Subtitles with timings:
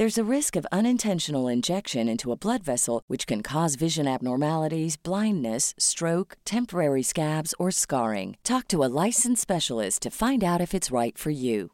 [0.00, 4.96] There's a risk of unintentional injection into a blood vessel, which can cause vision abnormalities,
[4.96, 8.38] blindness, stroke, temporary scabs, or scarring.
[8.42, 11.72] Talk to a licensed specialist to find out if it's right for you.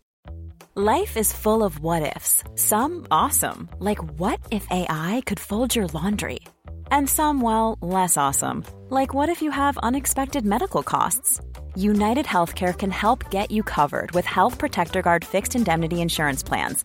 [0.74, 2.42] Life is full of what ifs.
[2.56, 6.40] Some awesome, like what if AI could fold your laundry?
[6.90, 11.40] And some, well, less awesome, like what if you have unexpected medical costs?
[11.76, 16.84] United Healthcare can help get you covered with Health Protector Guard fixed indemnity insurance plans.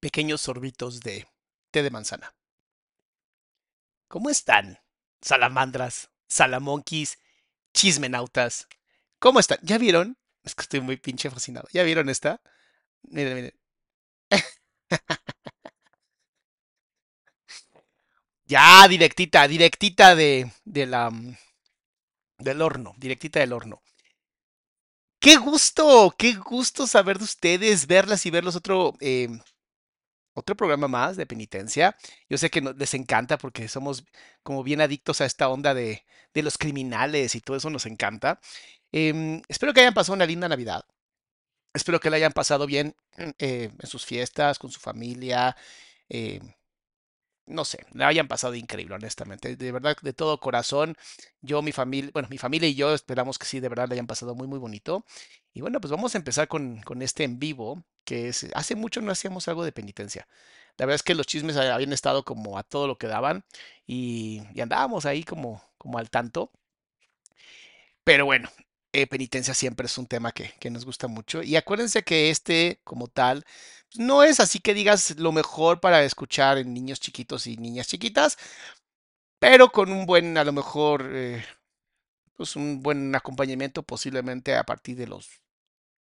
[0.00, 1.26] Pequeños sorbitos de
[1.70, 2.34] té de manzana.
[4.08, 4.78] ¿Cómo están?
[5.22, 7.18] Salamandras, salamonquis,
[7.74, 8.66] chismenautas.
[9.18, 9.58] ¿Cómo están?
[9.62, 10.18] ¿Ya vieron?
[10.44, 11.68] Es que estoy muy pinche fascinado.
[11.72, 12.40] ¿Ya vieron esta?
[13.02, 13.54] Miren, miren.
[18.46, 21.36] ya, directita, directita de, de la, mm,
[22.38, 23.82] del horno, directita del horno.
[25.20, 29.28] Qué gusto, qué gusto saber de ustedes, verlas y verlos otro eh,
[30.34, 31.96] otro programa más de penitencia.
[32.28, 34.04] Yo sé que les encanta porque somos
[34.42, 36.04] como bien adictos a esta onda de,
[36.34, 38.40] de los criminales y todo eso nos encanta.
[38.92, 40.84] Em, espero que hayan pasado una linda Navidad.
[41.74, 42.94] Espero que la hayan pasado bien
[43.38, 45.56] eh, en sus fiestas, con su familia.
[46.08, 46.40] Eh,
[47.46, 49.56] no sé, la hayan pasado increíble, honestamente.
[49.56, 50.96] De verdad, de todo corazón,
[51.40, 54.06] yo, mi familia, bueno, mi familia y yo esperamos que sí, de verdad, la hayan
[54.06, 55.04] pasado muy, muy bonito.
[55.52, 59.00] Y bueno, pues vamos a empezar con, con este en vivo, que es, hace mucho
[59.00, 60.26] no hacíamos algo de penitencia.
[60.76, 63.44] La verdad es que los chismes habían estado como a todo lo que daban
[63.86, 66.50] y, andábamos ahí como, como al tanto.
[68.04, 68.50] Pero bueno,
[68.92, 71.42] eh, penitencia siempre es un tema que, que, nos gusta mucho.
[71.42, 73.44] Y acuérdense que este, como tal,
[73.90, 77.88] pues, no es así que digas lo mejor para escuchar en niños chiquitos y niñas
[77.88, 78.38] chiquitas,
[79.38, 81.44] pero con un buen, a lo mejor, eh,
[82.36, 85.28] pues un buen acompañamiento, posiblemente a partir de los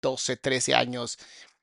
[0.02, 1.18] 12, 13 años,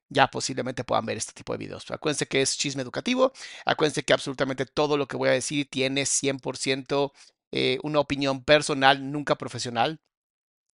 [0.09, 1.89] ya posiblemente puedan ver este tipo de videos.
[1.91, 3.33] Acuérdense que es chisme educativo,
[3.65, 7.11] acuérdense que absolutamente todo lo que voy a decir tiene 100%
[7.51, 9.99] eh, una opinión personal, nunca profesional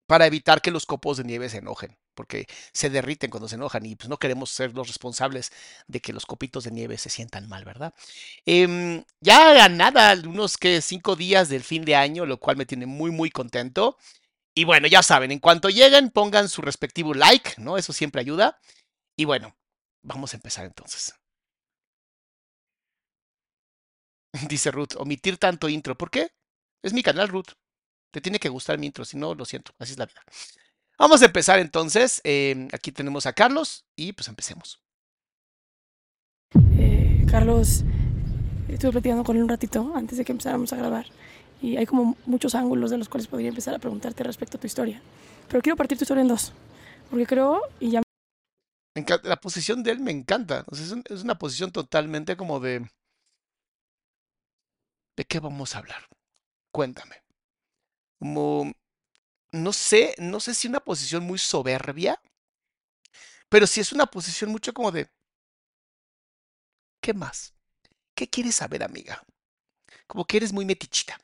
[0.06, 3.84] para evitar que los copos de nieve se enojen, porque se derriten cuando se enojan
[3.84, 5.52] y pues no queremos ser los responsables
[5.86, 7.92] de que los copitos de nieve se sientan mal, ¿verdad?
[8.46, 12.86] Eh, ya nada, unos que cinco días del fin de año, lo cual me tiene
[12.86, 13.98] muy, muy contento.
[14.54, 17.76] Y bueno, ya saben, en cuanto lleguen, pongan su respectivo like, ¿no?
[17.78, 18.58] Eso siempre ayuda.
[19.18, 19.56] Y bueno,
[20.02, 21.12] vamos a empezar entonces.
[24.48, 25.98] Dice Ruth, omitir tanto intro.
[25.98, 26.30] ¿Por qué?
[26.82, 27.48] Es mi canal, Ruth.
[28.12, 30.22] Te tiene que gustar mi intro, si no, lo siento, así es la vida.
[30.98, 32.20] Vamos a empezar entonces.
[32.22, 34.80] Eh, aquí tenemos a Carlos y pues empecemos.
[36.76, 37.82] Eh, Carlos,
[38.68, 41.06] estuve platicando con él un ratito antes de que empezáramos a grabar
[41.60, 44.68] y hay como muchos ángulos de los cuales podría empezar a preguntarte respecto a tu
[44.68, 45.02] historia.
[45.48, 46.52] Pero quiero partir tu historia en dos,
[47.10, 48.02] porque creo, y ya
[49.22, 50.64] La posición de él me encanta.
[50.72, 52.88] Es una posición totalmente como de...
[55.16, 56.08] ¿De qué vamos a hablar?
[56.72, 57.22] Cuéntame.
[58.18, 58.72] Como...
[59.52, 62.20] No sé, no sé si una posición muy soberbia,
[63.48, 65.10] pero sí es una posición mucho como de...
[67.00, 67.54] ¿Qué más?
[68.14, 69.22] ¿Qué quieres saber, amiga?
[70.06, 71.18] Como que eres muy metichita,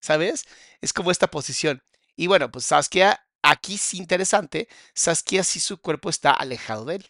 [0.00, 0.46] ¿sabes?
[0.80, 1.82] Es como esta posición.
[2.14, 7.06] Y bueno, pues Saskia, aquí sí interesante, Saskia sí su cuerpo está alejado de él.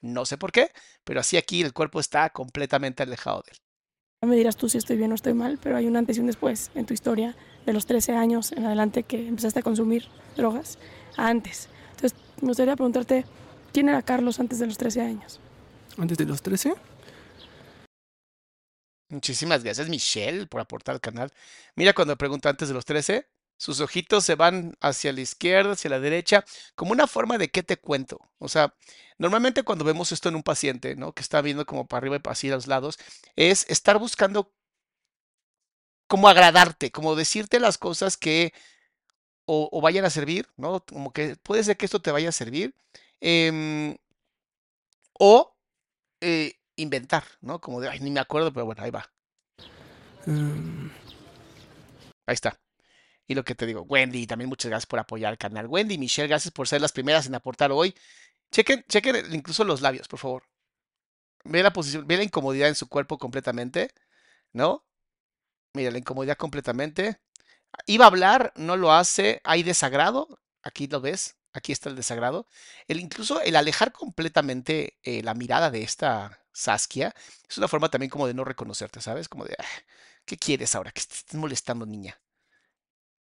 [0.00, 0.70] No sé por qué,
[1.04, 4.28] pero así aquí el cuerpo está completamente alejado de él.
[4.28, 6.26] me dirás tú si estoy bien o estoy mal, pero hay un antes y un
[6.26, 7.36] después en tu historia
[7.66, 10.06] de los 13 años en adelante que empezaste a consumir
[10.36, 10.78] drogas
[11.16, 11.68] antes.
[11.90, 13.24] Entonces, me gustaría preguntarte,
[13.72, 15.40] ¿quién era Carlos antes de los 13 años?
[15.96, 16.74] Antes de los 13,
[19.10, 21.32] Muchísimas gracias, Michelle, por aportar al canal.
[21.76, 23.26] Mira cuando pregunta antes de los 13,
[23.58, 26.44] sus ojitos se van hacia la izquierda, hacia la derecha,
[26.76, 28.20] como una forma de qué te cuento.
[28.38, 28.74] O sea,
[29.18, 31.12] normalmente cuando vemos esto en un paciente, ¿no?
[31.14, 32.98] Que está viendo como para arriba y para así a los lados,
[33.36, 34.52] es estar buscando
[36.06, 38.52] como agradarte, como decirte las cosas que
[39.46, 40.84] o, o vayan a servir, ¿no?
[40.86, 42.74] Como que puede ser que esto te vaya a servir.
[43.20, 43.96] em,
[45.20, 45.54] o
[46.22, 47.60] eh, inventar, ¿no?
[47.60, 49.10] Como de, ay, ni me acuerdo, pero bueno, ahí va.
[50.26, 50.90] em,
[52.26, 52.58] Ahí está.
[53.28, 55.66] Y lo que te digo, Wendy, también muchas gracias por apoyar el canal.
[55.68, 57.94] Wendy Michelle, gracias por ser las primeras en aportar hoy.
[58.52, 60.44] Chequen, chequen incluso los labios, por favor.
[61.44, 63.90] Ve la posición, ve la incomodidad en su cuerpo completamente,
[64.52, 64.84] ¿no?
[65.74, 67.20] Mira, la incomodidad completamente.
[67.86, 72.48] Iba a hablar, no lo hace, hay desagrado, aquí lo ves, aquí está el desagrado.
[72.88, 77.14] El, incluso el alejar completamente eh, la mirada de esta Saskia
[77.48, 79.28] es una forma también como de no reconocerte, ¿sabes?
[79.28, 79.64] Como de, "Ah,
[80.26, 80.92] ¿qué quieres ahora?
[80.92, 82.18] ¿Qué te estás molestando, niña?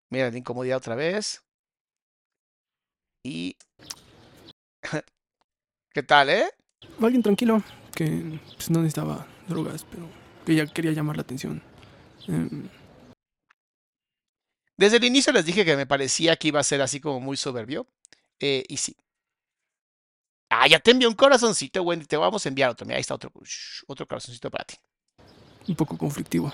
[0.09, 1.43] Mira, la incomodidad otra vez.
[3.23, 3.57] Y...
[5.93, 6.49] ¿Qué tal, eh?
[7.01, 7.61] alguien tranquilo
[7.95, 10.07] que pues, no necesitaba drogas, pero
[10.45, 11.61] que ya quería llamar la atención.
[12.27, 12.69] Em,
[14.77, 17.35] Desde el inicio les dije que me parecía que iba a ser así como muy
[17.37, 17.87] soberbio.
[18.39, 18.95] eh, y sí.
[20.49, 22.05] Ah, ya te envié un corazoncito, Wendy.
[22.05, 22.85] Te vamos a enviar otro.
[22.85, 23.31] Mira, ahí está otro,
[23.87, 24.75] otro corazoncito para ti.
[25.67, 26.53] un poco conflictivo.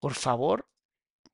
[0.00, 0.66] Por favor,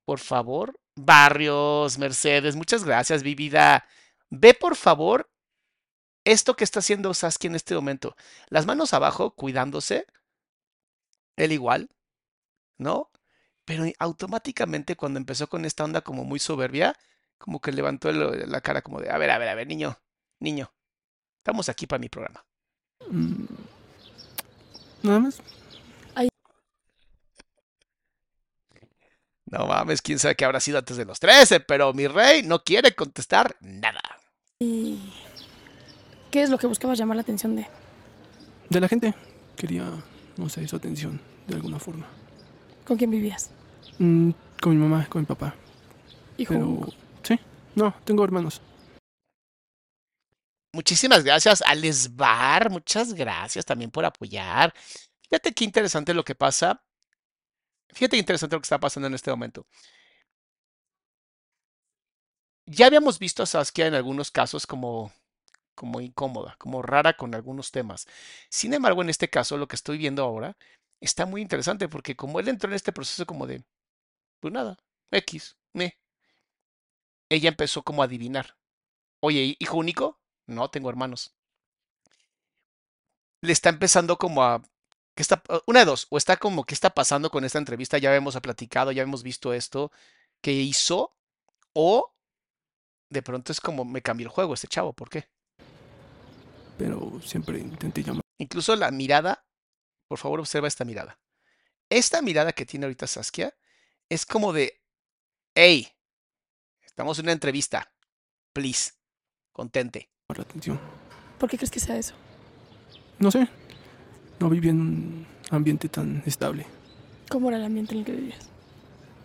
[0.05, 0.79] por favor.
[0.97, 3.87] Barrios, Mercedes, muchas gracias, mi vida.
[4.31, 5.31] Ve, por favor,
[6.25, 8.17] esto que está haciendo Saskia en este momento.
[8.49, 10.07] Las manos abajo, cuidándose.
[11.37, 11.91] Él igual,
[12.79, 13.11] ¿no?
[13.65, 16.97] Pero automáticamente cuando empezó con esta onda como muy soberbia,
[17.39, 19.99] como que levantó el- la cara como de, a ver, a ver, a ver, niño,
[20.41, 20.73] niño,
[21.39, 22.45] estamos aquí para mi programa.
[23.11, 23.45] Mm,
[25.03, 25.41] Nada más.
[29.53, 32.65] No mames, quién sabe qué habrá sido antes de los 13, pero mi rey no
[32.65, 34.01] quiere contestar nada.
[34.59, 35.13] ¿Y
[36.31, 37.67] qué es lo que buscabas llamar la atención de?
[38.71, 39.15] De la gente.
[39.55, 39.85] Quería,
[40.39, 42.07] no sé, su atención de alguna forma.
[42.87, 43.51] ¿Con quién vivías?
[43.99, 45.55] Mm, con mi mamá, con mi papá.
[46.39, 46.89] Hijo Pero,
[47.23, 47.39] sí,
[47.75, 48.63] no, tengo hermanos.
[50.73, 52.71] Muchísimas gracias, Alesbar.
[52.71, 54.73] Muchas gracias también por apoyar.
[55.29, 56.83] Fíjate qué interesante lo que pasa.
[57.93, 59.67] Fíjate interesante lo que está pasando en este momento.
[62.67, 65.13] Ya habíamos visto a Saskia en algunos casos como,
[65.75, 68.07] como incómoda, como rara con algunos temas.
[68.51, 70.57] Sin embargo, en este caso, lo que estoy viendo ahora
[71.01, 73.65] está muy interesante porque como él entró en este proceso como de,
[74.41, 74.79] pues nada,
[75.13, 75.99] X, me.
[77.31, 78.57] Ella empezó como a adivinar.
[79.21, 80.21] Oye, ¿hijo único?
[80.47, 81.35] No, tengo hermanos.
[83.43, 84.63] Le está empezando como a...
[85.15, 87.99] ¿qué está, una de dos, o está como, ¿qué está pasando con esta entrevista?
[87.99, 89.93] Ya hemos platicado, ya hemos visto esto
[90.41, 91.15] que hizo,
[91.73, 92.13] o
[93.11, 95.29] de pronto es como, me cambió el juego este chavo, ¿por qué?
[96.79, 98.23] Pero siempre intenté llamar.
[98.39, 99.45] Incluso la mirada,
[100.09, 101.19] por favor observa esta mirada.
[101.91, 103.55] Esta mirada que tiene ahorita Saskia
[104.09, 104.81] es como de,
[105.55, 105.89] hey,
[106.83, 107.93] estamos en una entrevista,
[108.53, 108.93] please,
[109.53, 110.11] contente.
[110.29, 110.81] la atención.
[111.39, 112.15] ¿Por qué crees que sea eso?
[113.19, 113.49] No sé,
[114.43, 116.67] no viví en un ambiente tan estable.
[117.31, 118.49] ¿Cómo era el ambiente en el que vivías?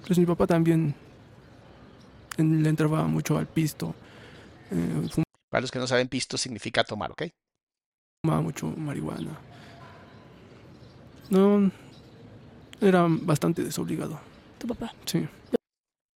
[0.06, 0.94] Pues mi papá también
[2.38, 3.96] en- le entraba mucho al pisto,
[4.72, 7.24] eh, Para los que no saben, pisto significa tomar, ¿ok?
[8.24, 9.40] fumaba mucho marihuana.
[11.30, 11.72] No,
[12.82, 14.20] era bastante desobligado.
[14.60, 14.94] Tu papá.
[15.06, 15.26] Sí.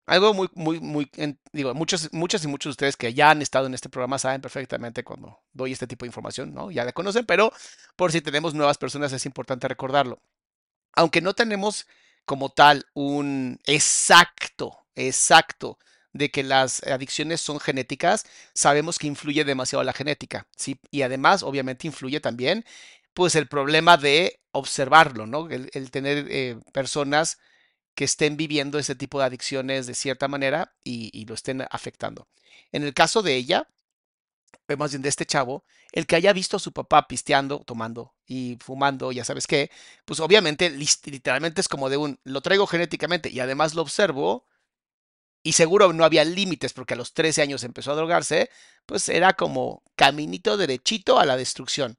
[0.07, 1.09] Algo muy, muy, muy,
[1.53, 4.41] digo, muchos, muchas y muchos de ustedes que ya han estado en este programa saben
[4.41, 6.71] perfectamente cuando doy este tipo de información, ¿no?
[6.71, 7.51] Ya la conocen, pero
[7.95, 10.21] por si tenemos nuevas personas es importante recordarlo.
[10.93, 11.87] Aunque no tenemos
[12.25, 15.77] como tal un exacto, exacto
[16.13, 20.79] de que las adicciones son genéticas, sabemos que influye demasiado la genética, ¿sí?
[20.91, 22.65] Y además, obviamente, influye también,
[23.13, 25.49] pues, el problema de observarlo, ¿no?
[25.49, 27.37] El, el tener eh, personas
[27.95, 32.27] que estén viviendo ese tipo de adicciones de cierta manera y, y lo estén afectando.
[32.71, 33.67] En el caso de ella,
[34.67, 38.13] eh, más bien de este chavo, el que haya visto a su papá pisteando, tomando
[38.25, 39.69] y fumando, ya sabes qué,
[40.05, 44.47] pues obviamente literalmente es como de un, lo traigo genéticamente y además lo observo
[45.43, 48.49] y seguro no había límites porque a los 13 años empezó a drogarse,
[48.85, 51.97] pues era como caminito derechito a la destrucción.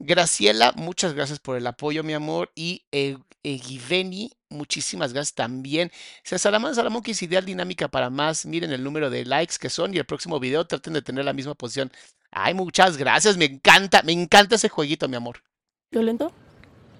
[0.00, 2.52] Graciela, muchas gracias por el apoyo, mi amor.
[2.54, 5.90] Y eh, Egiveni, muchísimas gracias también.
[6.22, 8.46] Salamán Salamón, que es ideal dinámica para más.
[8.46, 11.32] Miren el número de likes que son y el próximo video traten de tener la
[11.32, 11.90] misma posición.
[12.30, 13.36] Ay, muchas gracias.
[13.36, 15.42] Me encanta, me encanta ese jueguito, mi amor.
[15.90, 16.32] ¿Violento?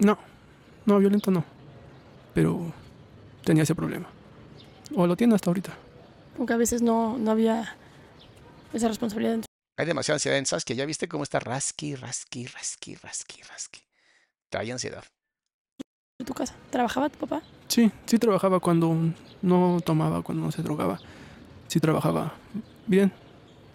[0.01, 0.19] No,
[0.87, 1.45] no, violento no.
[2.35, 2.73] Pero
[3.45, 4.09] tenía ese problema.
[4.95, 5.77] O lo tiene hasta ahorita.
[6.37, 7.77] Aunque a veces no, no había
[8.73, 9.48] esa responsabilidad en
[9.79, 10.75] Hay demasiada ansiedad en Saskia.
[10.75, 13.81] ¿Ya viste cómo está rasqui, rasqui, rasqui, rasqui, rasqui?
[14.51, 15.05] Trae ansiedad.
[16.27, 16.57] tu casa.
[16.71, 17.43] ¿Trabajaba tu papá?
[17.69, 18.97] Sí, sí trabajaba cuando
[19.41, 20.99] no tomaba, cuando no se drogaba.
[21.69, 22.35] Sí trabajaba
[22.89, 23.13] bien,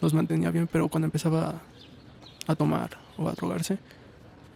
[0.02, 1.62] nos mantenía bien, pero cuando empezaba
[2.48, 3.78] a tomar o a drogarse,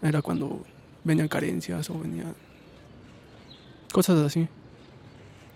[0.01, 0.65] era cuando
[1.05, 2.35] venían carencias o venían
[3.93, 4.49] cosas así.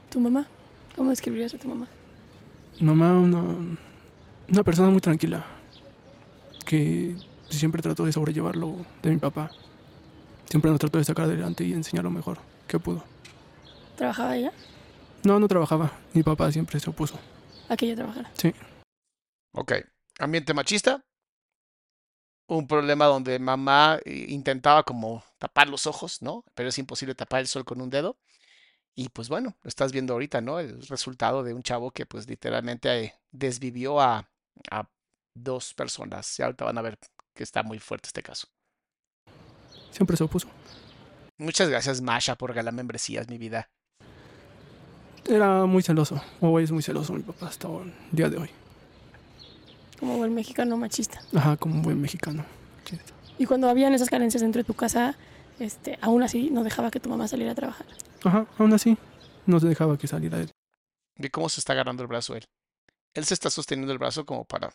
[0.09, 0.47] ¿Tu mamá?
[0.95, 1.87] ¿Cómo describirías a tu mamá?
[2.79, 3.43] Mi mamá, una,
[4.47, 5.45] una persona muy tranquila,
[6.71, 7.17] que
[7.49, 9.51] siempre trató de sobrellevarlo de mi papá.
[10.49, 13.03] Siempre nos trató de sacar adelante y enseñar lo mejor que pudo.
[13.97, 14.53] ¿Trabajaba ella?
[15.25, 15.91] No, no trabajaba.
[16.13, 17.19] Mi papá siempre se opuso.
[17.67, 18.31] ¿A que ella trabajara?
[18.35, 18.55] Sí.
[19.51, 19.73] Ok.
[20.19, 21.03] Ambiente machista.
[22.47, 26.45] Un problema donde mamá eh, intentaba como tapar los ojos, ¿no?
[26.55, 28.17] Pero es imposible tapar el sol con un dedo.
[28.95, 30.59] Y pues bueno, lo estás viendo ahorita, ¿no?
[30.59, 34.29] El resultado de un chavo que pues literalmente eh, desvivió a,
[34.69, 34.89] a
[35.33, 36.39] dos personas.
[36.39, 36.97] Y ahorita van a ver
[37.33, 38.47] que está muy fuerte este caso.
[39.91, 40.47] Siempre se opuso.
[41.37, 43.69] Muchas gracias, Masha, por regalar membresías, mi vida.
[45.27, 48.49] Era muy celoso, o es muy celoso mi papá hasta el día de hoy.
[49.99, 51.21] Como buen mexicano machista.
[51.35, 52.45] Ajá, como un buen mexicano.
[52.85, 52.97] Sí.
[53.37, 55.15] Y cuando habían esas carencias dentro de tu casa,
[55.59, 57.85] este, aún así no dejaba que tu mamá saliera a trabajar.
[58.23, 58.97] Ajá, aún así,
[59.45, 60.51] no se dejaba que saliera él.
[61.17, 62.45] Ve cómo se está agarrando el brazo él.
[63.13, 64.73] Él se está sosteniendo el brazo como para.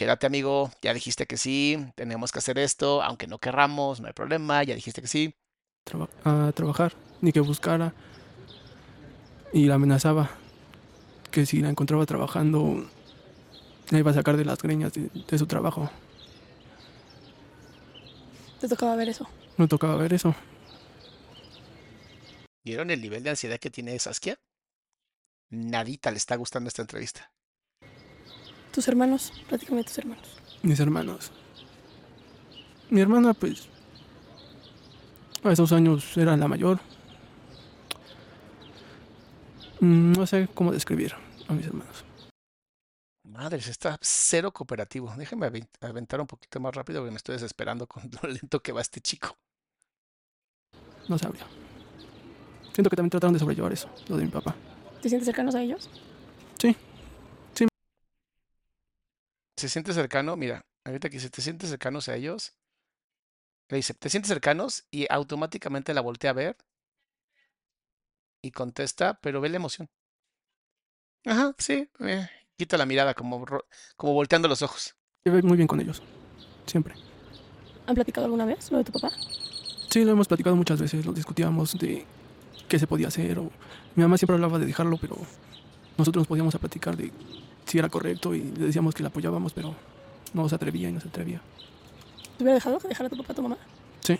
[0.00, 0.70] Quédate, amigo.
[0.80, 1.76] Ya dijiste que sí.
[1.94, 3.02] Tenemos que hacer esto.
[3.02, 4.62] Aunque no querramos, no hay problema.
[4.64, 5.34] Ya dijiste que sí.
[5.84, 7.92] traba- a trabajar, ni que buscara.
[9.52, 10.30] Y la amenazaba
[11.30, 12.88] que si la encontraba trabajando,
[13.90, 15.90] la iba a sacar de las greñas de, de su trabajo.
[18.58, 19.28] Te tocaba ver eso.
[19.58, 20.34] No tocaba ver eso.
[22.64, 24.38] ¿Vieron el nivel de ansiedad que tiene Saskia?
[25.50, 27.30] Nadita le está gustando esta entrevista.
[28.72, 30.28] Tus hermanos, prácticamente tus hermanos.
[30.62, 31.32] Mis hermanos.
[32.88, 33.68] Mi hermana, pues,
[35.42, 36.78] a esos años era la mayor.
[39.80, 41.14] Mm, No sé cómo describir
[41.48, 42.04] a mis hermanos.
[43.24, 45.12] Madres, está cero cooperativo.
[45.16, 48.72] Déjeme aven- aventar un poquito más rápido porque me estoy desesperando con lo lento que
[48.72, 49.36] va este chico.
[51.08, 51.46] No sabría.
[52.72, 54.54] Siento que también trataron de sobrellevar eso, lo de mi papá.
[55.02, 55.88] ¿Te sientes cercanos a ellos?
[56.58, 56.76] Sí,
[59.60, 60.36] ¿Se siente cercano?
[60.36, 62.54] Mira, ahorita que si te sientes cercanos a ellos,
[63.68, 64.86] le dice, ¿te sientes cercanos?
[64.90, 66.56] Y automáticamente la voltea a ver
[68.42, 69.90] y contesta, pero ve la emoción.
[71.26, 71.90] Ajá, sí.
[71.98, 72.26] eh,
[72.56, 73.44] Quita la mirada, como,
[73.98, 74.96] como volteando los ojos.
[75.26, 76.02] llevé muy bien con ellos.
[76.64, 76.94] Siempre.
[77.86, 79.10] ¿Han platicado alguna vez lo de tu papá?
[79.90, 82.06] Sí, lo hemos platicado muchas veces, lo discutíamos de
[82.66, 83.38] qué se podía hacer.
[83.38, 83.50] O...
[83.94, 85.18] Mi mamá siempre hablaba de dejarlo, pero
[85.98, 87.12] nosotros nos podíamos a platicar de
[87.66, 89.74] si era correcto y le decíamos que la apoyábamos, pero
[90.32, 91.40] no se atrevía y no se atrevía.
[92.36, 93.58] ¿Te hubiera dejado que dejara a tu papá a tu mamá?
[94.00, 94.18] Sí,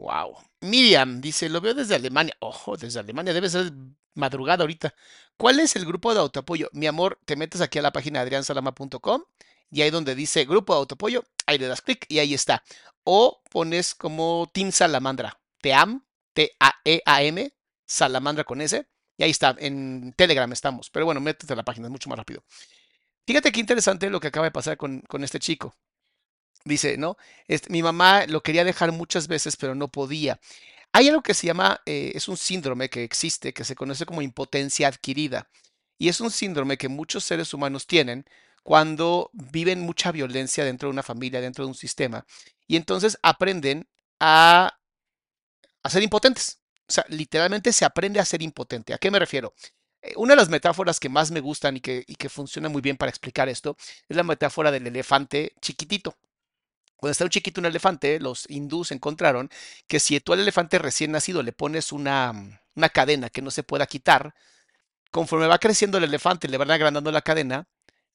[0.00, 0.38] Wow.
[0.62, 2.34] Miriam dice, lo veo desde Alemania.
[2.40, 3.70] Ojo, desde Alemania, debe ser
[4.14, 4.94] madrugada ahorita.
[5.36, 6.70] ¿Cuál es el grupo de autoapoyo?
[6.72, 9.22] Mi amor, te metes aquí a la página adriansalama.com
[9.70, 12.64] y ahí donde dice grupo de autoapoyo, ahí le das clic y ahí está.
[13.04, 17.52] O pones como Team Salamandra, TEAM, T-A-E-A-M,
[17.84, 18.86] Salamandra con S,
[19.20, 20.88] y ahí está, en Telegram estamos.
[20.88, 22.42] Pero bueno, métete a la página, es mucho más rápido.
[23.26, 25.74] Fíjate qué interesante lo que acaba de pasar con, con este chico.
[26.64, 27.18] Dice, ¿no?
[27.46, 30.40] Este, mi mamá lo quería dejar muchas veces, pero no podía.
[30.92, 34.22] Hay algo que se llama, eh, es un síndrome que existe, que se conoce como
[34.22, 35.50] impotencia adquirida.
[35.98, 38.24] Y es un síndrome que muchos seres humanos tienen
[38.62, 42.24] cuando viven mucha violencia dentro de una familia, dentro de un sistema.
[42.66, 43.86] Y entonces aprenden
[44.18, 44.78] a,
[45.82, 46.59] a ser impotentes.
[46.90, 48.92] O sea, literalmente se aprende a ser impotente.
[48.92, 49.54] ¿A qué me refiero?
[50.02, 53.10] Eh, Una de las metáforas que más me gustan y que, funciona muy bien para
[53.10, 53.76] explicar esto
[54.08, 56.16] es la metáfora del elefante chiquitito.
[56.96, 59.50] Cuando está un chiquito un elefante, los hindús encontraron
[59.86, 62.58] que si tú al elefante recién nacido le pones una, mm,
[62.92, 64.34] cadena que no se pueda quitar,
[65.12, 67.68] conforme va creciendo el elefante, le van agrandando la cadena,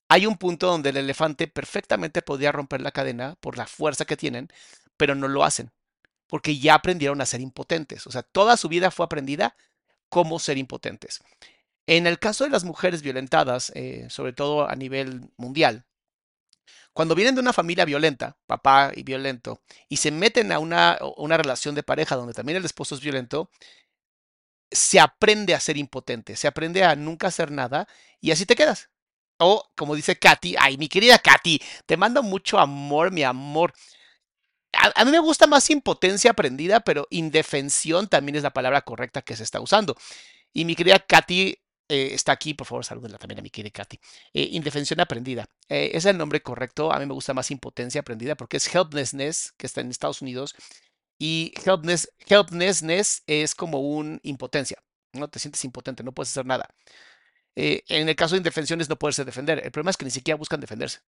[0.10, 4.18] hay un punto donde el elefante perfectamente podría romper la cadena por la fuerza que
[4.18, 4.50] tienen,
[4.98, 5.72] pero no lo hacen,
[6.28, 8.08] porque ya aprendieron a ser impotentes.
[8.08, 9.56] O sea, toda su vida fue aprendida
[10.10, 11.22] cómo ser impotentes.
[11.88, 15.86] En el caso de las mujeres violentadas, eh, sobre todo a nivel mundial,
[16.94, 21.38] cuando vienen de una familia violenta, papá y violento, y se meten a una, una
[21.38, 23.50] relación de pareja donde también el esposo es violento,
[24.72, 27.88] se aprende a ser impotente, se aprende a nunca hacer nada
[28.22, 28.90] y así te quedas.
[29.38, 33.74] O como dice Katy, ay, mi querida Katy, te mando mucho amor, mi amor.
[34.78, 39.36] A, mí me gusta más impotencia aprendida, pero indefensión también es la palabra correcta que
[39.36, 39.96] se está usando.
[40.54, 44.00] Y mi querida Katy eh, está aquí, por favor, salúdenla también a mi querida Katy.
[44.34, 45.48] Eh, indefensión aprendida.
[45.70, 46.92] Eh, es el nombre correcto.
[46.92, 50.56] A mí me gusta más impotencia aprendida porque es helplessness, que está en Estados Unidos.
[51.18, 51.54] Y
[52.30, 54.78] helplessness, es como un impotencia.
[55.14, 56.70] No te sientes impotente, no puedes hacer nada.
[57.56, 59.62] En el caso de indefensiones no poderse defender.
[59.64, 61.00] El problema es que ni siquiera buscan defenderse.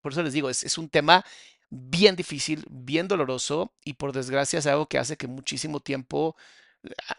[0.00, 1.24] Por eso les digo, es un tema
[1.70, 6.36] bien difícil, bien doloroso y por desgracia es algo que hace que muchísimo tiempo
[7.08, 7.16] ah,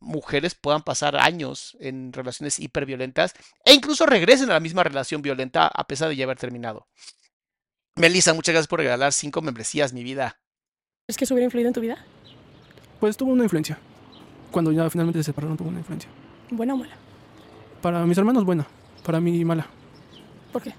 [0.00, 5.66] mujeres puedan pasar años en relaciones hiperviolentas e incluso regresen a la misma relación violenta
[5.66, 6.86] a pesar de ya haber terminado.
[7.96, 10.38] Melissa, muchas gracias por regalar cinco membresías, mi vida.
[11.08, 12.04] ¿Es que eso hubiera influido en tu vida?
[13.00, 13.78] Pues tuvo una influencia.
[14.52, 16.08] Cuando ya finalmente se separaron, tuvo una influencia.
[16.50, 16.96] ¿Buena o mala?
[17.82, 18.66] Para mis hermanos, buena.
[19.04, 19.66] Para mí, mala.
[20.52, 20.74] ¿Por qué?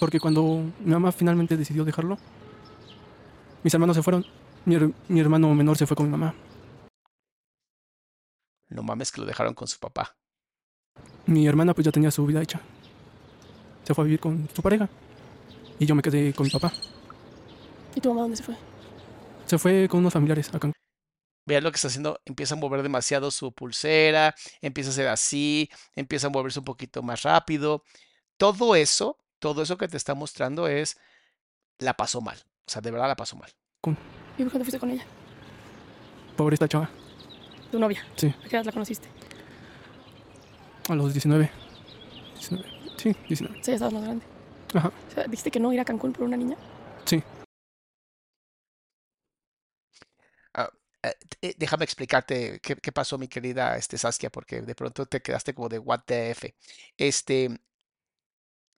[0.00, 2.18] Porque cuando mi mamá finalmente decidió dejarlo,
[3.66, 4.24] mis hermanos se fueron.
[4.64, 6.32] Mi, her- mi hermano menor se fue con mi mamá.
[8.68, 10.16] No mames que lo dejaron con su papá.
[11.26, 12.60] Mi hermana pues ya tenía su vida hecha.
[13.82, 14.88] Se fue a vivir con su pareja.
[15.80, 16.72] Y yo me quedé con mi papá.
[17.96, 18.54] ¿Y tu mamá dónde se fue?
[19.46, 20.72] Se fue con unos familiares a Cancún.
[21.44, 25.68] Vean lo que está haciendo, empieza a mover demasiado su pulsera, empieza a hacer así,
[25.96, 27.82] empieza a moverse un poquito más rápido.
[28.36, 30.96] Todo eso, todo eso que te está mostrando es,
[31.78, 32.38] la pasó mal.
[32.66, 33.50] O sea, de verdad la pasó mal.
[34.38, 35.04] ¿Y por qué te fuiste con ella?
[36.36, 36.90] Pobre esta chava.
[37.70, 38.04] Tu novia.
[38.16, 38.26] Sí.
[38.44, 39.08] ¿A qué edad la conociste?
[40.88, 41.50] A los 19.
[42.34, 42.68] 19.
[42.96, 43.58] Sí, 19.
[43.62, 44.24] Sí, ya estabas más grande.
[44.74, 44.88] Ajá.
[44.88, 46.56] O sea, dijiste que no ir a Cancún por una niña.
[47.04, 47.22] Sí.
[51.06, 55.20] Eh, eh, déjame explicarte qué, qué pasó, mi querida este, Saskia, porque de pronto te
[55.22, 56.54] quedaste como de what the F.
[56.96, 57.60] Este,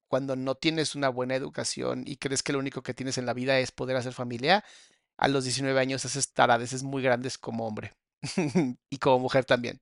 [0.09, 3.35] cuando no tienes una buena educación y crees que lo único que tienes en la
[3.35, 4.64] vida es poder hacer familia,
[5.16, 7.92] a los 19 años haces taradeces muy grandes como hombre
[8.90, 9.81] y como mujer también.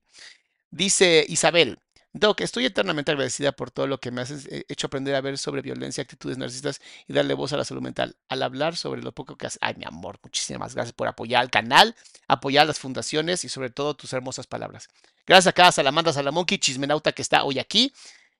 [0.69, 1.79] Dice Isabel,
[2.13, 5.37] Doc, estoy eternamente agradecida por todo lo que me has eh, hecho aprender a ver
[5.37, 8.15] sobre violencia, actitudes narcisistas y darle voz a la salud mental.
[8.27, 9.59] Al hablar sobre lo poco que haces.
[9.61, 11.95] Ay, mi amor, muchísimas gracias por apoyar al canal,
[12.27, 14.89] apoyar las fundaciones y sobre todo tus hermosas palabras.
[15.27, 17.93] Gracias a cada Salamandra Salamonqui, chismenauta que está hoy aquí.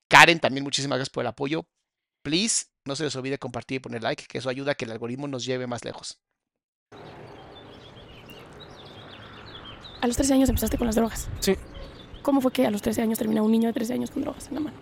[0.07, 1.67] Karen, también muchísimas gracias por el apoyo.
[2.23, 4.91] Please, no se les olvide compartir y poner like, que eso ayuda a que el
[4.91, 6.19] algoritmo nos lleve más lejos.
[10.01, 11.29] A los 13 años empezaste con las drogas.
[11.39, 11.55] Sí.
[12.21, 14.47] ¿Cómo fue que a los 13 años termina un niño de 13 años con drogas
[14.47, 14.77] en la mano?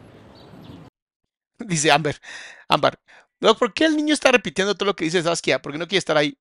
[1.59, 2.19] Dice Amber.
[2.67, 2.99] Amber,
[3.39, 5.61] ¿por qué el niño está repitiendo todo lo que dice Saskia?
[5.61, 6.37] Porque no quiere estar ahí.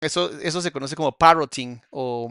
[0.00, 2.28] Eso, eso se conoce como parroting o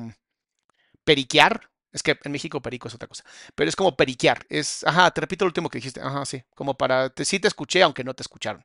[1.03, 1.69] periquear.
[1.91, 3.23] Es que en México perico es otra cosa.
[3.55, 4.45] Pero es como periquear.
[4.49, 6.01] Es, ajá, te repito lo último que dijiste.
[6.01, 6.43] Ajá, sí.
[6.55, 8.63] Como para, te, sí te escuché, aunque no te escucharon.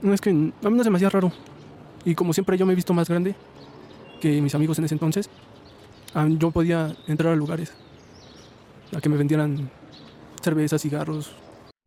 [0.00, 1.32] No, es que a mí no me hacía raro.
[2.04, 3.34] Y como siempre yo me he visto más grande
[4.20, 5.28] que mis amigos en ese entonces,
[6.14, 7.72] ah, yo podía entrar a lugares
[8.96, 9.70] a que me vendieran
[10.42, 11.32] cervezas, cigarros.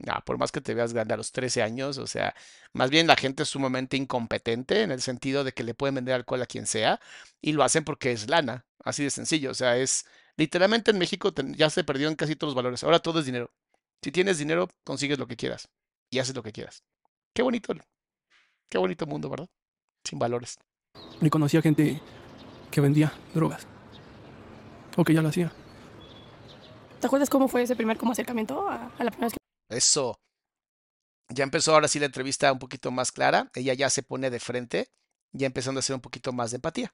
[0.08, 2.34] Ah, por más que te veas grande a los 13 años, o sea,
[2.74, 6.16] más bien la gente es sumamente incompetente en el sentido de que le pueden vender
[6.16, 7.00] alcohol a quien sea
[7.42, 9.52] y lo hacen porque es lana, así de sencillo.
[9.52, 10.06] O sea, es
[10.38, 12.84] literalmente en México ya se perdieron casi todos los valores.
[12.84, 13.52] Ahora todo es dinero.
[14.02, 15.70] Si tienes dinero, consigues lo que quieras
[16.10, 16.84] y haces lo que quieras.
[17.34, 17.74] Qué bonito,
[18.70, 19.50] qué bonito mundo, ¿verdad?
[20.04, 20.58] Sin valores.
[21.22, 22.02] Y conocía gente
[22.72, 23.68] que vendía drogas.
[24.98, 25.52] O que ya lo hacía.
[27.00, 29.41] ¿Te acuerdas cómo fue ese primer como acercamiento a, a la primera vez que
[29.72, 30.20] Eso.
[31.30, 33.50] Ya empezó ahora sí la entrevista un poquito más clara.
[33.56, 34.92] Ella ya se pone de frente,
[35.32, 36.94] ya empezando a hacer un poquito más de empatía.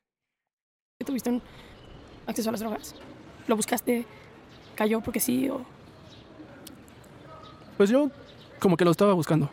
[1.03, 1.41] ¿Tuviste un
[2.27, 2.95] acceso a las drogas?
[3.47, 4.05] ¿Lo buscaste?
[4.75, 5.49] ¿Cayó porque sí?
[5.49, 5.65] O...
[7.77, 8.11] Pues yo
[8.59, 9.49] como que lo estaba buscando,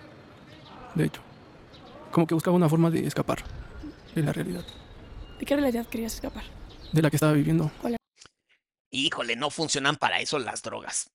[0.95, 1.23] de hecho.
[2.11, 3.43] Como que buscaba una forma de escapar
[4.15, 4.65] de la realidad,
[5.39, 6.45] ¿De qué realidad querías escapar?
[6.93, 7.71] de la que estaba viviendo.
[8.93, 11.11] Híjole, no funcionan para eso las drogas.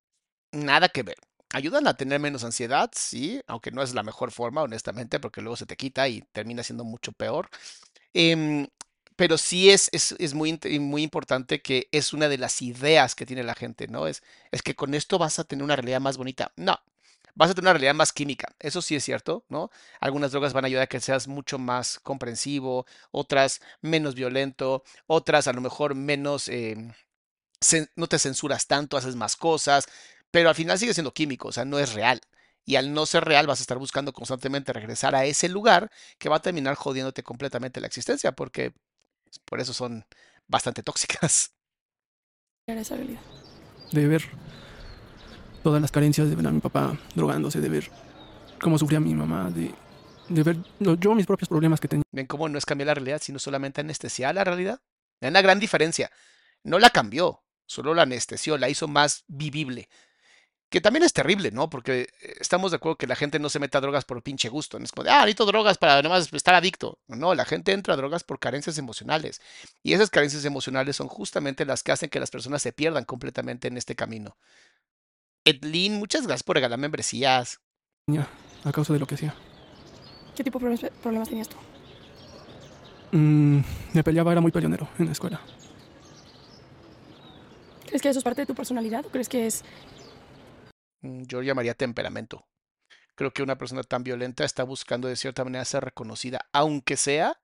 [0.51, 1.15] Nada que ver.
[1.51, 5.55] Ayudan a tener menos ansiedad, sí, aunque no es la mejor forma, honestamente, porque luego
[5.55, 7.49] se te quita y termina siendo mucho peor.
[8.13, 8.67] Em,
[9.15, 13.25] pero sí es, es, es muy, muy importante que es una de las ideas que
[13.25, 14.07] tiene la gente, ¿no?
[14.07, 16.51] Es, es que con esto vas a tener una realidad más bonita.
[16.55, 16.77] No,
[17.35, 18.55] vas a tener una realidad más química.
[18.59, 19.71] Eso sí es cierto, ¿no?
[20.01, 25.47] Algunas drogas van a ayudar a que seas mucho más comprensivo, otras menos violento, otras
[25.47, 26.47] a lo mejor menos...
[26.49, 26.93] em,
[27.95, 29.85] no te censuras tanto, haces más cosas,
[30.31, 32.21] pero al final sigue siendo químico, o sea, no es real.
[32.65, 36.29] Y al no ser real vas a estar buscando constantemente regresar a ese lugar que
[36.29, 38.71] va a terminar jodiéndote completamente la existencia, porque
[39.23, 40.05] pues, por eso son
[40.47, 41.53] bastante tóxicas.
[42.67, 43.21] Era esa realidad.
[43.91, 44.23] de ver
[45.63, 47.89] todas las carencias, de ver a mi papá drogándose, de ver
[48.61, 49.73] cómo sufría mi mamá, de,
[50.27, 52.03] de ver yo mis propios problemas que tenía.
[52.11, 54.79] Ven cómo no es cambiar la realidad, sino solamente anestesiar la realidad.
[55.21, 56.11] Hay una gran diferencia.
[56.63, 59.89] No la cambió, solo la anestesió, la hizo más vivible.
[60.69, 61.69] Que también es terrible, ¿no?
[61.69, 64.49] Porque eh, estamos de acuerdo que la gente no se meta a drogas por pinche
[64.49, 64.77] gusto.
[64.77, 66.99] No es como de, ah, necesito drogas para nomás estar adicto.
[67.07, 69.41] No, la gente entra a drogas por carencias emocionales.
[69.81, 73.67] Y esas carencias emocionales son justamente las que hacen que las personas se pierdan completamente
[73.67, 74.37] en este camino.
[75.43, 77.59] Edlin, muchas gracias por regalar membresías.
[78.63, 79.33] a causa de lo que hacía.
[80.35, 81.57] ¿Qué tipo de problemas, tenías tú?
[83.11, 83.61] Mm,
[83.93, 85.41] me peleaba, era muy peleonero en la escuela.
[87.87, 89.63] ¿Crees que eso es parte de tu personalidad o crees que es
[91.01, 92.47] Yo llamaría temperamento.
[93.15, 97.39] Creo que una persona tan violenta está buscando de cierta manera ser reconocida, aunque sea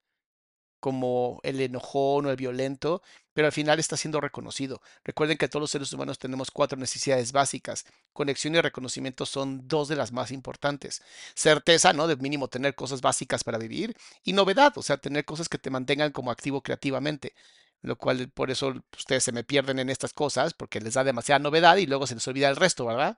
[0.79, 3.01] como el enojón o el violento,
[3.33, 4.81] pero al final está siendo reconocido.
[5.03, 7.85] Recuerden que todos los seres humanos tenemos cuatro necesidades básicas.
[8.13, 11.01] Conexión y reconocimiento son dos de las más importantes.
[11.35, 12.07] Certeza, ¿no?
[12.07, 15.71] De mínimo tener cosas básicas para vivir y novedad, o sea, tener cosas que te
[15.71, 17.33] mantengan como activo creativamente.
[17.81, 21.39] Lo cual por eso ustedes se me pierden en estas cosas porque les da demasiada
[21.39, 23.17] novedad y luego se les olvida el resto, ¿verdad?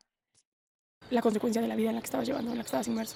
[1.09, 3.15] La consecuencia de la vida en la que estabas llevando, en la que estabas inmerso?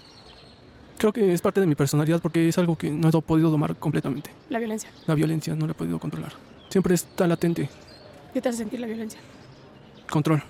[0.98, 3.76] Creo que es parte de mi personalidad porque es algo que no he podido domar
[3.76, 4.32] completamente.
[4.50, 4.92] La violencia.
[5.08, 6.34] La violencia no la he podido controlar.
[6.70, 7.70] Siempre está latente.
[8.34, 9.20] ¿Qué te hace sentir la violencia?
[10.10, 10.44] Control.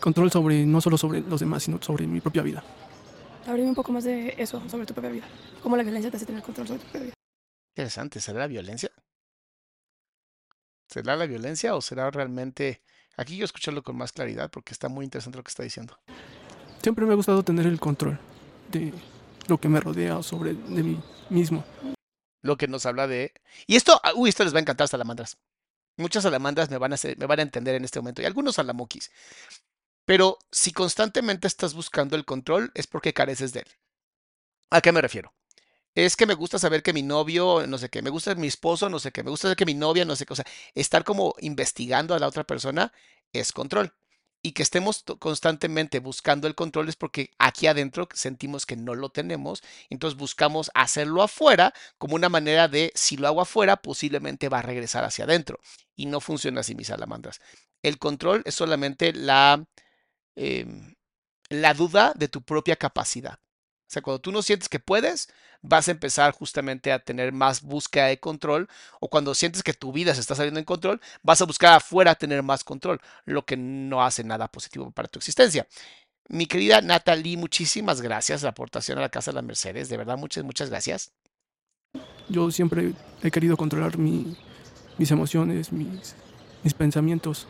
[0.00, 2.64] Control sobre, no solo sobre los demás, sino sobre mi propia vida.
[3.46, 5.24] Háblame un poco más de eso, sobre tu propia vida.
[5.62, 7.14] ¿Cómo la violencia te hace tener control sobre tu propia vida?
[7.76, 8.90] Interesante, ¿será la violencia?
[10.88, 12.82] ¿Será la violencia o será realmente...
[13.16, 15.96] Aquí yo escucharlo con más claridad porque está muy interesante lo que está diciendo.
[16.84, 18.18] Siempre me ha gustado tener el control
[18.70, 18.92] de
[19.46, 21.64] lo que me rodea o sobre de mí mismo.
[22.42, 23.32] Lo que nos habla de...
[23.66, 25.38] Y esto, ah, uy, esto les va a encantar salamandras.
[25.96, 28.56] Muchas salamandras me van a, hacer- me van a entender en este momento y algunos
[28.56, 29.10] salamokis.
[30.04, 33.68] Pero si constantemente estás buscando el control es porque careces de él.
[34.68, 35.32] ¿A qué me refiero?
[35.94, 38.90] Es que me gusta saber que mi novio, no sé qué, me gusta mi esposo,
[38.90, 40.44] no sé qué, me gusta saber que mi novia, no sé qué, o sea,
[40.74, 42.92] estar como investigando a la otra persona
[43.32, 43.94] es control.
[44.46, 49.08] Y que estemos constantemente buscando el control es porque aquí adentro sentimos que no lo
[49.08, 54.58] tenemos, entonces buscamos hacerlo afuera como una manera de, si lo hago afuera, posiblemente va
[54.58, 55.60] a regresar hacia adentro.
[55.96, 57.40] Y no funciona así, mis salamandras.
[57.82, 59.64] El control es solamente la,
[60.36, 60.94] em,
[61.48, 63.38] la duda de tu propia capacidad.
[63.38, 65.30] O sea, cuando tú no sientes que puedes,
[65.66, 68.68] vas a empezar justamente a tener más búsqueda de control.
[69.00, 72.14] O cuando sientes que tu vida se está saliendo en control, vas a buscar afuera
[72.14, 75.66] tener más control, lo que no hace nada positivo para tu existencia.
[76.28, 78.42] Mi querida Natalie, muchísimas gracias.
[78.42, 79.88] La aportación a la Casa de las Mercedes.
[79.88, 81.12] De verdad, muchas, muchas gracias.
[82.28, 84.36] Yo siempre he querido controlar mi-
[84.98, 86.14] mis emociones, mis,
[86.62, 87.46] mis pensamientos.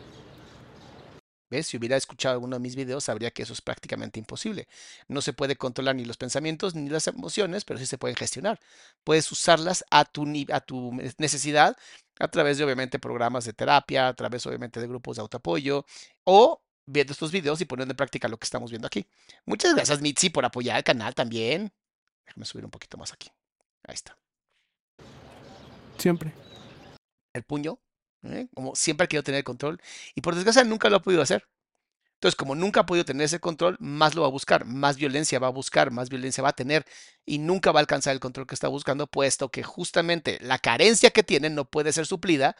[1.55, 1.67] ¿Ves?
[1.67, 4.67] Si hubiera escuchado alguno de mis videos, sabría que eso es prácticamente imposible.
[5.07, 8.59] No se puede controlar ni los pensamientos ni las emociones, pero sí se pueden gestionar.
[9.03, 11.77] Puedes usarlas a tu, ni- a tu necesidad
[12.19, 15.85] a través de, obviamente, programas de terapia, a través, obviamente, de grupos de autoapoyo
[16.25, 19.07] o viendo estos videos y poniendo en práctica lo que estamos viendo aquí.
[19.45, 21.71] Muchas gracias, Mitzi, por apoyar el canal también.
[22.25, 23.29] Déjame subir un poquito más aquí.
[23.87, 24.17] Ahí está.
[25.97, 26.33] Siempre.
[27.33, 27.79] el puño,
[28.33, 28.47] ¿eh?
[28.53, 29.81] como siempre ha querido tener control
[30.15, 31.47] y por desgracia nunca lo ha podido hacer.
[32.15, 35.37] Entonces, como nunca ha podido tener ese control, más lo va a buscar, más violencia
[35.37, 36.85] va a buscar, más violencia va a tener
[37.25, 41.11] y nunca va a alcanzar el control que está buscando, puesto que justamente la carencia
[41.11, 42.55] que tiene no puede ser suplida,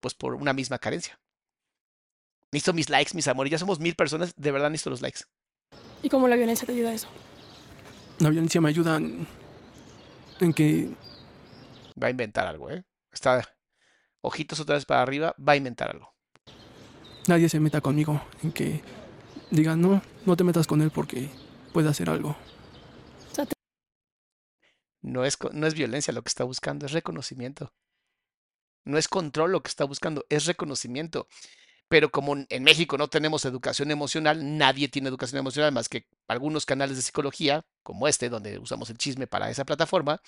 [0.00, 1.18] pues por una misma carencia.
[2.52, 5.20] Necesito mis likes, mis amores, ya somos mil personas, de verdad necesito los likes.
[6.02, 7.08] ¿Y cómo la violencia te ayuda a eso?
[8.18, 9.26] La violencia me ayuda en,
[10.40, 10.90] en que
[12.00, 12.84] Va a inventar algo, ¿eh?
[13.12, 13.44] Está
[14.20, 16.14] ojitos otra vez para arriba, va a inventar algo.
[17.28, 18.82] nadie se meta conmigo, en que
[19.50, 21.28] digan, no, no te metas con él porque
[21.72, 22.36] puede hacer algo.
[25.02, 27.72] No es, no es violencia lo que está buscando, es reconocimiento.
[28.84, 31.26] No es control lo que está buscando, es reconocimiento.
[31.88, 36.64] Pero como en México no tenemos educación emocional, nadie tiene educación emocional más que algunos
[36.66, 40.22] canales de psicología, como este, donde usamos el chisme para esa plataforma.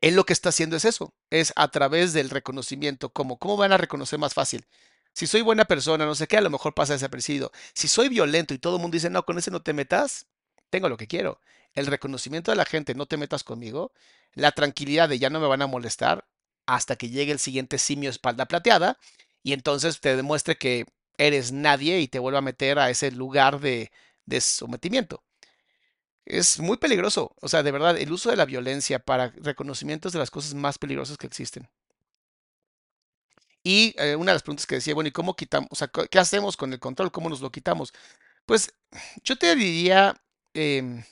[0.00, 3.10] Él lo que está haciendo es eso, es a través del reconocimiento.
[3.12, 3.38] ¿Cómo?
[3.38, 4.66] ¿Cómo van a reconocer más fácil?
[5.12, 7.52] Si soy buena persona, no sé qué, a lo mejor pasa desapercibido.
[7.74, 10.26] Si soy violento y todo el mundo dice, no, con ese no te metas,
[10.70, 11.40] tengo lo que quiero.
[11.74, 13.92] El reconocimiento de la gente, no te metas conmigo.
[14.34, 16.26] La tranquilidad de ya no me van a molestar
[16.66, 18.98] hasta que llegue el siguiente simio espalda plateada
[19.42, 20.86] y entonces te demuestre que
[21.18, 23.90] eres nadie y te vuelva a meter a ese lugar de,
[24.26, 25.22] de sometimiento.
[26.24, 27.34] Es muy peligroso.
[27.42, 30.54] O sea, de verdad, el uso de la violencia para reconocimiento es de las cosas
[30.54, 31.68] más peligrosas que existen.
[33.62, 35.68] Y eh, una de las preguntas que decía, bueno, ¿y cómo quitamos?
[35.70, 37.12] O sea, ¿qué hacemos con el control?
[37.12, 37.92] ¿Cómo nos lo quitamos?
[38.46, 38.72] Pues
[39.24, 40.16] yo te diría,
[40.54, 41.04] em,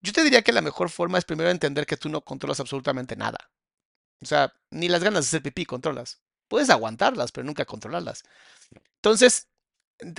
[0.00, 3.16] yo te diría que la mejor forma es primero entender que tú no controlas absolutamente
[3.16, 3.38] nada.
[4.22, 6.20] O sea, ni las ganas de hacer pipí controlas.
[6.48, 8.24] Puedes aguantarlas, pero nunca controlarlas.
[8.96, 9.48] Entonces,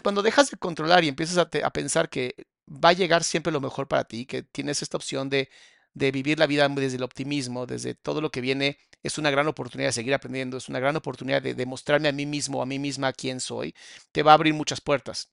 [0.04, 2.36] cuando dejas de controlar y empiezas a pensar que
[2.68, 5.50] va a llegar siempre lo mejor para ti, que tienes esta opción de,
[5.94, 9.48] de vivir la vida desde el optimismo, desde todo lo que viene, es una gran
[9.48, 12.80] oportunidad de seguir aprendiendo, es una gran oportunidad de demostrarme a mí mismo, a mí
[12.80, 13.74] misma quién soy,
[14.12, 15.30] te va a abrir muchas puertas.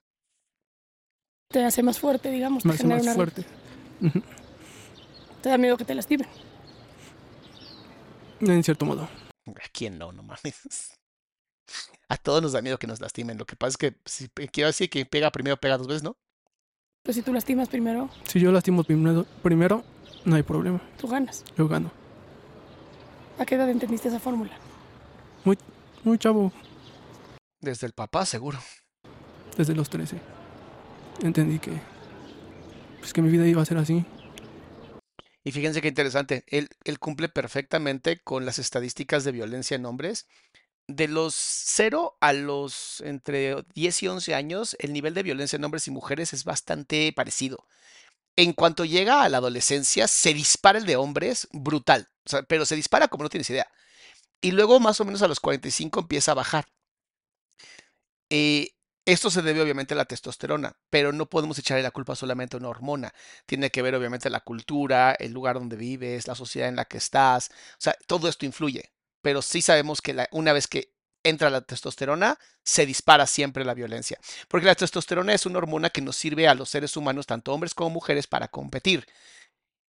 [1.49, 2.65] te hace más fuerte, digamos.
[2.65, 3.45] más una- fuerte.
[5.43, 6.27] Te da miedo que te lastimen.
[8.41, 9.09] En cierto modo.
[9.47, 10.13] ¿A quién no?
[10.13, 10.93] No mames.
[12.09, 13.39] A todos nos da miedo que nos lastimen.
[13.39, 16.17] Lo que pasa es que, si, quiero decir que pega primero, pega dos veces, ¿no?
[17.05, 19.85] Pues si tú lastimas primero, Si yo lastimo primero, primero
[20.25, 20.81] no hay problema.
[20.99, 21.45] tú ganas.
[21.55, 21.93] Yo gano.
[23.39, 24.53] ¿A qué edad entendiste esa fórmula?
[25.45, 26.51] Muy chavo,
[27.61, 28.59] Desde el papá, seguro.
[29.57, 30.19] desde los 13.
[31.23, 31.73] Entendí que,
[33.01, 34.05] pues que mi vida iba a ser así.
[35.45, 40.27] Y fíjense qué interesante, él, él cumple perfectamente con las estadísticas de violencia en hombres.
[40.87, 45.65] De los 0 a los entre 10 y 11 años, el nivel de violencia en
[45.65, 47.67] hombres y mujeres es bastante parecido.
[48.37, 52.09] En cuanto llega a la adolescencia, se dispara el de hombres brutal,
[52.49, 53.69] pero se dispara como no tienes idea.
[54.43, 56.67] Y luego más o menos a los 45 empieza a bajar.
[58.31, 58.71] Eh,
[59.07, 62.61] esto se debe obviamente a la testosterona, pero no podemos echarle la culpa solamente a
[62.61, 63.13] una hormona.
[63.47, 66.99] Tiene que ver obviamente la cultura, el lugar donde vives, la sociedad en la que
[66.99, 67.51] estás.
[67.51, 68.94] O sea, todo esto influye.
[69.25, 74.21] Pero sí sabemos que una vez que entra la testosterona, se dispara siempre la violencia.
[74.49, 77.73] Porque la testosterona es una hormona que nos sirve a los seres humanos, tanto hombres
[77.73, 79.07] como mujeres, para competir.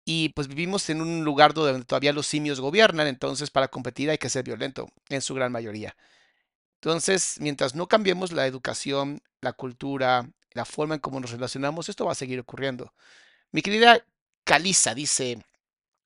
[0.04, 4.18] Y pues vivimos en un lugar donde todavía los simios gobiernan, entonces para competir hay
[4.18, 5.96] que ser violento, en su gran mayoría.
[6.82, 12.04] Entonces, mientras no cambiemos la educación, la cultura, la forma en cómo nos relacionamos, esto
[12.04, 12.92] va a seguir ocurriendo.
[13.50, 14.04] Mi querida
[14.44, 15.42] Calisa dice,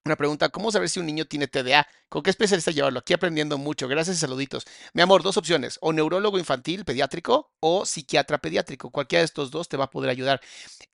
[0.06, 1.86] una pregunta, ¿cómo saber si un niño tiene TDA?
[2.08, 3.00] ¿Con qué especialista llevarlo?
[3.00, 4.64] Aquí aprendiendo mucho, gracias y saluditos.
[4.94, 8.90] Mi amor, dos opciones, o neurólogo infantil pediátrico o psiquiatra pediátrico.
[8.90, 10.40] Cualquiera de estos dos te va a poder ayudar.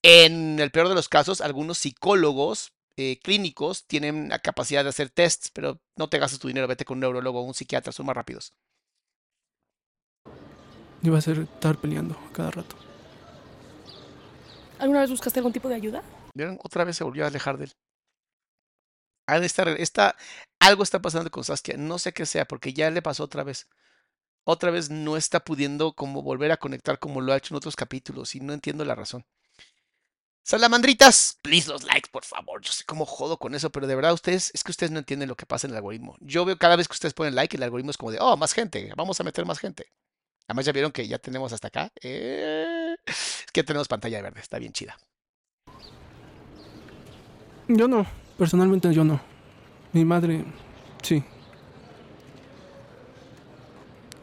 [0.02, 5.10] En el peor de los casos, algunos psicólogos eh, clínicos tienen la capacidad de hacer
[5.10, 8.06] tests, pero no te gastes tu dinero, vete con un neurólogo o un psiquiatra, son
[8.06, 8.54] más rápidos.
[11.02, 12.76] Iba a ser estar peleando cada rato.
[14.78, 16.02] ¿Alguna vez buscaste algún tipo de ayuda?
[16.34, 16.58] ¿Vieron?
[16.62, 17.72] Otra vez se volvió a alejar de él.
[19.26, 21.76] Algo está pasando con Saskia.
[21.76, 23.68] No sé qué sea, porque ya le pasó otra vez.
[24.44, 27.76] Otra vez no está pudiendo como volver a conectar como lo ha hecho en otros
[27.76, 29.24] capítulos y no entiendo la razón.
[30.44, 32.60] Salamandritas, please los likes, por favor.
[32.62, 35.28] Yo sé cómo jodo con eso, pero de verdad ustedes, es que ustedes no entienden
[35.28, 36.16] lo que pasa en el algoritmo.
[36.20, 38.52] Yo veo cada vez que ustedes ponen like, el algoritmo es como de, oh, más
[38.52, 39.92] gente, vamos a meter más gente.
[40.48, 41.92] Además ya vieron que ya tenemos hasta acá.
[42.02, 44.98] Eh, es que ya tenemos pantalla verde, está bien chida.
[47.74, 48.06] Yo no,
[48.36, 49.18] personalmente yo no.
[49.92, 50.44] Mi madre,
[51.02, 51.24] sí.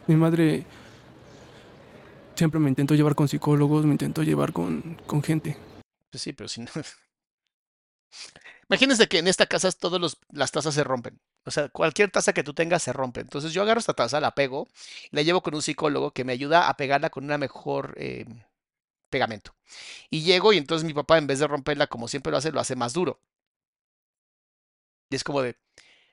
[0.05, 0.65] Mi madre
[2.35, 5.57] siempre me intentó llevar con psicólogos, me intentó llevar con, con gente.
[6.11, 6.67] Pues sí, pero si no.
[8.69, 11.19] Imagínense que en esta casa todas las tazas se rompen.
[11.43, 13.21] O sea, cualquier taza que tú tengas se rompe.
[13.21, 14.67] Entonces yo agarro esta taza, la pego,
[15.09, 18.25] la llevo con un psicólogo que me ayuda a pegarla con una mejor eh,
[19.09, 19.55] pegamento.
[20.11, 22.59] Y llego y entonces mi papá en vez de romperla como siempre lo hace, lo
[22.59, 23.19] hace más duro.
[25.09, 25.55] Y es como de,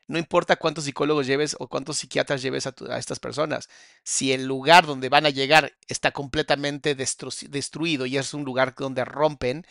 [0.08, 3.68] No importa cuántos psicólogos lleves o cuántos psiquiatras lleves a, tu- a estas personas.
[4.04, 8.74] Si el lugar donde van a llegar está completamente destru- destruido y es un lugar
[8.76, 9.66] donde rompen,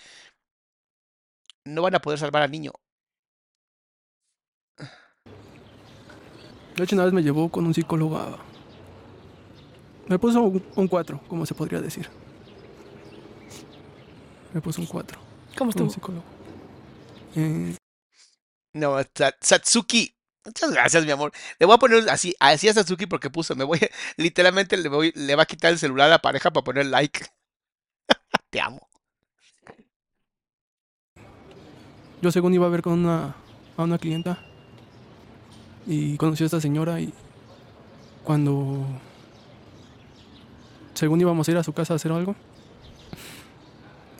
[1.65, 2.71] no van a poder salvar al niño.
[6.75, 8.37] De hecho, una vez me llevó con un psicólogo a...
[10.07, 12.09] Me puso un 4, como se podría decir.
[14.53, 15.19] Me puso un 4
[15.57, 15.89] ¿Cómo con un estuvo?
[15.89, 16.23] psicólogo.
[17.35, 17.75] Eh,
[18.75, 20.13] No, Sa- Satsuki.
[20.45, 21.31] Muchas gracias, mi amor.
[21.59, 23.79] Le voy a poner así, así a Satsuki porque puso, me voy,
[24.17, 27.25] literalmente le voy, le va a quitar el celular a la pareja para poner like.
[28.49, 28.87] Te amo.
[32.21, 33.35] yo según iba a ver con una,
[33.77, 34.39] a una clienta
[35.85, 37.13] y conocí a esta señora y
[38.23, 38.83] cuando
[40.95, 42.35] según íbamos a ir a su casa a hacer algo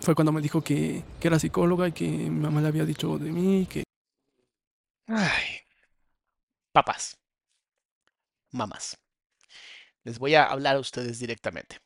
[0.02, 3.18] fue cuando me dijo que, que era psicóloga y que mi mamá le había dicho
[3.18, 3.84] de mí que
[5.08, 5.62] Ay.
[6.72, 7.18] Papás.
[8.52, 8.98] Mamás.
[10.04, 11.80] Les voy a hablar a ustedes directamente.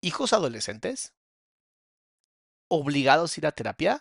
[0.00, 1.14] Hijos adolescentes
[2.68, 4.00] obligados a ir a terapia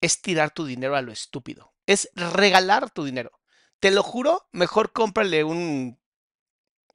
[0.00, 1.74] es tirar tu dinero a lo estúpido.
[1.86, 3.32] Es regalar tu dinero.
[3.80, 5.98] Te lo juro, mejor cómprale un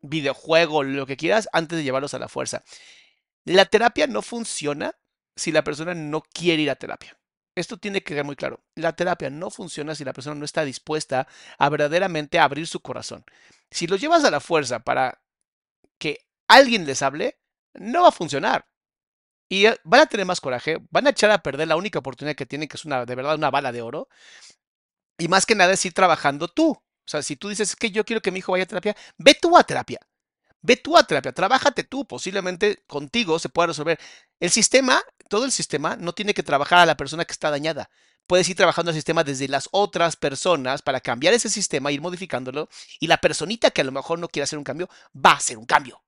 [0.02, 2.64] videojuego, lo que quieras, antes de llevarlos a la fuerza.
[3.46, 4.98] La terapia no funciona
[5.36, 7.18] si la persona no quiere ir a terapia.
[7.56, 8.62] Esto tiene que quedar muy claro.
[8.76, 11.28] La terapia no funciona si la persona no está dispuesta
[11.60, 13.24] a verdaderamente abrir su corazón.
[13.70, 15.22] Si lo llevas a la fuerza para
[16.00, 17.40] que alguien les hable,
[17.76, 18.68] no va a funcionar.
[19.50, 22.36] Y eh, van a tener más coraje, van a echar a perder la única oportunidad
[22.36, 24.10] que tienen, que es una, de verdad una bala de oro.
[25.18, 26.72] Y más que nada es ir trabajando tú.
[26.72, 28.96] O sea, si tú dices "Es que yo quiero que mi hijo vaya a terapia,
[29.18, 30.00] ve tú a terapia.
[30.64, 34.00] Ve tú a terapia, trabájate tú, posiblemente contigo se pueda resolver.
[34.40, 37.90] El sistema, todo el sistema, no tiene que trabajar a la persona que está dañada.
[38.28, 42.70] Puedes ir trabajando el sistema desde las otras personas para cambiar ese sistema, ir modificándolo,
[43.02, 45.58] y la personita que a lo mejor no quiere hacer un cambio, va a hacer
[45.58, 46.02] un cambio.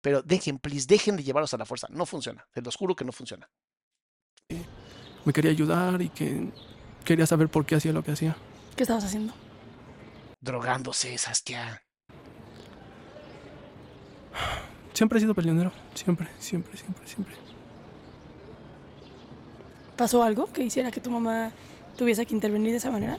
[0.00, 1.86] Pero dejen, please, dejen de llevarlos a la fuerza.
[1.90, 2.44] No funciona.
[2.52, 3.48] Se los juro que no funciona.
[5.24, 6.50] me quería ayudar y que
[7.04, 8.36] quería saber por qué hacía lo que hacía.
[8.74, 9.32] ¿Qué estabas haciendo?
[10.40, 11.85] Drogándose, Saskia.
[14.92, 17.34] Siempre he sido peleonero, siempre, siempre, siempre, siempre.
[19.96, 21.52] ¿Pasó algo que hiciera que tu mamá
[21.96, 23.18] tuviese que intervenir de esa manera?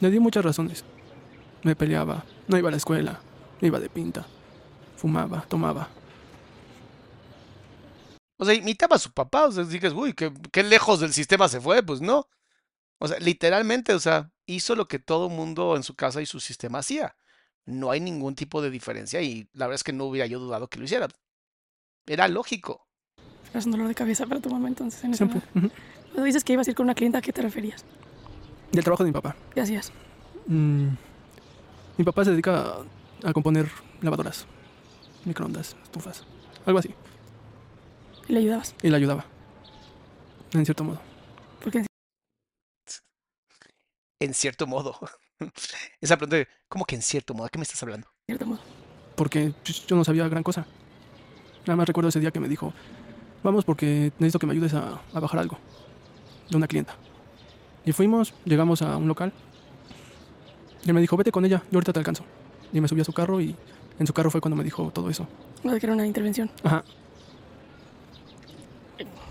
[0.00, 0.84] Le di muchas razones.
[1.62, 3.20] Me peleaba, no iba a la escuela,
[3.60, 4.26] me iba de pinta,
[4.96, 5.88] fumaba, tomaba.
[8.42, 9.46] O sea, imitaba a su papá.
[9.46, 11.80] O sea, dices, uy, qué, qué lejos del sistema se fue.
[11.84, 12.28] Pues no.
[12.98, 16.40] O sea, literalmente, o sea, hizo lo que todo mundo en su casa y su
[16.40, 17.14] sistema hacía.
[17.66, 20.68] No hay ningún tipo de diferencia y la verdad es que no hubiera yo dudado
[20.68, 21.08] que lo hiciera.
[22.06, 22.88] Era lógico.
[23.54, 25.02] Es un dolor de cabeza para tu mamá entonces.
[25.04, 25.40] En ese Siempre.
[25.54, 25.70] ujú.
[26.06, 27.84] Cuando dices que ibas a ir con una clienta, ¿a qué te referías?
[28.72, 29.36] Del trabajo de mi papá.
[29.54, 29.92] ¿Qué hacías?
[30.46, 30.88] Mm,
[31.98, 32.78] mi papá se dedica
[33.22, 33.70] a, a componer
[34.00, 34.46] lavadoras,
[35.24, 36.24] microondas, estufas,
[36.66, 36.94] algo así.
[38.28, 38.74] ¿Y le ayudabas?
[38.82, 39.24] Y le ayudaba.
[40.54, 41.00] En cierto modo.
[41.62, 41.84] Porque
[44.20, 44.98] En cierto modo.
[46.00, 47.46] Esa pregunta de, ¿cómo que en cierto modo?
[47.46, 48.06] ¿A qué me estás hablando?
[48.28, 48.60] en cierto modo.
[49.16, 49.52] Porque
[49.86, 50.66] yo no sabía gran cosa.
[51.66, 52.72] Nada más recuerdo ese día que me dijo,
[53.42, 55.58] vamos porque necesito que me ayudes a, a bajar algo
[56.50, 56.94] de una clienta.
[57.84, 59.32] Y fuimos, llegamos a un local.
[60.84, 62.24] Y él me dijo, vete con ella, yo ahorita te alcanzo.
[62.72, 63.54] Y me subí a su carro y
[63.98, 65.28] en su carro fue cuando me dijo todo eso.
[65.62, 66.50] Lo de que era una intervención.
[66.64, 66.84] Ajá,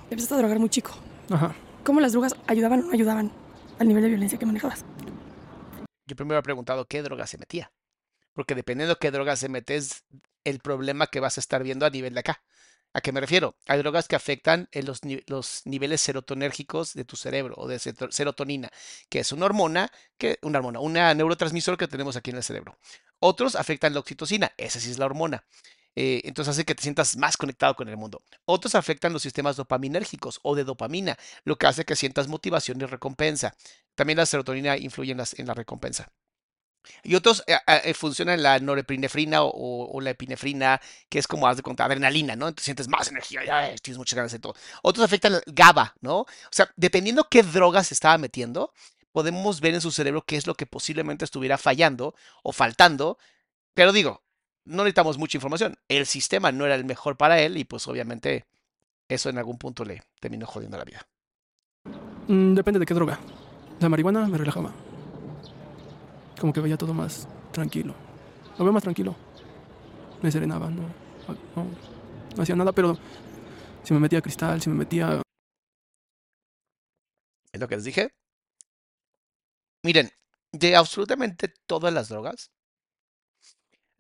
[0.10, 0.92] Empezaste a drogar muy chico.
[1.30, 1.54] ajá.
[1.84, 3.32] ¿Cómo las drogas ayudaban o no ayudaban
[3.80, 4.86] al nivel de violencia que manejabas?
[6.12, 7.72] Yo primero he preguntado qué droga se metía.
[8.34, 10.04] Porque dependiendo qué droga se mete es
[10.44, 12.44] el problema que vas a estar viendo a nivel de acá.
[12.92, 13.56] ¿A qué me refiero?
[13.70, 18.70] Hay drogas que afectan los, los niveles serotonérgicos de tu cerebro o de serotonina,
[19.08, 22.78] que es una hormona, que, una hormona, una neurotransmisor que tenemos aquí en el cerebro.
[23.20, 25.46] Otros afectan la oxitocina, esa sí es la hormona.
[25.96, 28.22] Eh, entonces hace que te sientas más conectado con el mundo.
[28.46, 32.86] Otros afectan los sistemas dopaminérgicos o de dopamina, lo que hace que sientas motivación y
[32.86, 33.56] recompensa.
[33.96, 36.12] También la serotonina influye en, la recompensa.
[37.04, 41.64] Y otros eh, eh, funcionan la norepinefrina o, la epinefrina, que es como, haz de
[41.64, 42.48] contar, adrenalina, ¿no?
[42.48, 44.56] Entonces sientes más energía, ya, tienes muchas ganas de todo.
[44.82, 46.20] Otros afectan el GABA, ¿no?
[46.22, 48.74] O sea, dependiendo qué drogas se estaba metiendo,
[49.12, 53.18] podemos ver en su cerebro qué es lo que posiblemente estuviera fallando o faltando.
[53.74, 54.24] Pero digo,
[54.66, 55.76] no necesitamos mucha información.
[55.88, 58.46] El sistema no era el mejor para él y pues obviamente
[59.08, 61.08] eso en algún punto le terminó jodiendo la vida.
[62.28, 63.20] Mm, depende de qué droga.
[63.80, 64.72] La marihuana me relajaba.
[66.40, 67.94] Como que veía todo más tranquilo.
[68.58, 69.16] Lo veo más tranquilo.
[70.22, 70.84] Me serenaba, no,
[71.56, 71.66] no,
[72.36, 72.98] no hacía nada, pero
[73.84, 75.22] si me metía cristal, si me metía...
[77.52, 78.14] Es lo que les dije.
[79.84, 80.12] Miren,
[80.52, 82.52] de absolutamente todas las drogas,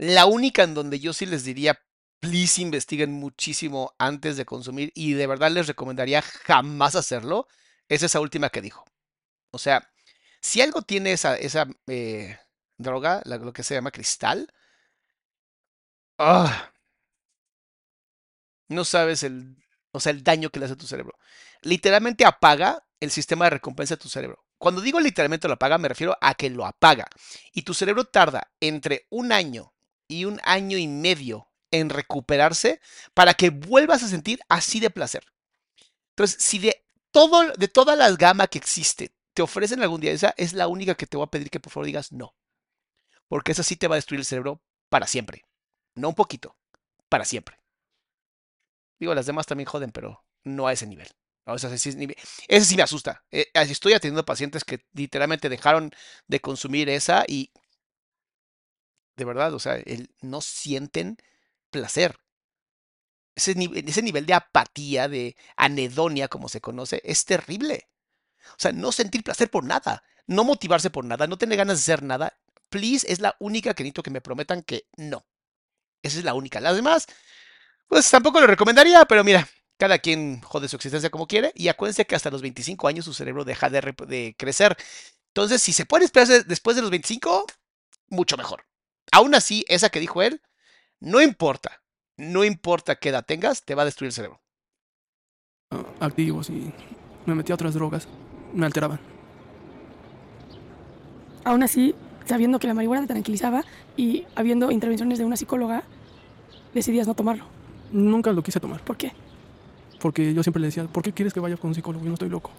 [0.01, 1.79] la única en donde yo sí les diría,
[2.19, 7.47] please investiguen muchísimo antes de consumir y de verdad les recomendaría jamás hacerlo,
[7.87, 8.83] es esa última que dijo.
[9.51, 9.91] O sea,
[10.41, 12.39] si algo tiene esa, esa eh,
[12.79, 14.51] droga, lo que se llama cristal,
[16.17, 16.71] ah,
[18.69, 19.55] no sabes el,
[19.91, 21.13] o sea, el daño que le hace a tu cerebro.
[21.61, 24.43] Literalmente apaga el sistema de recompensa de tu cerebro.
[24.57, 27.07] Cuando digo literalmente lo apaga, me refiero a que lo apaga.
[27.53, 29.71] Y tu cerebro tarda entre un año
[30.11, 32.81] y un año y medio en recuperarse
[33.13, 35.23] para que vuelvas a sentir así de placer.
[36.09, 40.33] Entonces, si de todo, de toda la gama que existe, te ofrecen algún día esa,
[40.37, 42.35] es la única que te voy a pedir que por favor digas no.
[43.29, 45.45] Porque esa sí te va a destruir el cerebro para siempre.
[45.95, 46.57] No un poquito,
[47.07, 47.57] para siempre.
[48.99, 51.07] Digo, las demás también joden, pero no a ese nivel.
[51.45, 51.89] O sea, ese
[52.47, 53.23] ese sí me asusta.
[53.31, 55.91] Eh, estoy atendiendo pacientes que literalmente dejaron
[56.27, 57.51] de consumir esa y
[59.17, 61.17] de verdad, o sea, el- no sienten
[61.71, 62.17] placer.
[63.35, 67.87] Ese, ni- ese nivel de apatía, de anedonia, como se conoce, es terrible.
[68.51, 71.93] O sea, no sentir placer por nada, no motivarse por nada, no tener ganas de
[71.93, 72.37] hacer nada.
[72.69, 75.25] Please, es la única que necesito que me prometan que no.
[76.03, 76.61] Esa es la única.
[76.61, 77.07] Las demás,
[77.87, 79.47] pues tampoco lo recomendaría, pero mira,
[79.77, 81.53] cada quien jode su existencia como quiere.
[81.55, 84.77] Y acuérdense que hasta los 25 años su cerebro deja de, de crecer.
[85.29, 87.45] Entonces, si se puede esperar después de los 25,
[88.09, 88.65] mucho mejor.
[89.11, 90.41] Aún así, esa que dijo él,
[90.99, 91.81] no importa.
[92.17, 94.41] No importa qué edad tengas, te va a destruir el cerebro.
[95.71, 96.73] ah, activos y
[97.25, 98.07] me metí a otras drogas.
[98.53, 98.99] Me alteraban.
[101.43, 101.95] Aún así,
[102.25, 103.63] sabiendo que la marihuana te tranquilizaba
[103.97, 105.83] y habiendo intervenciones de una psicóloga,
[106.73, 107.45] decidías no tomarlo.
[107.91, 108.83] Nunca lo quise tomar.
[108.83, 109.13] ¿Por qué?
[109.99, 112.03] Porque yo siempre le decía, ¿por qué quieres que vaya con un psicólogo?
[112.03, 112.51] Yo no estoy loco.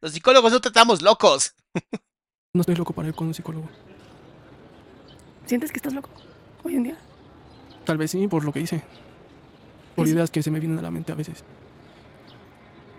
[0.00, 1.54] Los psicólogos no tratamos locos.
[2.54, 3.68] No estoy loco para ir con un psicólogo.
[5.44, 6.08] ¿Sientes que estás loco
[6.62, 6.98] hoy en día?
[7.84, 8.80] Tal vez sí, por lo que hice.
[9.96, 10.12] Por Sí.
[10.12, 11.42] ideas que se me vienen a la mente a veces.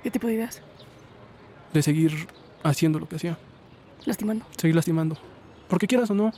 [0.03, 0.61] ¿Qué tipo de ideas?
[1.73, 2.27] De seguir
[2.63, 3.37] haciendo lo que hacía.
[4.05, 4.45] Lastimando.
[4.57, 5.17] Seguir lastimando.
[5.69, 6.31] Porque quieras o no,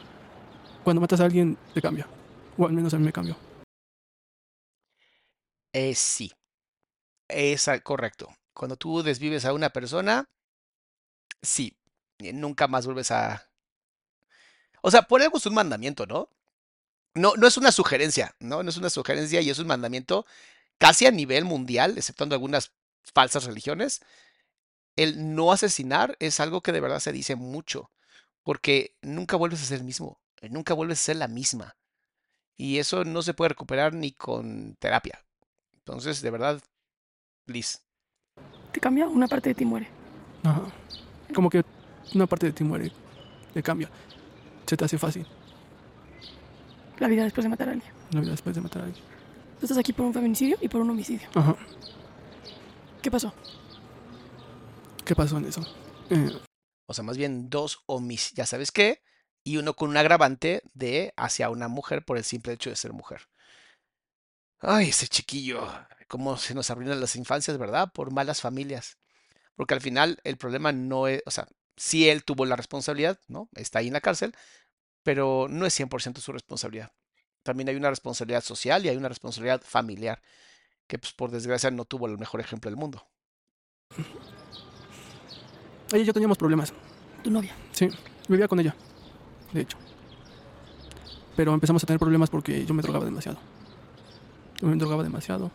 [0.84, 2.07] cuando matas a alguien, te cambia.
[2.55, 3.36] O al menos a mí me cambió.
[5.74, 6.32] Eh, sí.
[7.28, 8.30] Es correcto.
[8.53, 10.26] Cuando tú desvives a una persona,
[11.41, 11.77] sí.
[12.20, 13.49] Eh, Nunca más vuelves a.
[14.82, 16.30] O sea, por algo es un mandamiento, ¿no?
[17.13, 18.63] No, no es una sugerencia, ¿no?
[18.63, 20.26] No es una sugerencia y es un mandamiento
[20.78, 22.72] casi a nivel mundial, exceptuando algunas
[23.13, 24.01] falsas religiones.
[24.95, 27.91] El no asesinar es algo que de verdad se dice mucho,
[28.43, 31.76] porque nunca vuelves a ser el mismo, eh, nunca vuelves a ser la misma.
[32.55, 35.24] Y eso no se puede recuperar ni con terapia.
[35.74, 36.61] Entonces, de verdad,
[37.45, 37.80] please.
[38.72, 39.88] Te cambia, una parte de ti muere.
[40.43, 40.63] Ajá.
[41.34, 41.63] Como que
[42.14, 42.91] una parte de ti muere.
[43.53, 43.89] Te cambia.
[44.66, 45.26] Se te hace fácil
[46.99, 47.91] La vida después de matar a alguien.
[48.12, 49.03] la vida después de matar a alguien.
[49.60, 51.28] Tú estás aquí por un feminicidio y por un homicidio.
[51.34, 51.55] Ajá.
[53.01, 53.34] ¿Qué pasó?
[55.05, 55.62] ¿Qué pasó en eso?
[56.10, 56.30] Eh,
[56.86, 59.01] O sea, más bien dos homicidios, ya sabes qué,
[59.43, 62.93] y uno con un agravante de hacia una mujer por el simple hecho de ser
[62.93, 63.22] mujer.
[64.60, 65.66] Ay, ese chiquillo,
[66.08, 67.91] cómo se nos arruinan las infancias, ¿verdad?
[67.93, 68.97] Por malas familias.
[69.55, 71.47] Porque al final el problema no es, o sea,
[71.78, 73.50] sí él tuvo la responsabilidad, ¿no?
[73.56, 74.34] Está ahí en la cárcel,
[75.04, 76.92] pero no es 100% su responsabilidad.
[77.44, 80.22] También hay una responsabilidad social y hay una responsabilidad familiar,
[80.88, 83.08] que pues por desgracia no tuvo el mejor ejemplo del mundo.
[85.94, 86.74] ella y yo teníamos problemas.
[87.24, 87.56] Tu novia.
[87.72, 87.90] Sí,
[88.28, 88.76] vivía con ella.
[89.54, 89.78] De hecho.
[91.38, 93.40] Pero empezamos a tener problemas porque yo me drogaba demasiado.
[94.60, 95.52] Yo me drogaba demasiado.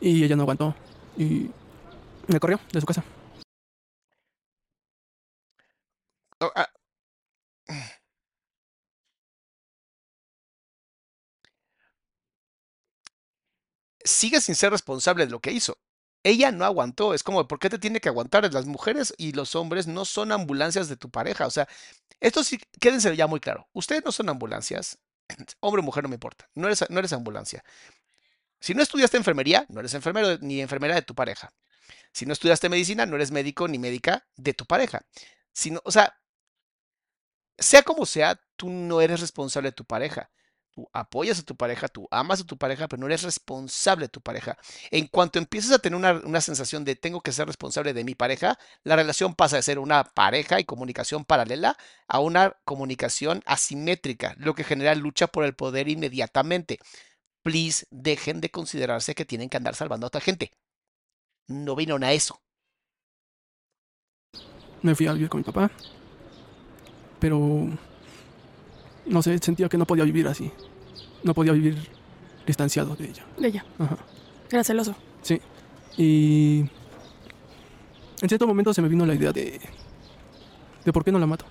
[0.00, 0.74] Y ella no aguantó.
[1.16, 1.50] Y
[2.26, 3.04] me corrió de su casa.
[6.54, 6.68] Ah,
[14.04, 15.78] sigue sin ser responsable de lo que hizo.
[16.22, 18.50] Ella no aguantó, es como, ¿por qué te tiene que aguantar?
[18.52, 21.46] Las mujeres y los hombres no son ambulancias de tu pareja.
[21.46, 21.68] O sea,
[22.20, 23.68] esto sí, quédense ya muy claro.
[23.74, 24.98] Ustedes no son ambulancias.
[25.60, 26.48] Hombre o mujer no me importa.
[26.54, 27.64] No eres, no eres ambulancia.
[28.60, 31.52] Si no estudiaste enfermería, no eres enfermero ni enfermera de tu pareja.
[32.12, 35.02] Si no estudiaste medicina, no eres médico ni médica de tu pareja.
[35.52, 36.14] Si no, o sea,
[37.58, 40.30] sea como sea, tú no eres responsable de tu pareja.
[40.72, 44.08] Tú apoyas a tu pareja, tú amas a tu pareja, pero no eres responsable de
[44.08, 44.58] tu pareja.
[44.90, 48.16] En cuanto empiezas a tener una, una sensación de tengo que ser responsable de mi
[48.16, 51.76] pareja, la relación pasa de ser una pareja y comunicación paralela
[52.08, 56.80] a una comunicación asimétrica, lo que genera lucha por el poder inmediatamente.
[57.42, 60.50] Please, dejen de considerarse que tienen que andar salvando a otra gente.
[61.46, 62.40] No vinieron a eso.
[64.84, 65.70] me fui a vivir con mi papá.
[67.18, 67.68] Pero,
[69.06, 70.50] no sé, sentía que no podía vivir así.
[71.22, 71.88] No podía vivir
[72.46, 73.26] distanciado de ella.
[73.38, 73.64] De ella.
[73.78, 73.98] Ajá.
[74.50, 74.94] Era celoso.
[75.22, 75.40] Sí.
[75.96, 76.60] Y
[78.20, 79.60] en cierto momento se me vino la idea de,
[80.84, 81.46] de por qué no la mato.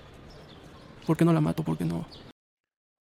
[1.06, 1.62] ¿Por qué no la mato?
[1.62, 2.06] ¿Por qué no?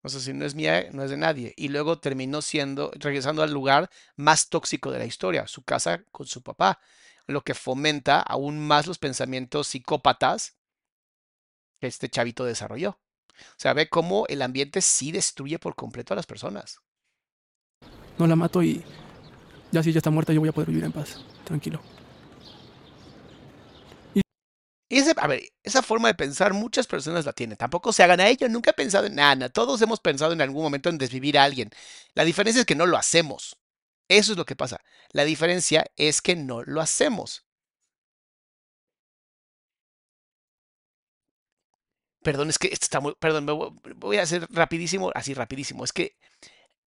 [0.01, 1.53] O sea, si no es mía, no es de nadie.
[1.55, 6.27] Y luego terminó siendo, regresando al lugar más tóxico de la historia, su casa con
[6.27, 6.79] su papá,
[7.27, 10.57] lo que fomenta aún más los pensamientos psicópatas
[11.83, 12.91] que este chavito desarrolló.
[12.91, 16.79] O sea, ve cómo el ambiente sí destruye por completo a las personas.
[18.17, 18.85] No la mato y
[19.69, 21.81] ya si ella está muerta yo voy a poder vivir en paz, tranquilo.
[24.13, 27.57] Y ese, a ver, esa forma de pensar muchas personas la tienen.
[27.57, 28.47] Tampoco se hagan a ello.
[28.47, 29.49] Nunca he pensado en nada.
[29.49, 31.69] Todos hemos pensado en algún momento en desvivir a alguien.
[32.13, 33.57] La diferencia es que no lo hacemos.
[34.07, 34.79] Eso es lo que pasa.
[35.11, 37.43] La diferencia es que no lo hacemos.
[42.23, 43.15] Perdón, es que esto está muy.
[43.19, 43.51] Perdón, me
[43.95, 45.83] voy, a hacer rapidísimo, así rapidísimo.
[45.83, 46.17] Es que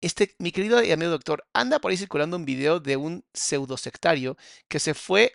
[0.01, 4.37] este, mi querido y amigo doctor, anda por ahí circulando un video de un pseudosectario
[4.67, 5.33] que se fue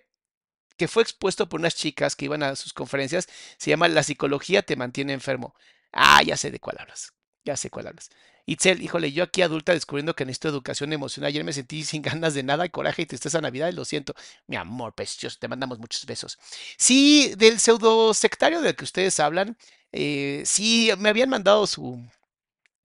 [0.77, 3.29] que fue expuesto por unas chicas que iban a sus conferencias,
[3.59, 5.55] se llama La psicología te mantiene enfermo.
[5.93, 7.13] Ah, ya sé de cuál hablas.
[7.45, 8.09] Ya sé cuál hablas.
[8.51, 11.29] Itzel, híjole, yo aquí adulta descubriendo que necesito educación emocional.
[11.29, 14.13] Ayer me sentí sin ganas de nada, coraje y tristeza Navidad y lo siento.
[14.49, 16.37] Mi amor, precioso, te mandamos muchos besos.
[16.77, 19.57] Sí, del pseudo sectario del que ustedes hablan,
[19.93, 22.05] eh, sí, me habían mandado su,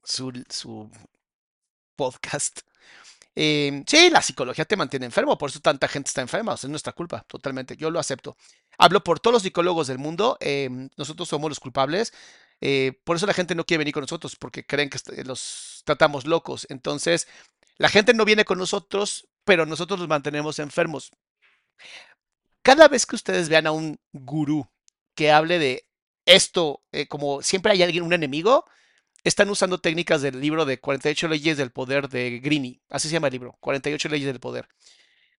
[0.04, 0.92] su,
[1.96, 2.60] podcast
[3.36, 6.94] eh, sí, la psicología te mantiene enfermo, por eso tanta gente está enferma, es nuestra
[6.94, 8.38] culpa, totalmente, yo lo acepto.
[8.78, 12.14] Hablo por todos los psicólogos del mundo, eh, nosotros somos los culpables,
[12.62, 16.26] eh, por eso la gente no quiere venir con nosotros, porque creen que los tratamos
[16.26, 16.66] locos.
[16.70, 17.28] Entonces,
[17.78, 21.12] la gente no viene con nosotros, pero nosotros los mantenemos enfermos.
[22.62, 24.68] Cada vez que ustedes vean a un gurú
[25.14, 25.88] que hable de
[26.26, 28.66] esto, como siempre hay alguien, un enemigo,
[29.26, 32.80] están usando técnicas del libro de 48 leyes del poder de Greeny.
[32.90, 34.68] Así se llama el libro, 48 leyes del poder.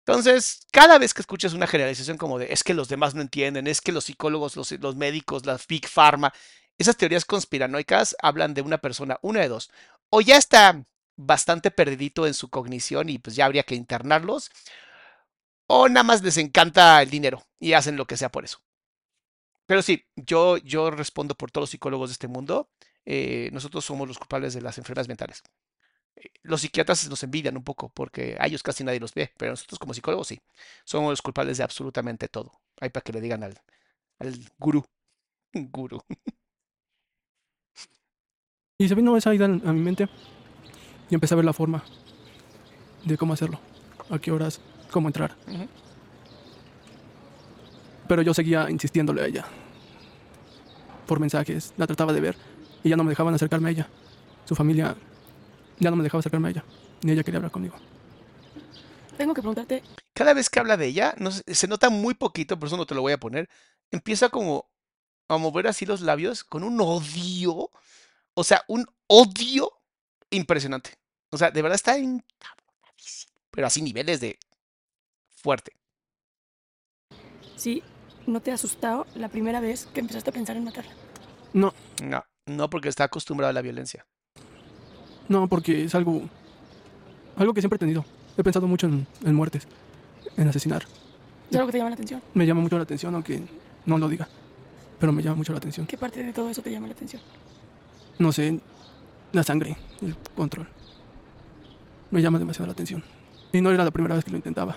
[0.00, 3.66] Entonces, cada vez que escuchas una generalización como de es que los demás no entienden,
[3.66, 6.32] es que los psicólogos, los, los médicos, las Big Pharma,
[6.78, 9.70] esas teorías conspiranoicas hablan de una persona, una de dos.
[10.10, 10.84] O ya está
[11.16, 14.50] bastante perdidito en su cognición y pues ya habría que internarlos,
[15.68, 18.58] o nada más les encanta el dinero y hacen lo que sea por eso.
[19.66, 22.68] Pero sí, yo, yo respondo por todos los psicólogos de este mundo
[23.04, 25.42] eh, nosotros somos los culpables de las enfermedades mentales.
[26.16, 29.52] Eh, los psiquiatras nos envidian un poco porque a ellos casi nadie los ve, pero
[29.52, 30.40] nosotros como psicólogos sí,
[30.84, 32.52] somos los culpables de absolutamente todo.
[32.80, 33.60] Ahí para que le digan al,
[34.20, 34.84] al gurú.
[35.54, 36.02] Gurú.
[38.78, 40.06] Y se vino esa idea a mi mente
[41.08, 41.82] y empecé a ver la forma
[43.04, 43.58] de cómo hacerlo,
[44.10, 44.60] a qué horas,
[44.90, 45.34] cómo entrar.
[48.06, 49.46] Pero yo seguía insistiéndole a ella.
[51.06, 52.36] Por mensajes, la trataba de ver
[52.84, 53.88] y ya no me dejaban acercarme a ella.
[54.44, 54.94] Su familia
[55.78, 56.64] ya no me dejaba acercarme a ella,
[57.02, 57.76] ni ella quería hablar conmigo.
[59.16, 59.82] Tengo que preguntarte.
[60.12, 62.94] Cada vez que habla de ella, no, se nota muy poquito, por eso no te
[62.94, 63.48] lo voy a poner.
[63.90, 64.68] Empieza como
[65.28, 67.70] a mover así los labios con un odio,
[68.36, 69.72] o sea, un odio
[70.30, 70.90] impresionante.
[71.30, 74.38] O sea, de verdad está encabronadísimo, pero así niveles de
[75.30, 75.72] fuerte.
[77.56, 77.82] Sí,
[78.26, 80.92] ¿no te ha asustado la primera vez que empezaste a pensar en matarla?
[81.54, 81.72] No.
[82.02, 82.22] No.
[82.46, 84.06] No, porque está acostumbrado a la violencia.
[85.28, 86.28] No, porque es algo.
[87.36, 88.04] algo que siempre he tenido.
[88.36, 89.66] He pensado mucho en, muertes,
[90.36, 90.86] en asesinar.
[91.50, 92.22] ¿Es algo que te llama la atención?
[92.34, 93.42] Me llama mucho la atención, aunque
[93.86, 94.28] no lo diga.
[95.00, 95.86] Pero me llama mucho la atención.
[95.86, 97.22] ¿Qué parte de todo eso te llama la atención?
[98.18, 98.60] No sé,
[99.32, 100.68] la sangre, el control.
[102.10, 103.02] Me llama demasiado la atención.
[103.52, 104.76] Y no era la primera vez que lo intentaba.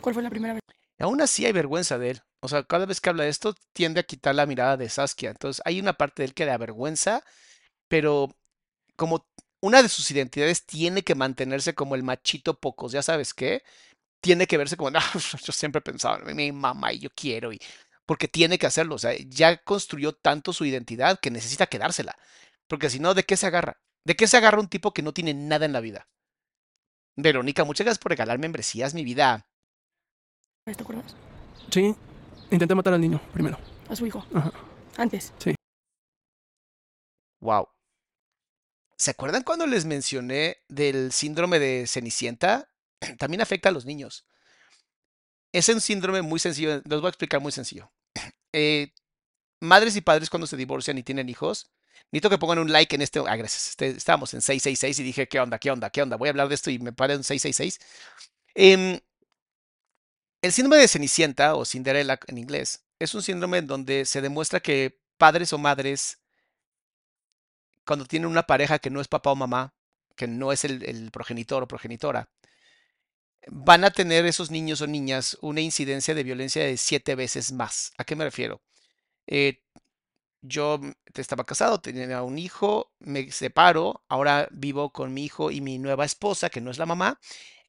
[0.00, 0.62] ¿Cuál fue la primera vez?
[0.98, 2.22] Aún así hay vergüenza de él.
[2.40, 5.30] O sea, cada vez que habla de esto, tiende a quitar la mirada de Saskia.
[5.30, 7.22] Entonces, hay una parte de él que le avergüenza,
[7.88, 8.28] pero
[8.96, 9.26] como
[9.60, 13.62] una de sus identidades tiene que mantenerse como el machito pocos, ¿ya sabes qué?
[14.20, 17.60] Tiene que verse como, no, yo siempre pensaba en mi mamá y yo quiero, y
[18.06, 18.96] porque tiene que hacerlo.
[18.96, 22.16] O sea, ya construyó tanto su identidad que necesita quedársela.
[22.68, 23.80] Porque si no, ¿de qué se agarra?
[24.04, 26.08] ¿De qué se agarra un tipo que no tiene nada en la vida?
[27.16, 29.46] Verónica, muchas gracias por regalar membresías, mi vida.
[30.64, 31.14] ¿Te acuerdas?
[31.70, 31.94] Sí,
[32.52, 33.58] Intenté matar al niño primero.
[33.88, 34.26] A su hijo.
[34.34, 34.52] Ajá.
[34.98, 35.32] Antes.
[35.38, 35.54] Sí.
[37.40, 37.66] Wow.
[38.98, 42.68] ¿Se acuerdan cuando les mencioné del síndrome de Cenicienta?
[43.18, 44.26] También afecta a los niños.
[45.52, 47.90] Es un síndrome muy sencillo, les voy a explicar muy sencillo.
[48.52, 48.92] Eh,
[49.60, 51.70] madres y padres cuando se divorcian y tienen hijos,
[52.12, 53.20] necesito que pongan un like en este.
[53.20, 53.70] Ah, gracias.
[53.70, 55.58] Este, estábamos en 666 y dije, ¿qué onda?
[55.58, 55.90] ¿Qué onda?
[55.90, 56.16] ¿Qué onda?
[56.16, 57.80] Voy a hablar de esto y me paré en 666.
[58.54, 59.00] Eh,
[60.40, 64.60] El síndrome de Cenicienta o Cinderella en inglés es un síndrome en donde se demuestra
[64.60, 66.20] que padres o madres,
[67.84, 69.74] cuando tienen una pareja que no es papá o mamá,
[70.16, 72.28] que no es el progenitor o progenitora,
[73.48, 77.92] van a tener esos niños o niñas una incidencia de violencia de siete veces más.
[77.98, 78.62] ¿A qué me refiero?
[79.26, 79.62] Eh,
[80.42, 80.80] yo
[81.14, 86.04] estaba casado, tenía un hijo, me separo, ahora vivo con mi hijo y mi nueva
[86.04, 87.20] esposa, que no es la mamá.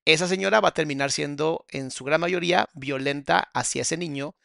[0.06, 4.36] Esa señora va a terminar siendo, en su gran mayoría, violenta hacia ese niño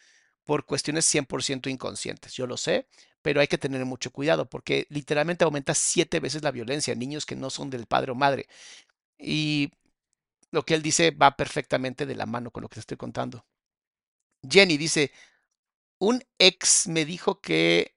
[0.45, 2.35] por cuestiones 100% inconscientes.
[2.35, 2.87] Yo lo sé,
[3.22, 7.26] pero hay que tener mucho cuidado porque literalmente aumenta siete veces la violencia en niños
[7.26, 8.47] que no son del padre o madre.
[9.18, 9.72] Y
[10.51, 13.46] lo que él dice va perfectamente de la mano con lo que te estoy contando.
[14.49, 15.12] Jenny dice,
[15.99, 17.96] un ex me dijo que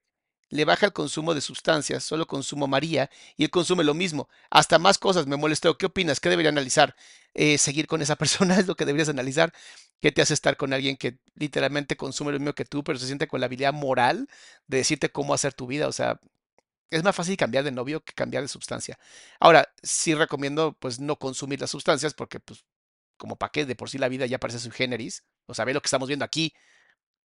[0.49, 4.29] le baja el consumo de sustancias, solo consumo María y él consume lo mismo.
[4.49, 5.77] Hasta más cosas me molestó.
[5.77, 6.19] ¿Qué opinas?
[6.19, 6.95] ¿Qué debería analizar?
[7.33, 9.53] Eh, ¿Seguir con esa persona es lo que deberías analizar?
[10.01, 13.05] ¿Qué te hace estar con alguien que literalmente consume lo mismo que tú, pero se
[13.05, 14.27] siente con la habilidad moral
[14.67, 15.87] de decirte cómo hacer tu vida?
[15.87, 16.19] O sea,
[16.91, 18.99] es más fácil cambiar de novio que cambiar de sustancia.
[19.39, 22.65] Ahora, sí recomiendo pues no consumir las sustancias porque pues
[23.17, 25.73] como para qué de por sí la vida ya parece su generis, o sea, ve
[25.73, 26.53] lo que estamos viendo aquí.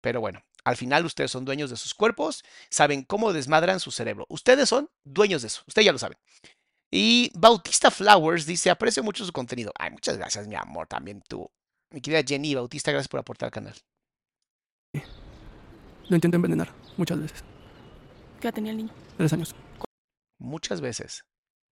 [0.00, 4.26] Pero bueno, al final ustedes son dueños de sus cuerpos, saben cómo desmadran su cerebro.
[4.28, 6.18] Ustedes son dueños de eso, ustedes ya lo saben.
[6.90, 9.72] Y Bautista Flowers dice, aprecio mucho su contenido.
[9.78, 11.50] Ay, muchas gracias, mi amor, también tú.
[11.90, 13.74] Mi querida Jenny Bautista, gracias por aportar al canal.
[16.08, 17.55] Lo intenté envenenar muchas veces.
[18.40, 18.92] ¿Qué edad tenía el niño?
[19.16, 19.54] Tres años.
[20.38, 21.24] Muchas veces.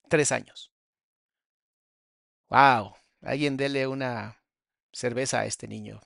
[0.08, 0.72] Tres años.
[2.48, 2.94] Wow.
[3.22, 4.42] Alguien dele una
[4.92, 6.00] cerveza a este niño.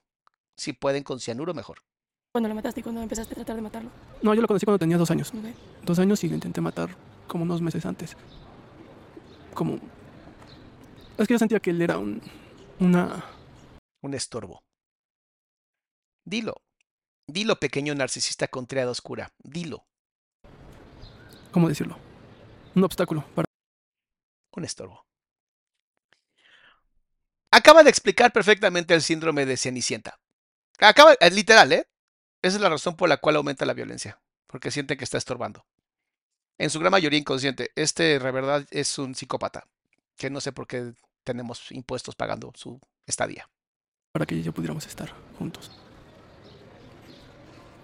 [0.57, 1.83] Si pueden con cianuro, mejor.
[2.33, 3.91] Cuando lo mataste y cuando empezaste a tratar de matarlo.
[4.23, 5.33] No, yo lo conocí cuando tenía dos años.
[5.83, 6.97] Dos años y lo intenté matar
[7.27, 8.17] como unos meses antes.
[9.55, 9.79] Como...
[11.17, 12.21] Es que yo sentía que él era un...
[12.81, 13.25] Una...
[14.03, 14.63] Un estorbo.
[16.25, 16.55] Dilo.
[17.27, 19.33] Dilo, pequeño narcisista con triada oscura.
[19.39, 19.87] Dilo.
[21.59, 21.99] ¿Cómo decirlo?
[22.77, 23.47] Un obstáculo para...
[24.55, 25.05] Un estorbo.
[27.51, 30.21] Acaba de explicar perfectamente el síndrome de Cenicienta.
[30.79, 31.89] Acaba, es literal, ¿eh?
[32.43, 35.67] Esa es la razón por la cual aumenta la violencia, porque siente que está estorbando.
[36.59, 39.67] En su gran mayoría inconsciente, este de verdad es un psicópata,
[40.17, 40.93] que no sé por qué
[41.25, 43.51] tenemos impuestos pagando su estadía.
[44.13, 45.73] para que ella y yo pudiéramos estar juntos.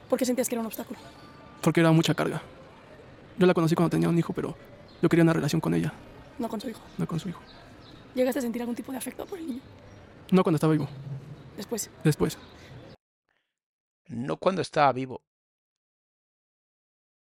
[0.08, 1.00] ¿Por qué sentías que era un obstáculo?
[1.60, 2.40] Porque era mucha carga.
[3.38, 4.56] Yo la conocí cuando tenía un hijo, pero
[5.02, 5.92] yo quería una relación con ella,
[6.38, 6.80] No con su hijo.
[6.98, 7.40] no con su hijo.
[8.14, 9.60] ¿Llegaste a sentir algún tipo de afecto por el niño?
[10.30, 10.88] No cuando estaba vivo,
[11.56, 11.90] Después.
[12.04, 12.38] después.
[14.08, 15.22] No cuando estaba vivo.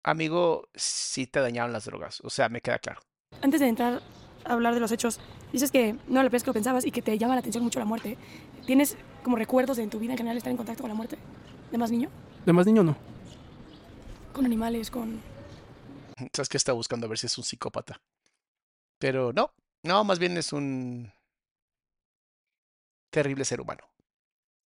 [0.03, 3.01] Amigo, sí te dañaron las drogas, o sea, me queda claro.
[3.41, 4.01] Antes de entrar
[4.45, 5.19] a hablar de los hechos,
[5.53, 7.39] dices que no era la primera vez que lo pensabas y que te llama la
[7.41, 8.17] atención mucho la muerte.
[8.65, 11.17] ¿Tienes como recuerdos de en tu vida en general estar en contacto con la muerte?
[11.71, 12.09] ¿De más niño?
[12.45, 12.95] De más niño no.
[14.33, 14.89] ¿Con animales?
[14.89, 15.19] ¿Con...?
[16.33, 18.01] Sabes que está buscando a ver si es un psicópata.
[18.99, 19.51] Pero no,
[19.83, 21.11] no, más bien es un
[23.09, 23.83] terrible ser humano.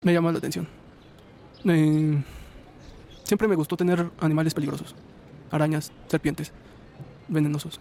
[0.02, 0.68] Me llama la atención.
[1.66, 2.24] Eh,
[3.24, 4.96] siempre me gustó tener animales peligrosos.
[5.52, 6.52] Arañas, serpientes,
[7.28, 7.80] venenosos.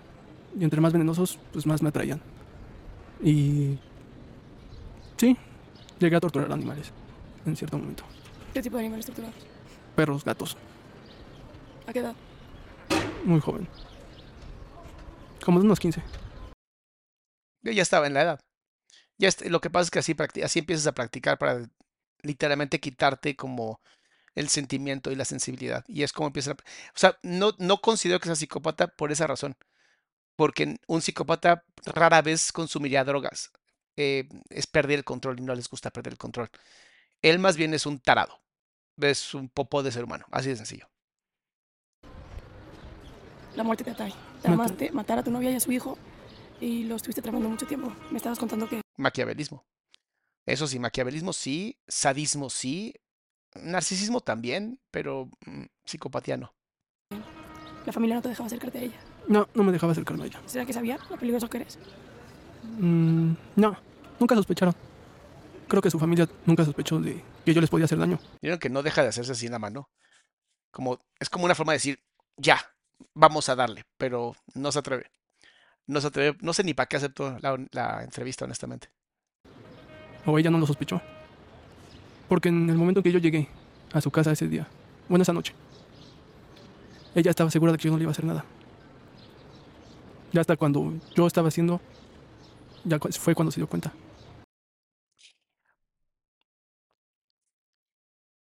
[0.59, 2.21] Y entre más venenosos, pues más me atraían.
[3.23, 3.79] Y...
[5.17, 5.37] Sí,
[5.99, 6.93] llegué a torturar animales
[7.45, 8.05] en cierto momento.
[8.55, 9.37] ¿Qué tipo de animales torturados?
[9.95, 10.57] Perros, gatos,
[11.87, 12.14] ¿A qué edad?
[13.27, 13.68] Muy joven.
[15.45, 16.03] Como de unos 15.
[17.62, 18.41] Yo ya estaba en la edad.
[19.18, 21.68] Ya lo que pasa es que así, así empiezas a practicar para
[22.22, 23.81] literalmente quitarte como
[24.35, 25.85] el sentimiento y la sensibilidad.
[25.89, 26.62] Y es como empiezas a...
[26.62, 29.57] O sea, no, no considero que sea psicópata por esa razón.
[30.37, 33.51] Porque un psicópata rara vez consumiría drogas.
[33.97, 36.51] Eh, es perder el control y no les gusta perder el control.
[37.22, 38.41] Él más bien es un tarado.
[39.01, 40.27] Es un popó de ser humano.
[40.31, 40.89] Así de sencillo.
[43.57, 44.13] La muerte te atrae.
[44.43, 45.99] Te amaste matar a tu novia y a su hijo
[46.61, 47.93] y lo estuviste tramando mucho tiempo.
[48.11, 49.65] Me estabas contando que Maquiavelismo.
[50.47, 52.95] Eso sí, maquiavelismo sí, sadismo sí,
[53.55, 56.55] narcisismo también, pero mm, psicopatía no.
[57.85, 59.01] la familia no te dejaba acercarte a ella.
[59.27, 60.41] No, no me dejaba acercarme a ella.
[60.47, 61.79] ¿Será que sabía lo peligroso que eres?
[62.79, 63.77] Mm, no,
[64.21, 64.75] nunca sospecharon.
[65.67, 68.21] Creo que su familia nunca sospechó de que yo les podía hacer daño.
[68.41, 69.91] Vieron que no deja de hacerse así en la mano.
[70.71, 71.99] Como, es como una forma de decir,
[72.37, 72.61] ya,
[73.14, 75.11] vamos a darle, pero no se atreve.
[75.86, 78.88] No se atreve, no sé ni para qué aceptó la, la entrevista, honestamente.
[80.24, 81.01] O ella no lo sospechó.
[82.28, 83.49] Porque en el momento que yo llegué
[83.92, 84.66] a su casa ese día,
[85.09, 85.55] bueno, esa noche,
[87.14, 88.44] ella estaba segura de que yo no le iba a hacer nada.
[90.32, 91.80] Ya hasta cuando yo estaba haciendo,
[92.84, 93.92] ya fue cuando se dio cuenta.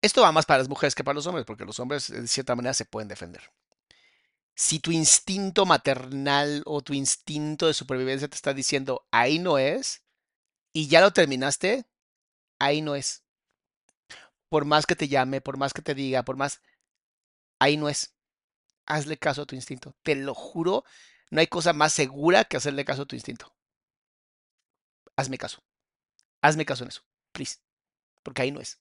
[0.01, 2.55] Esto va más para las mujeres que para los hombres, porque los hombres de cierta
[2.55, 3.41] manera se pueden defender.
[4.55, 10.03] Si tu instinto maternal o tu instinto de supervivencia te está diciendo ahí no es,
[10.73, 11.85] y ya lo terminaste,
[12.59, 13.23] ahí no es.
[14.49, 16.61] Por más que te llame, por más que te diga, por más,
[17.59, 18.15] ahí no es.
[18.85, 19.95] Hazle caso a tu instinto.
[20.03, 20.83] Te lo juro,
[21.29, 23.53] no hay cosa más segura que hacerle caso a tu instinto.
[25.15, 25.63] Hazme caso.
[26.41, 27.59] Hazme caso en eso, please.
[28.21, 28.79] Porque ahí no es.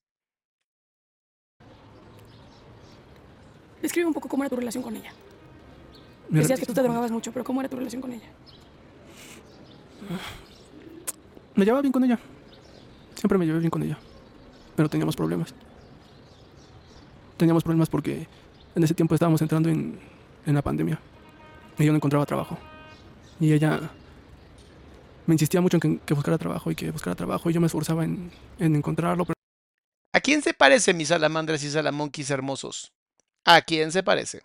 [3.80, 5.12] Describe un poco cómo era tu relación con ella.
[6.33, 8.24] Mi Decías que tú te drogabas mucho, pero ¿cómo era tu relación con ella?
[11.55, 12.18] Me llevaba bien con ella.
[13.14, 13.99] Siempre me llevé bien con ella.
[14.74, 15.55] Pero teníamos problemas.
[17.37, 18.26] Teníamos problemas porque
[18.74, 20.01] en ese tiempo estábamos entrando en,
[20.47, 20.99] en la pandemia.
[21.78, 22.57] Y yo no encontraba trabajo.
[23.39, 23.91] Y ella
[25.26, 27.51] me insistía mucho en que, que buscara trabajo y que buscara trabajo.
[27.51, 29.26] Y yo me esforzaba en, en encontrarlo.
[29.26, 29.35] Pero
[30.14, 32.91] ¿A quién se parece mis salamandras y salamonquis hermosos?
[33.45, 34.45] ¿A quién se parece?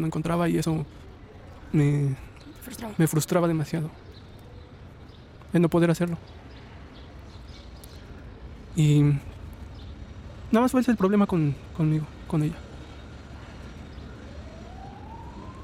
[0.00, 0.84] No encontraba y eso
[1.72, 2.16] me,
[2.62, 2.94] Frustrado.
[2.96, 3.90] me frustraba demasiado.
[5.52, 6.18] El no poder hacerlo.
[8.76, 12.56] Y nada más fue ese el problema con, conmigo, con ella.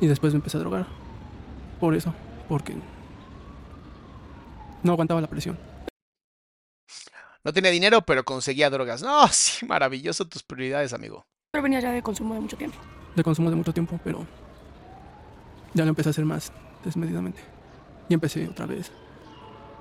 [0.00, 0.86] Y después me empecé a drogar.
[1.80, 2.14] Por eso,
[2.48, 2.74] porque
[4.82, 5.58] no aguantaba la presión.
[7.44, 9.02] No tenía dinero, pero conseguía drogas.
[9.02, 11.24] No, sí, maravilloso tus prioridades, amigo.
[11.52, 12.78] Pero venía ya de consumo de mucho tiempo.
[13.14, 14.26] De consumo de mucho tiempo, pero
[15.72, 16.52] ya lo empecé a hacer más
[16.84, 17.40] desmedidamente.
[18.08, 18.90] Y empecé otra vez.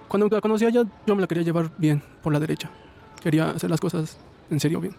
[0.08, 2.70] Cuando la conocí a ella, yo me la quería llevar bien, por la derecha.
[3.22, 4.18] Quería hacer las cosas
[4.50, 4.96] en serio bien.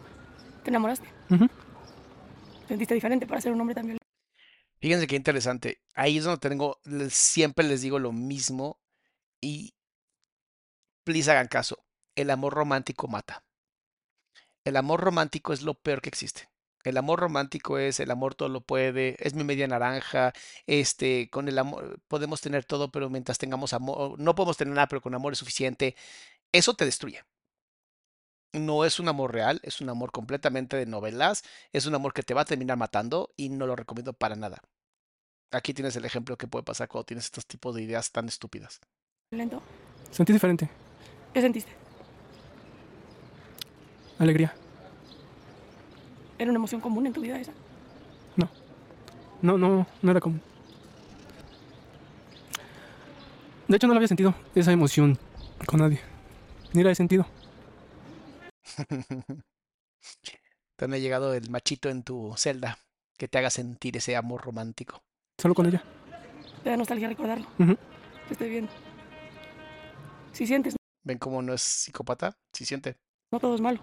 [0.62, 1.08] Te enamoraste.
[1.30, 1.48] Ujú.
[2.66, 4.04] Sentiste diferente para ser un hombre tan violento.
[4.80, 5.80] Fíjense qué interesante.
[5.94, 6.78] Ahí es donde tengo,
[7.08, 8.80] siempre les digo lo mismo
[9.40, 9.74] y
[11.04, 11.84] please hagan caso.
[12.16, 13.44] El amor romántico mata.
[14.64, 16.48] El amor romántico es lo peor que existe.
[16.84, 20.32] El amor romántico es el amor todo lo puede, es mi media naranja,
[20.66, 24.86] este, con el amor podemos tener todo, pero mientras tengamos amor, no podemos tener nada,
[24.86, 25.96] pero con amor es suficiente.
[26.52, 27.24] Eso te destruye.
[28.52, 32.22] No es un amor real, es un amor completamente de novelas, es un amor que
[32.22, 34.62] te va a terminar matando y no lo recomiendo para nada.
[35.50, 38.80] Aquí tienes el ejemplo que puede pasar cuando tienes estos tipos de ideas tan estúpidas.
[40.10, 40.68] Sentí diferente.
[41.32, 41.72] ¿Qué sentiste?
[44.18, 44.54] Alegría.
[46.38, 47.52] ¿Era una emoción común en tu vida esa?
[48.36, 48.48] No.
[49.42, 50.40] No, no, no era común.
[53.68, 55.18] De hecho, no la había sentido esa emoción
[55.66, 56.00] con nadie.
[56.72, 57.26] Ni la he sentido.
[60.76, 62.78] Te ha llegado el machito en tu celda
[63.16, 65.04] que te haga sentir ese amor romántico.
[65.40, 65.84] Solo con ella.
[66.64, 67.46] Te da nostalgia recordarlo.
[67.56, 68.72] Te estoy viendo.
[70.32, 70.74] Si sientes,
[71.04, 72.36] ¿Ven cómo no es psicópata?
[72.52, 72.96] Sí siente.
[73.30, 73.78] no todo es malo.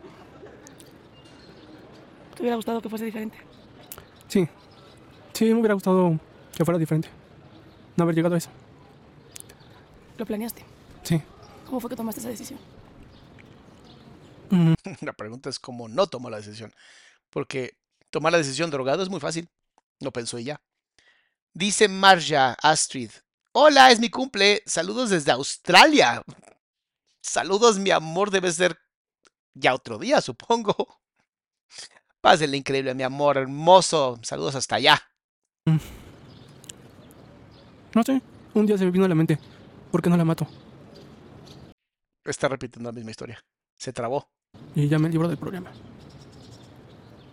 [2.41, 3.37] ¿Te hubiera gustado que fuese diferente?
[4.27, 4.49] Sí.
[5.31, 6.19] Sí, me hubiera gustado
[6.57, 7.07] que fuera diferente.
[7.95, 8.49] No haber llegado a eso.
[10.17, 10.65] ¿Lo planeaste?
[11.03, 11.21] Sí.
[11.67, 12.59] ¿Cómo fue que tomaste esa decisión?
[14.49, 16.73] Mm, La pregunta es cómo no tomó la decisión.
[17.29, 17.77] Porque
[18.09, 19.47] tomar la decisión drogado es muy fácil.
[19.99, 20.59] No pensó y ya.
[21.53, 23.11] Dice Marja Astrid.
[23.51, 24.63] Hola, es mi cumple.
[24.65, 26.23] Saludos desde Australia.
[27.21, 28.31] Saludos, mi amor.
[28.31, 28.79] Debe ser
[29.53, 31.01] ya otro día, supongo.
[32.21, 34.19] Pásenle increíble, mi amor hermoso.
[34.21, 35.01] Saludos hasta allá.
[37.95, 38.21] no sé.
[38.53, 39.39] Un día se me vino a la mente.
[39.89, 40.45] ¿Por qué no la mato?
[42.23, 43.43] Está repitiendo la misma historia.
[43.75, 44.29] Se trabó.
[44.75, 45.71] Y ya me libro del problema.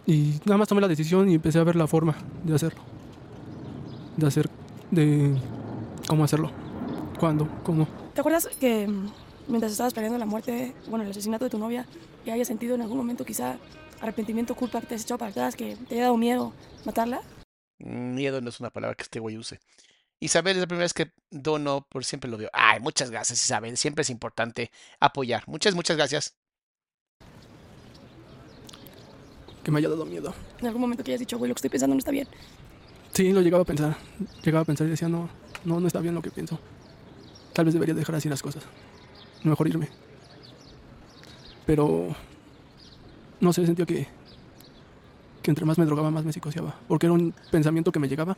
[0.07, 2.81] Y nada más tomé la decisión y empecé a ver la forma de hacerlo.
[4.17, 4.49] De hacer.
[4.91, 5.37] de.
[6.07, 6.51] cómo hacerlo.
[7.21, 7.47] ¿Cuándo?
[7.63, 7.87] ¿Cómo?
[8.15, 9.13] ¿Te acuerdas que mm,
[9.49, 11.85] mientras estabas planeando la muerte, bueno, el asesinato de tu novia,
[12.25, 13.59] que hayas sentido en algún momento quizá
[14.01, 16.53] arrepentimiento, culpa, que te has echado para atrás, que te haya dado miedo
[16.85, 17.21] matarla?
[17.79, 19.61] Miedo no es una palabra que este güey use.
[20.21, 22.51] Isabel es la primera vez que dono, por siempre lo veo.
[22.53, 23.77] Ay, muchas gracias, Isabel.
[23.77, 25.45] Siempre es importante apoyar.
[25.47, 26.37] Muchas, muchas gracias.
[29.63, 30.35] Que me haya dado miedo.
[30.59, 32.27] En algún momento que hayas dicho, güey, lo que estoy pensando no está bien.
[33.13, 33.97] Sí, lo llegaba a pensar.
[34.43, 35.29] Llegaba a pensar y decía, no,
[35.65, 36.59] no, no está bien lo que pienso.
[37.53, 38.65] Tal vez debería dejar así las cosas.
[39.45, 39.89] Mejor irme.
[41.65, 42.15] Pero.
[43.41, 44.07] No sé, sentía que.
[45.43, 46.75] que entre más me drogaba, más me psicoseaba.
[46.89, 48.37] Porque era un pensamiento que me llegaba.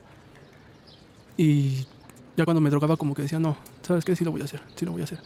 [1.37, 1.87] Y
[2.37, 4.15] ya cuando me drogaba, como que decía, no, ¿sabes qué?
[4.15, 5.21] Sí lo voy a hacer, sí lo voy a hacer.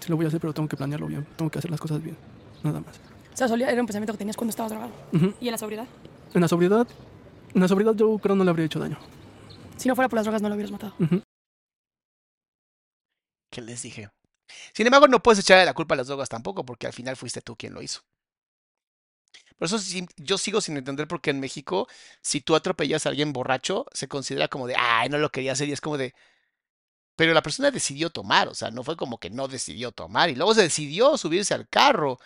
[0.00, 1.26] Sí lo voy a hacer, pero tengo que planearlo bien.
[1.36, 2.16] Tengo que hacer las cosas bien.
[2.62, 2.96] Nada más.
[3.32, 4.92] O sea, solía- era un pensamiento que tenías cuando estabas drogado.
[5.40, 5.86] ¿Y en la sobriedad?
[6.34, 6.86] En la sobriedad.
[7.54, 8.98] En la sobriedad yo creo no le habría hecho daño.
[9.76, 10.94] Si no fuera por las drogas, no lo hubieras matado.
[13.50, 14.08] ¿Qué les dije?
[14.74, 17.40] Sin embargo, no puedes echarle la culpa a las drogas tampoco, porque al final fuiste
[17.40, 18.00] tú quien lo hizo.
[19.58, 19.78] Por eso
[20.16, 21.88] yo sigo sin entender por qué en México,
[22.20, 25.68] si tú atropellas a alguien borracho, se considera como de, ay, no lo quería hacer,
[25.68, 26.14] y es como de,
[27.16, 30.34] pero la persona decidió tomar, o sea, no fue como que no decidió tomar, y
[30.34, 32.18] luego se decidió subirse al carro.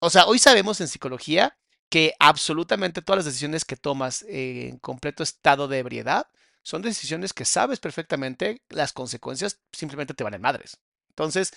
[0.00, 1.56] O sea, hoy sabemos en psicología
[1.88, 6.26] que absolutamente todas las decisiones que tomas en completo estado de ebriedad
[6.62, 10.78] son decisiones que sabes perfectamente las consecuencias simplemente te van en madres.
[11.10, 11.52] Entonces,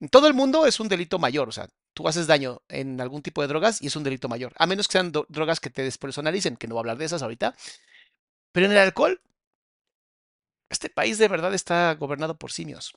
[0.00, 1.68] en todo el mundo es un delito mayor, o sea,
[1.98, 4.86] tú haces daño en algún tipo de drogas y es un delito mayor, a menos
[4.86, 7.56] que sean drogas que te despersonalicen, que no voy a hablar de esas ahorita.
[8.52, 9.20] Pero en el alcohol,
[10.70, 12.94] este país de verdad está gobernado por simios.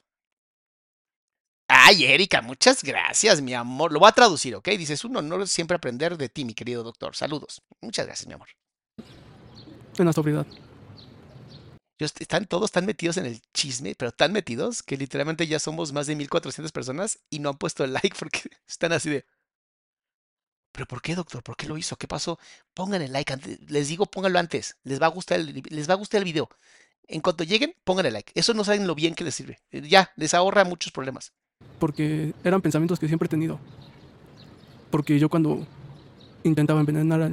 [1.67, 3.91] Ay, Erika, muchas gracias, mi amor.
[3.91, 4.67] Lo voy a traducir, ¿ok?
[4.67, 7.15] Dices, es un honor siempre aprender de ti, mi querido doctor.
[7.15, 7.63] Saludos.
[7.81, 8.49] Muchas gracias, mi amor.
[9.97, 10.45] En sobriedad.
[12.05, 16.07] Están todos tan metidos en el chisme, pero tan metidos que literalmente ya somos más
[16.07, 19.25] de 1400 personas y no han puesto el like porque están así de.
[20.71, 21.43] ¿Pero por qué, doctor?
[21.43, 21.97] ¿Por qué lo hizo?
[21.97, 22.39] ¿Qué pasó?
[22.73, 23.59] Pongan el like antes.
[23.69, 24.77] Les digo, pónganlo antes.
[24.83, 26.49] Les va a gustar el, les va a gustar el video.
[27.07, 28.31] En cuanto lleguen, pongan el like.
[28.35, 29.59] Eso no saben lo bien que les sirve.
[29.71, 31.33] Eh, Ya, les ahorra muchos problemas.
[31.77, 33.59] Porque eran pensamientos que siempre he tenido.
[34.89, 35.67] Porque yo cuando
[36.43, 37.31] intentaba envenenar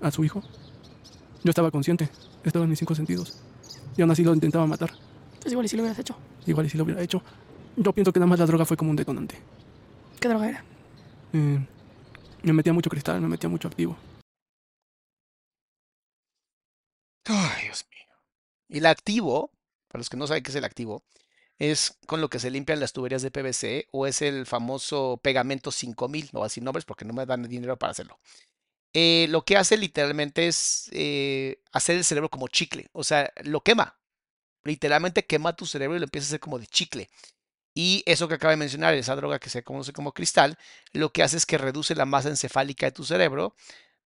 [0.00, 0.42] a su hijo,
[1.44, 2.08] yo estaba consciente,
[2.42, 3.42] estaba en mis cinco sentidos.
[3.98, 4.92] Y aún así lo intentaba matar.
[5.40, 6.16] Pues igual y si lo hubieras hecho.
[6.46, 7.20] Igual y si lo hubiera hecho.
[7.76, 9.36] Yo pienso que nada más la droga fue como un detonante.
[10.20, 10.64] ¿Qué droga era?
[11.32, 11.58] Eh,
[12.44, 13.96] me metía mucho cristal, me metía mucho activo.
[17.24, 18.16] Ay, Dios mío.
[18.68, 19.50] Y el activo,
[19.88, 21.02] para los que no saben qué es el activo,
[21.58, 25.72] es con lo que se limpian las tuberías de PVC o es el famoso pegamento
[25.72, 28.20] 5000, no voy a decir nombres porque no me dan dinero para hacerlo.
[28.94, 33.62] Eh, lo que hace literalmente es eh, hacer el cerebro como chicle, o sea, lo
[33.62, 33.98] quema.
[34.64, 37.08] Literalmente quema tu cerebro y lo empieza a hacer como de chicle.
[37.74, 40.58] Y eso que acaba de mencionar, esa droga que se conoce como cristal,
[40.92, 43.54] lo que hace es que reduce la masa encefálica de tu cerebro,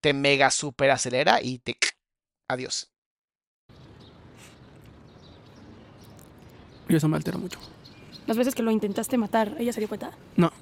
[0.00, 1.78] te mega super acelera y te...
[2.48, 2.92] Adiós.
[6.88, 7.58] Y eso me altera mucho.
[8.26, 10.12] Las veces que lo intentaste matar, ¿ella se dio cuenta?
[10.36, 10.52] No,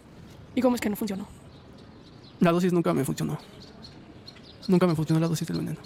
[0.54, 1.26] ¿Y cómo es que no funcionó?
[2.40, 3.38] la dosis nunca me funcionó.
[4.70, 5.80] Nunca me funcionó la dosis del veneno.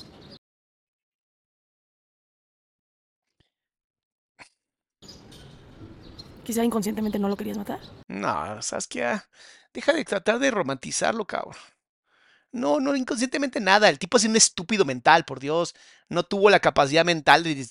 [6.44, 7.80] Quizá inconscientemente no lo querías matar.
[8.08, 9.26] No, Saskia,
[9.72, 11.56] deja de tratar de romantizarlo, cabrón.
[12.52, 13.88] No, no, inconscientemente nada.
[13.88, 15.74] El tipo es un estúpido mental, por Dios.
[16.10, 17.66] No tuvo la capacidad mental de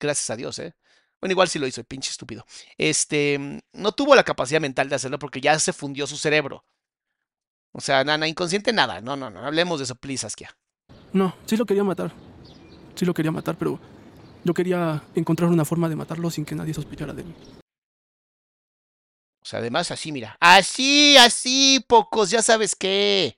[0.00, 0.74] gracias a Dios, ¿eh?
[1.20, 2.44] Bueno, igual sí lo hizo, el pinche estúpido.
[2.76, 6.64] Este, mm, no tuvo la capacidad mental de hacerlo porque ya se fundió su cerebro.
[7.76, 9.02] O sea, nada, inconsciente nada.
[9.02, 10.56] No, no, no, hablemos de eso, please, Saskia.
[11.12, 12.10] No, sí lo quería matar.
[12.94, 13.78] Sí lo quería matar, pero
[14.44, 17.34] yo quería encontrar una forma de matarlo sin que nadie sospechara de mí.
[19.42, 20.38] O sea, además así, mira.
[20.40, 23.36] Así, así, pocos, ya sabes qué.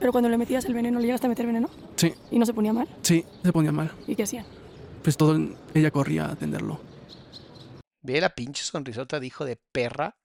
[0.00, 1.70] Pero cuando le metías el veneno, ¿le llegaste a meter veneno?
[1.94, 2.88] Sí, ¿Y no se ponía mal?
[3.02, 3.92] sí, se ponía mal.
[4.08, 4.46] ¿Y qué hacían?
[5.04, 5.38] Pues todo,
[5.74, 6.80] ella corría a atenderlo.
[8.02, 10.16] Ve la pinche sonrisota de hijo de perra.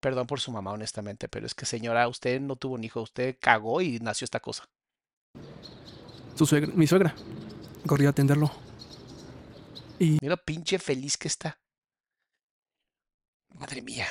[0.00, 3.36] Perdón por su mamá, honestamente, pero es que señora, usted no tuvo un hijo, usted
[3.40, 4.68] cagó y nació esta cosa.
[6.34, 7.14] Su suegra, mi suegra,
[7.86, 8.50] corría a atenderlo.
[9.98, 11.58] Y Mira pinche feliz que está.
[13.54, 14.06] Madre mía.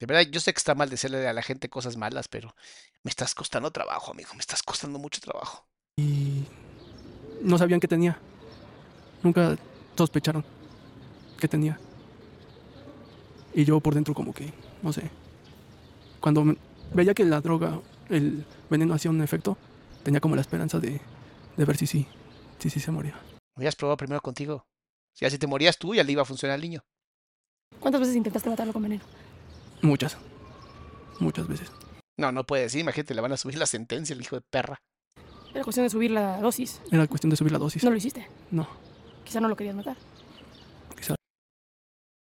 [0.00, 2.56] De verdad, yo sé que está mal decirle a la gente cosas malas, pero
[3.04, 4.30] me estás costando trabajo, amigo.
[4.34, 5.68] Me estás costando mucho trabajo.
[5.96, 6.44] y
[7.42, 8.18] no sabían qué tenía.
[9.22, 9.56] Nunca
[9.96, 10.44] sospecharon
[11.38, 11.78] qué tenía.
[13.54, 15.10] Y yo por dentro como que, no sé.
[16.20, 16.56] Cuando me-
[16.94, 19.56] veía que la droga, el veneno hacía un efecto,
[20.02, 21.00] tenía como la esperanza de,
[21.56, 22.06] de ver si sí,
[22.58, 23.18] si sí se moría.
[23.56, 24.64] Hubieras probado primero contigo.
[25.14, 26.80] Si así te morías tú, ya le iba a funcionar al niño.
[27.80, 29.02] ¿Cuántas veces intentaste matarlo con veneno?
[29.82, 30.16] Muchas.
[31.20, 31.70] Muchas veces.
[32.18, 32.80] No, no puede decir.
[32.80, 34.78] Imagínate, le van a subir la sentencia, el hijo de perra.
[35.52, 36.80] Era cuestión de subir la dosis.
[36.90, 37.84] Era cuestión de subir la dosis.
[37.84, 38.26] No lo hiciste.
[38.50, 38.66] No,
[39.24, 39.96] Quizá no lo querías matar.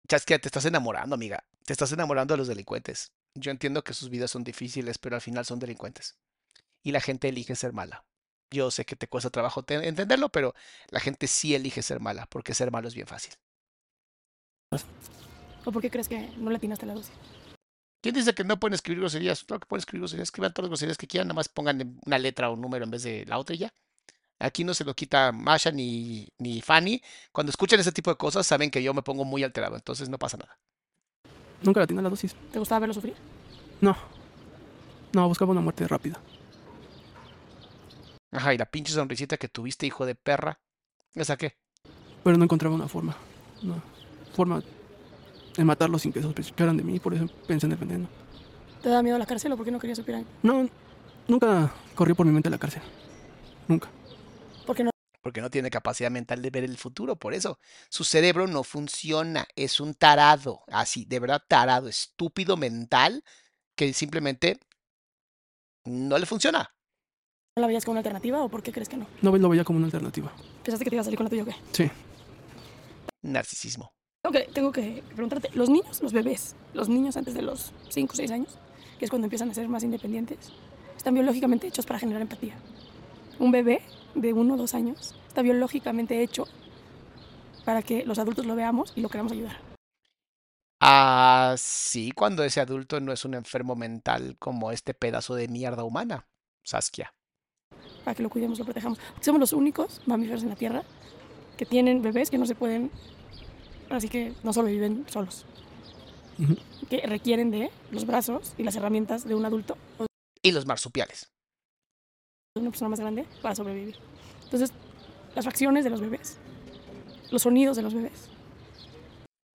[0.10, 1.44] Chasquea, te estás enamorando, amiga.
[1.66, 3.12] Te estás enamorando de los delincuentes.
[3.36, 6.18] Yo entiendo que sus vidas son difíciles, pero al final son delincuentes.
[6.82, 8.04] Y la gente elige ser mala.
[8.50, 10.56] Yo sé que te cuesta trabajo te- entenderlo, pero
[10.90, 13.34] la gente sí elige ser mala, porque ser malo es bien fácil.
[15.64, 17.14] ¿O por qué crees que no le atinaste la dosis?
[18.02, 19.44] ¿Quién dice que no pueden escribir groserías?
[19.44, 20.28] Claro que pueden escribir groserías.
[20.30, 22.92] Escriban todas las groserías que quieran, nada más pongan una letra o un número en
[22.92, 23.74] vez de la otra y ya.
[24.40, 27.02] Aquí no se lo quita Masha ni, ni Fanny.
[27.32, 30.18] Cuando escuchan ese tipo de cosas, saben que yo me pongo muy alterado, entonces no
[30.18, 30.58] pasa nada.
[31.62, 32.36] Nunca la tenía la dosis.
[32.52, 33.16] ¿Te gustaba verlo sufrir?
[33.82, 33.98] No.
[35.14, 36.22] No, buscaba una muerte rápida.
[38.32, 40.60] Ajá, y la pinche sonrisita que tuviste, hijo de perra.
[41.16, 41.58] ¿Esa qué?
[42.24, 43.18] Pero no encontraba una forma.
[43.64, 43.84] Una
[44.34, 44.64] forma
[45.58, 48.08] de matarlo sin que sospecharan de mí, por eso pensé en el veneno.
[48.82, 50.26] ¿Te da miedo la cárcel o por qué no querías supieran?
[50.44, 50.70] No,
[51.28, 52.82] nunca corrió por mi mente la cárcel.
[53.68, 53.90] Nunca.
[55.22, 57.60] Porque no tiene capacidad mental de ver el futuro, por eso.
[57.90, 63.24] Su cerebro no funciona, es un tarado, así, de verdad tarado, estúpido mental,
[63.76, 64.60] que simplemente
[65.86, 66.74] no le funciona.
[67.56, 69.08] la veías como una alternativa o por qué crees que no?
[69.22, 70.34] No lo veía como una alternativa.
[70.64, 71.56] ¿Pensaste que te iba a salir con la tuya o qué?
[71.74, 71.92] Sí.
[73.22, 73.94] Narcisismo.
[74.22, 78.14] Tengo que, tengo que preguntarte, los niños, los bebés, los niños antes de los 5
[78.14, 78.58] o 6 años,
[78.98, 80.52] que es cuando empiezan a ser más independientes,
[80.96, 82.56] están biológicamente hechos para generar empatía.
[83.40, 83.82] Un bebé
[84.16, 86.46] de 1 o 2 años está biológicamente hecho
[87.66, 89.58] para que los adultos lo veamos y lo queramos ayudar.
[90.82, 95.84] Ah, sí, cuando ese adulto no es un enfermo mental como este pedazo de mierda
[95.84, 96.28] humana,
[96.64, 97.14] Saskia.
[98.04, 98.98] Para que lo cuidemos, lo protejamos.
[99.20, 100.84] Somos los únicos mamíferos en la Tierra
[101.58, 102.92] que tienen bebés que no se pueden,
[103.90, 105.46] así que no sobreviven solos.
[106.40, 106.56] Ujú.
[106.90, 109.78] Que requieren de los brazos y las herramientas de un adulto
[110.42, 111.30] Y los marsupiales.
[112.62, 113.98] Una persona más grande para sobrevivir.
[114.44, 114.72] Entonces,
[115.36, 116.38] las facciones de los bebés,
[117.32, 118.30] los sonidos de los bebés,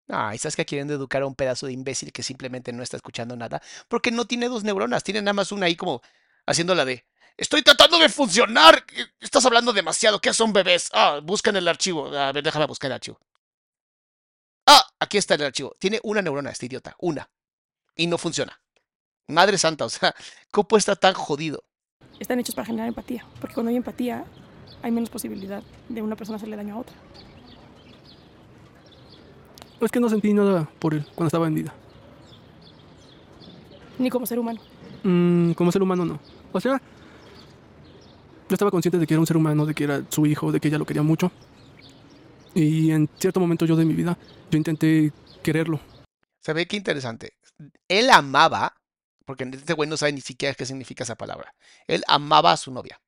[0.08, 3.36] Ah, y Saskia queriendo educar a un pedazo de imbécil que simplemente no está escuchando
[3.36, 6.02] nada, porque no tiene dos neuronas, tiene nada más una ahí como
[6.46, 8.84] haciéndola de Estoy tratando de funcionar.
[9.18, 10.20] Estás hablando demasiado.
[10.20, 10.88] ¿Qué son bebés?
[10.92, 12.06] Ah, buscan el archivo.
[12.16, 13.18] A ver, déjame buscar el archivo.
[14.66, 15.74] Ah, aquí está el archivo.
[15.80, 16.94] Tiene una neurona, este idiota.
[17.00, 17.28] Una.
[17.96, 18.60] Y no funciona.
[19.26, 20.14] Madre santa, o sea,
[20.50, 21.64] ¿cómo estar tan jodido?
[22.18, 23.24] Están hechos para generar empatía.
[23.40, 24.24] Porque cuando hay empatía,
[24.82, 26.94] hay menos posibilidad de una persona hacerle daño a otra.
[29.80, 31.74] Es que no sentí nada por él cuando estaba en vida.
[33.98, 34.60] Ni como ser humano.
[35.02, 36.18] Mm, como ser humano, no.
[36.52, 36.80] O sea,
[38.48, 40.60] yo estaba consciente de que era un ser humano, de que era su hijo, de
[40.60, 41.30] que ella lo quería mucho.
[42.54, 44.16] Y en cierto momento yo de mi vida,
[44.50, 45.12] yo intenté
[45.42, 45.80] quererlo.
[46.40, 47.34] Se ve qué interesante.
[47.88, 48.74] Él amaba,
[49.24, 51.54] porque este güey no sabe ni siquiera qué significa esa palabra.
[51.86, 53.00] Él amaba a su novia,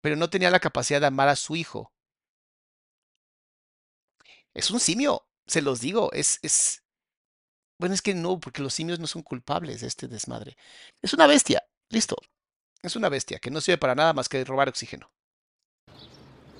[0.00, 1.92] pero no tenía la capacidad de amar a su hijo.
[4.54, 6.82] Es un simio, se los digo, es, es...
[7.78, 10.56] Bueno, es que no, porque los simios no son culpables de este desmadre.
[11.02, 12.16] Es una bestia, listo.
[12.82, 15.10] Es una bestia que no sirve para nada más que robar oxígeno.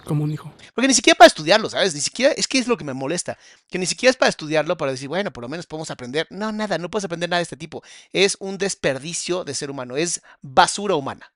[0.04, 0.52] Como un hijo.
[0.74, 1.94] Porque ni siquiera para estudiarlo, ¿sabes?
[1.94, 3.38] Ni siquiera, es que es lo que me molesta.
[3.68, 6.26] Que ni siquiera es para estudiarlo, para decir, bueno, por lo menos podemos aprender.
[6.30, 7.82] No, nada, no puedes aprender nada de este tipo.
[8.12, 11.32] Es un desperdicio de ser humano, es basura humana.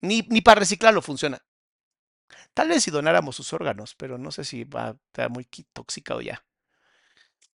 [0.00, 1.42] Ni, ni para reciclarlo funciona.
[2.54, 6.14] Tal vez si donáramos sus órganos, pero no sé si va a estar muy tóxica
[6.14, 6.44] o ya.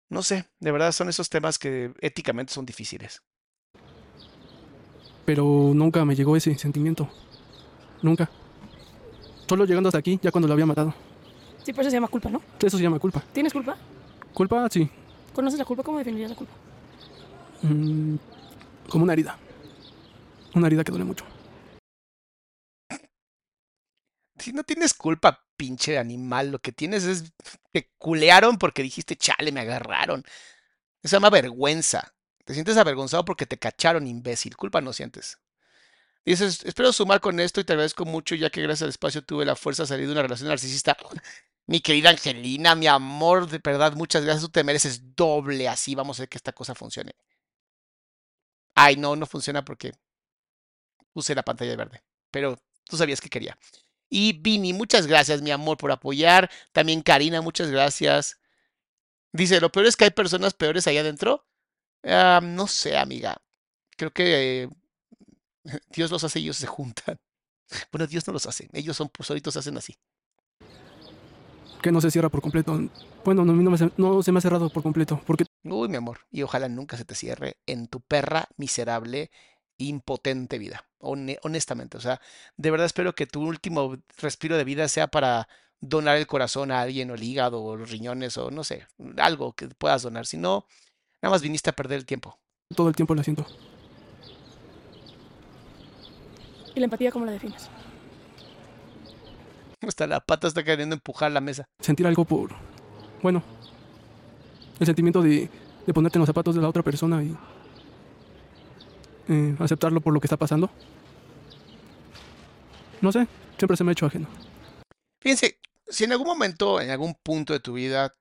[0.08, 3.22] No sé, de verdad son esos temas que éticamente son difíciles.
[5.24, 7.10] Pero nunca me llegó ese sentimiento.
[8.02, 8.30] Nunca.
[9.48, 10.92] Solo llegando hasta aquí, ya cuando lo había matado.
[11.62, 12.42] Sí, por eso se llama culpa, ¿no?
[12.60, 13.22] Eso se llama culpa.
[13.32, 13.76] ¿Tienes culpa?
[14.32, 14.88] Culpa, sí.
[15.32, 15.82] ¿Conoces la culpa?
[15.82, 16.52] ¿Cómo definirías la culpa?
[17.62, 18.16] Mm,
[18.88, 19.38] como una herida.
[20.54, 21.24] Una herida que duele mucho.
[24.38, 27.32] Si no tienes culpa, pinche animal, lo que tienes es
[27.72, 30.20] que culearon porque dijiste, chale, me agarraron.
[31.02, 32.14] Eso se llama vergüenza.
[32.44, 34.56] Te sientes avergonzado porque te cacharon, imbécil.
[34.56, 35.38] Culpa no sientes.
[36.26, 39.44] Dices, espero sumar con esto y te agradezco mucho ya que gracias al espacio tuve
[39.44, 40.96] la fuerza de salir de una relación narcisista.
[41.68, 44.42] Mi querida Angelina, mi amor, de verdad, muchas gracias.
[44.44, 45.94] Tú te mereces doble así.
[45.96, 47.12] Vamos a ver que esta cosa funcione.
[48.74, 49.92] Ay, no, no funciona porque
[51.12, 52.02] puse la pantalla verde.
[52.30, 53.58] Pero tú sabías que quería.
[54.08, 56.50] Y Vini, muchas gracias, mi amor, por apoyar.
[56.72, 58.38] También Karina, muchas gracias.
[59.32, 61.46] Dice, lo peor es que hay personas peores allá adentro.
[62.04, 63.42] Ah, no sé, amiga.
[63.96, 64.68] Creo que
[65.94, 67.16] Dios los hace y ellos se juntan.
[67.90, 68.68] Bueno, Dios no los hace.
[68.72, 69.96] Ellos son pues, solitos se hacen así.
[71.82, 72.78] Que no se cierra por completo.
[73.24, 75.20] Bueno, no, no, me, se- no se me ha cerrado por completo.
[75.26, 76.20] Porque Uy, mi amor.
[76.30, 79.30] Y ojalá nunca se te cierre en tu perra miserable,
[79.78, 80.88] impotente vida.
[81.00, 81.96] Hone- honestamente.
[81.96, 82.20] O sea,
[82.56, 85.48] de verdad espero que tu último respiro de vida sea para
[85.80, 88.86] donar el corazón a alguien, o el hígado, o los riñones, o no sé,
[89.18, 90.26] algo que puedas donar.
[90.26, 90.66] Si no,
[91.20, 92.38] nada más viniste a perder el tiempo.
[92.74, 93.44] todo el tiempo la siento.
[96.76, 97.70] ¿Y la empatía cómo la defines?
[99.80, 101.66] Hasta la pata está queriendo empujar la mesa.
[101.80, 102.50] Sentir algo por...
[103.22, 103.42] Bueno.
[104.78, 105.48] El sentimiento de,
[105.86, 107.34] de ponerte en los zapatos de la otra persona y...
[109.28, 110.70] eh, aceptarlo por lo que está pasando.
[113.00, 114.28] No sé, siempre se me ha hecho ajeno.
[115.20, 115.58] Fíjense,
[115.88, 118.14] si en algún momento, en algún punto de tu vida,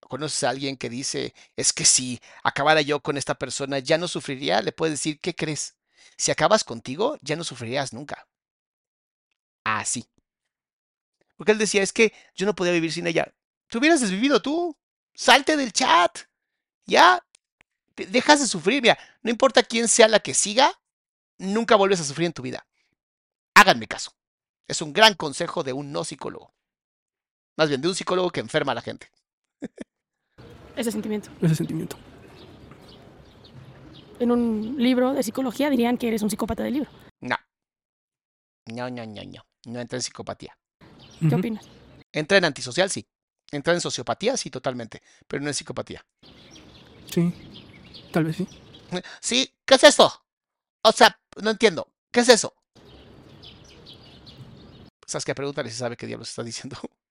[0.00, 4.08] conoces a alguien que dice, es que si acabara yo con esta persona, ya no
[4.08, 5.76] sufriría, le puedes decir, ¿qué crees?
[6.16, 8.26] Si acabas contigo, ya no sufrirías nunca.
[9.64, 10.08] Así.
[11.36, 13.34] Porque él decía, es que yo no podía vivir sin ella.
[13.68, 14.76] Te hubieras desvivido tú.
[15.14, 16.18] Salte del chat.
[16.86, 17.24] Ya.
[17.96, 18.82] dejas de sufrir.
[18.82, 20.80] Mira, no importa quién sea la que siga,
[21.38, 22.66] nunca vuelves a sufrir en tu vida.
[23.54, 24.12] Háganme caso.
[24.68, 26.54] Es un gran consejo de un no psicólogo.
[27.56, 29.10] Más bien, de un psicólogo que enferma a la gente.
[30.76, 31.30] Ese sentimiento.
[31.42, 31.96] ese sentimiento.
[34.22, 36.90] En un libro de psicología dirían que eres un psicópata del libro.
[37.20, 37.34] No.
[38.72, 39.42] No, no, no, no.
[39.66, 40.56] No entra en psicopatía.
[41.28, 41.68] ¿Qué opinas?
[42.12, 43.04] Entra en antisocial, sí.
[43.50, 45.02] Entra en sociopatía, sí, totalmente.
[45.26, 46.06] Pero no en psicopatía.
[47.10, 47.34] Sí,
[48.12, 48.46] tal vez sí.
[49.20, 50.24] Sí, ¿qué es eso?
[50.84, 51.88] O sea, no entiendo.
[52.12, 52.54] ¿Qué es eso?
[55.04, 55.34] ¿Sabes qué?
[55.34, 56.76] Pregúntale si sabe qué diablos está diciendo.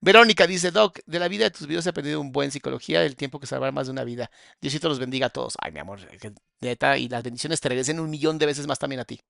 [0.00, 3.14] Verónica dice, Doc, de la vida de tus videos he aprendido un buen psicología, el
[3.14, 4.30] tiempo que salvar más de una vida.
[4.60, 5.54] Diosito los bendiga a todos.
[5.60, 6.00] Ay, mi amor,
[6.60, 9.20] neta, y las bendiciones te regresen un millón de veces más también a ti.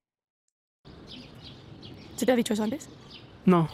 [2.15, 2.89] ¿Se te ha dicho eso antes?
[3.45, 3.69] No,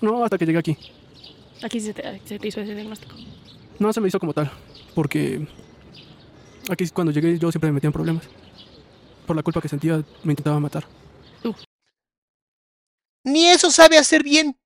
[0.00, 0.76] no, hasta que llegué aquí.
[1.62, 3.14] Aquí se te, se te hizo ese diagnóstico.
[3.78, 4.50] No se me hizo como tal,
[4.94, 5.46] porque
[6.68, 8.28] aquí cuando llegué yo siempre me metía en problemas.
[9.26, 10.84] Por la culpa que sentía, me intentaba matar.
[13.24, 14.56] Ni eso sabe hacer bien.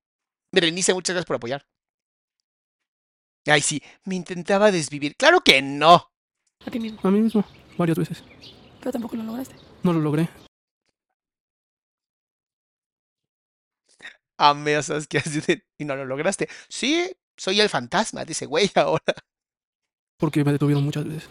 [0.53, 1.67] Berenice, muchas gracias por apoyar.
[3.47, 5.17] Ay, sí, me intentaba desvivir.
[5.17, 6.11] Claro que no.
[6.67, 7.01] A ti mismo.
[7.03, 7.45] A mí mismo,
[7.77, 8.23] varias veces.
[8.81, 9.55] Pero tampoco lo lograste.
[9.83, 10.29] No lo logré.
[14.83, 15.19] ¿sabes qué?
[15.25, 16.49] Así de, Y no lo lograste.
[16.69, 19.15] Sí, soy el fantasma de ese güey ahora.
[20.19, 21.29] Porque me detuvieron muchas veces.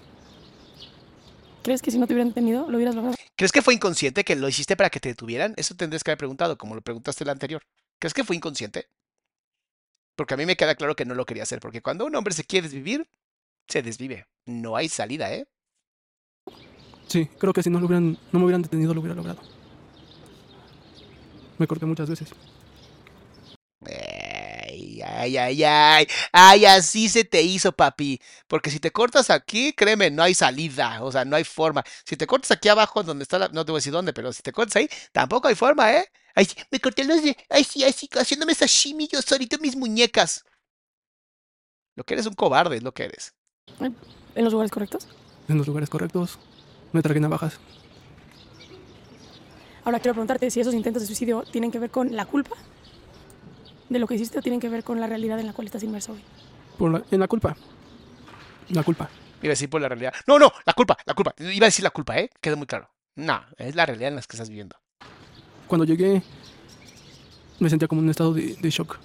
[1.63, 3.15] ¿Crees que si no te hubieran detenido, lo hubieras logrado?
[3.35, 5.53] ¿Crees que fue inconsciente que lo hiciste para que te detuvieran?
[5.57, 7.61] Eso tendrías que haber preguntado, como lo preguntaste la anterior.
[7.99, 8.87] ¿Crees que fue inconsciente?
[10.17, 12.33] Porque a mí me queda claro que no lo quería hacer, porque cuando un hombre
[12.33, 13.07] se quiere desvivir,
[13.67, 14.25] se desvive.
[14.47, 15.47] No hay salida, ¿eh?
[17.05, 19.39] Sí, creo que si no, lo hubieran, no me hubieran detenido lo hubiera logrado.
[21.59, 22.29] Me corté muchas veces.
[25.15, 26.65] Ay, ay, ay, ay.
[26.65, 28.19] Así se te hizo, papi.
[28.47, 31.01] Porque si te cortas aquí, créeme, no hay salida.
[31.03, 31.83] O sea, no hay forma.
[32.03, 33.47] Si te cortas aquí abajo, donde está la.
[33.49, 36.05] No te voy a decir dónde, pero si te cortas ahí, tampoco hay forma, ¿eh?
[36.35, 37.37] Ay, sí, me corté los de.
[37.49, 40.43] Ay, sí, ay, sí, haciéndome sashimi yo solito mis muñecas.
[41.95, 43.33] Lo que eres un cobarde es lo que eres.
[43.79, 45.07] ¿En los lugares correctos?
[45.47, 46.37] En los lugares correctos,
[46.91, 47.59] me tragué navajas.
[49.83, 52.57] Ahora quiero preguntarte si esos intentos de suicidio tienen que ver con la culpa
[53.89, 55.83] de lo que hiciste o tienen que ver con la realidad en la cual estás
[55.83, 56.21] inmerso hoy.
[56.77, 57.55] Por la- en la culpa.
[58.69, 59.09] La culpa.
[59.41, 60.13] Iba a decir por la realidad.
[60.27, 61.33] No, no, la culpa, la culpa.
[61.39, 62.29] Iba a decir la culpa, ¿eh?
[62.41, 62.89] Queda muy claro.
[63.15, 64.75] No, es la realidad en la que estás viviendo.
[65.67, 66.21] Cuando llegué,
[67.59, 68.97] me sentía como en un estado de, de shock.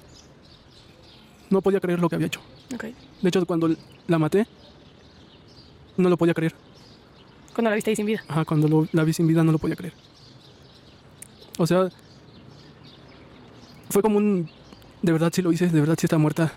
[1.51, 2.41] No podía creer lo que había hecho.
[2.75, 2.85] Ok.
[3.21, 3.75] De hecho, cuando
[4.07, 4.47] la maté,
[5.97, 6.55] no lo podía creer.
[7.55, 8.23] Cuando la viste ahí sin vida.
[8.29, 9.93] Ajá, cuando lo- la vi sin vida, no lo podía creer.
[11.59, 11.89] O sea,
[13.91, 14.51] fue como un.
[15.03, 16.53] De verdad sí lo hice, de verdad sí está muerta.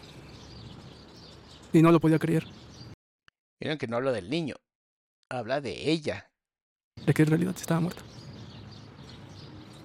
[1.73, 2.45] Y no lo podía creer.
[3.59, 4.55] Vieron que no hablo del niño.
[5.29, 6.29] Habla de ella.
[7.05, 8.01] De que en realidad sí estaba muerta.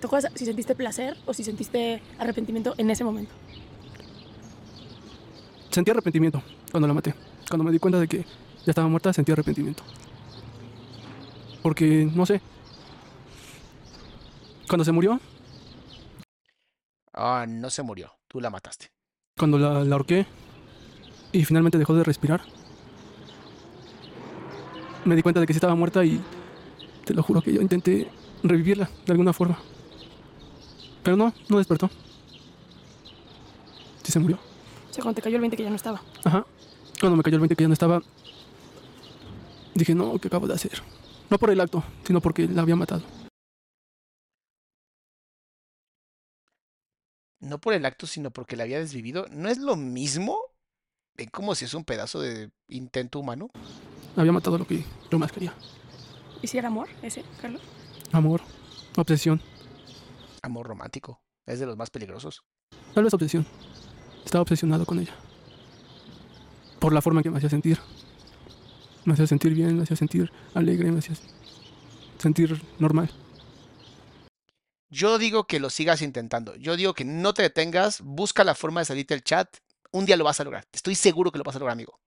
[0.00, 3.32] ¿Te acuerdas si sentiste placer o si sentiste arrepentimiento en ese momento?
[5.70, 7.14] Sentí arrepentimiento cuando la maté.
[7.48, 9.82] Cuando me di cuenta de que ya estaba muerta, sentí arrepentimiento.
[11.62, 12.40] Porque, no sé.
[14.68, 15.20] Cuando se murió,
[17.12, 18.19] Ah, no se murió.
[18.30, 18.92] Tú la mataste.
[19.36, 20.24] cuando la, la ahorqué
[21.32, 22.40] y finalmente dejó de respirar,
[25.04, 26.20] me di cuenta de que sí estaba muerta y
[27.04, 28.08] te lo juro que yo intenté
[28.44, 29.58] revivirla de alguna forma.
[31.02, 31.90] Pero no, no despertó.
[34.04, 34.36] Sí se murió.
[34.36, 36.00] O sea, cuando te cayó el 20 que ya no estaba.
[36.24, 36.46] Ajá.
[37.00, 38.00] Cuando me cayó el 20 que ya no estaba,
[39.74, 40.82] dije, no, ¿qué acabo de hacer?
[41.30, 43.02] No por el acto, sino porque la había matado.
[47.41, 49.26] No por el acto, sino porque la había desvivido.
[49.30, 50.38] ¿No es lo mismo?
[51.17, 53.50] Ven como si es un pedazo de intento humano.
[54.17, 55.54] Había matado lo que yo más quería.
[56.42, 57.62] ¿Y si era amor ese, Carlos?
[58.12, 58.42] Amor,
[58.96, 59.41] obsesión,
[60.42, 61.21] Amor romántico.
[61.46, 62.42] Es de los más peligrosos.
[62.95, 63.46] tal vez obsesión.
[64.25, 65.14] Estaba obsesionado con ella.
[66.79, 67.79] Por la forma en que me hacía sentir.
[69.04, 71.14] Me hacía sentir bien, me hacía sentir alegre, me hacía
[72.18, 73.11] sentir normal.
[74.91, 76.57] Yo digo que lo sigas intentando.
[76.57, 78.00] Yo digo que no te detengas.
[78.00, 79.57] Busca la forma de salirte del chat.
[79.92, 80.67] Un día lo vas a lograr.
[80.72, 81.99] Estoy seguro que lo vas a lograr, amigo.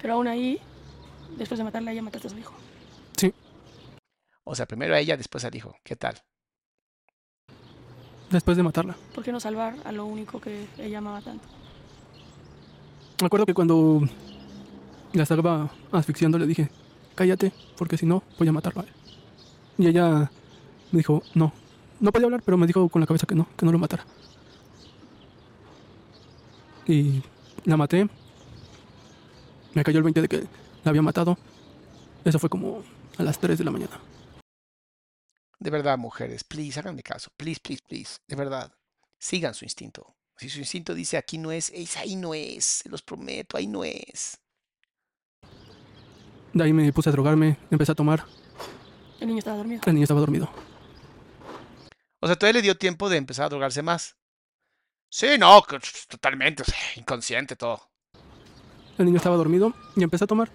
[0.00, 0.60] Pero aún ahí,
[1.36, 2.54] después de matarla, ya mataste a su hijo.
[3.16, 3.34] Sí,
[4.44, 5.74] O sea, primero a ella, después al hijo.
[5.82, 6.22] ¿Qué tal?
[8.30, 8.96] después de matarla.
[9.14, 11.46] ¿Por qué no salvar a lo único que ella amaba tanto?
[13.20, 14.02] Me acuerdo que cuando
[15.12, 16.70] la estaba asfixiando le dije,
[17.14, 18.90] cállate, porque si no, voy a matarlo a él.
[19.78, 20.30] Y ella
[20.92, 21.52] me dijo, no.
[22.00, 24.04] No podía hablar, pero me dijo con la cabeza que no, que no lo matara.
[26.86, 27.22] Y
[27.64, 28.08] la maté.
[29.74, 30.38] Me cayó el 20 de que
[30.84, 31.36] la había matado.
[32.24, 32.82] Eso fue como
[33.18, 34.00] a las 3 de la mañana.
[35.58, 37.30] De verdad, mujeres, please, háganme caso.
[37.36, 38.18] Please, please, please.
[38.26, 38.72] De verdad,
[39.18, 40.14] sigan su instinto.
[40.36, 42.64] Si su instinto dice aquí no es, es ahí no es.
[42.64, 44.38] Se los prometo, ahí no es.
[46.52, 48.24] De ahí me puse a drogarme, empecé a tomar.
[49.20, 49.82] El niño estaba dormido.
[49.84, 50.48] El niño estaba dormido.
[52.20, 54.16] O sea, todavía le dio tiempo de empezar a drogarse más.
[55.10, 55.62] Sí, no,
[56.08, 56.62] totalmente.
[56.96, 57.88] inconsciente todo.
[58.98, 60.50] El niño estaba dormido y empecé a tomar.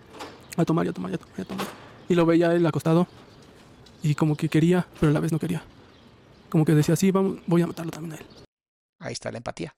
[0.57, 1.67] A tomar y a tomar y a tomar y a tomar.
[2.09, 3.07] Y lo veía él acostado.
[4.03, 5.63] Y como que quería, pero a la vez no quería.
[6.49, 8.25] Como que decía, sí, vamos, voy a matarlo también a él.
[8.99, 9.75] Ahí está la empatía.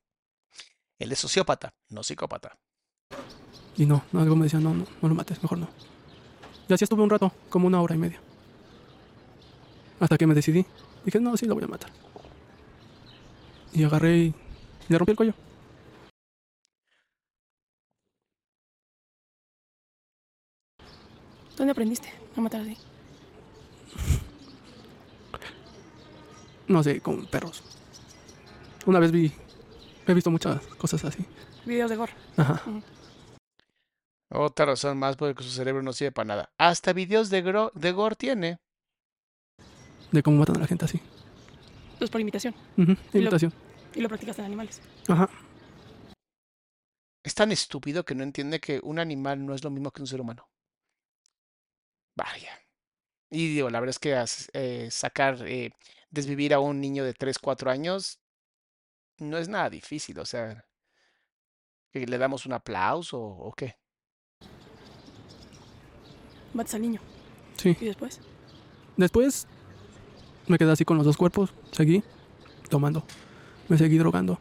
[0.98, 2.58] Él es sociópata, no psicópata.
[3.78, 5.70] Y no, no, algo me decía, no, no, no lo mates, mejor no.
[6.68, 8.20] Y así estuve un rato, como una hora y media.
[10.00, 10.66] Hasta que me decidí.
[11.06, 11.92] Dije, no, sí, lo voy a matar.
[13.74, 14.34] Y agarré y
[14.90, 15.34] le rompí el cuello.
[21.58, 22.78] ¿Dónde aprendiste a matar así?
[26.68, 27.64] No sé, con perros.
[28.86, 29.32] Una vez vi,
[30.08, 31.26] he visto muchas cosas así.
[31.66, 32.14] Videos de gore.
[32.38, 32.62] Ajá.
[34.32, 36.50] Otra razón más porque su cerebro no sirve para nada.
[36.58, 38.58] Hasta videos de, gro- de gore tiene.
[40.16, 41.02] De cómo matan a la gente así.
[42.00, 42.56] Pues por imitación.
[42.78, 43.54] Ujú, Y lo- Imitación.
[43.94, 44.82] Y lo practicaste en animales.
[45.10, 45.30] Ajá.
[47.22, 50.08] Es tan estúpido que no entiende que un animal no es lo mismo que un
[50.08, 50.50] ser humano.
[52.16, 52.52] Vaya.
[53.30, 54.24] Y digo, la verdad es que
[54.54, 55.72] eh, sacar, eh,
[56.10, 58.22] desvivir a un niño de 3, 4 años
[59.18, 60.18] no es nada difícil.
[60.20, 60.66] O sea,
[61.92, 63.76] ¿que ¿le damos un aplauso o qué?
[66.54, 67.02] Matas al niño.
[67.58, 67.76] Sí.
[67.82, 68.22] Y después.
[68.96, 69.46] Después
[70.48, 71.54] me quedé así con los dos cuerpos.
[71.72, 72.04] Seguí
[72.70, 73.04] tomando.
[73.68, 74.40] Me seguí drogando.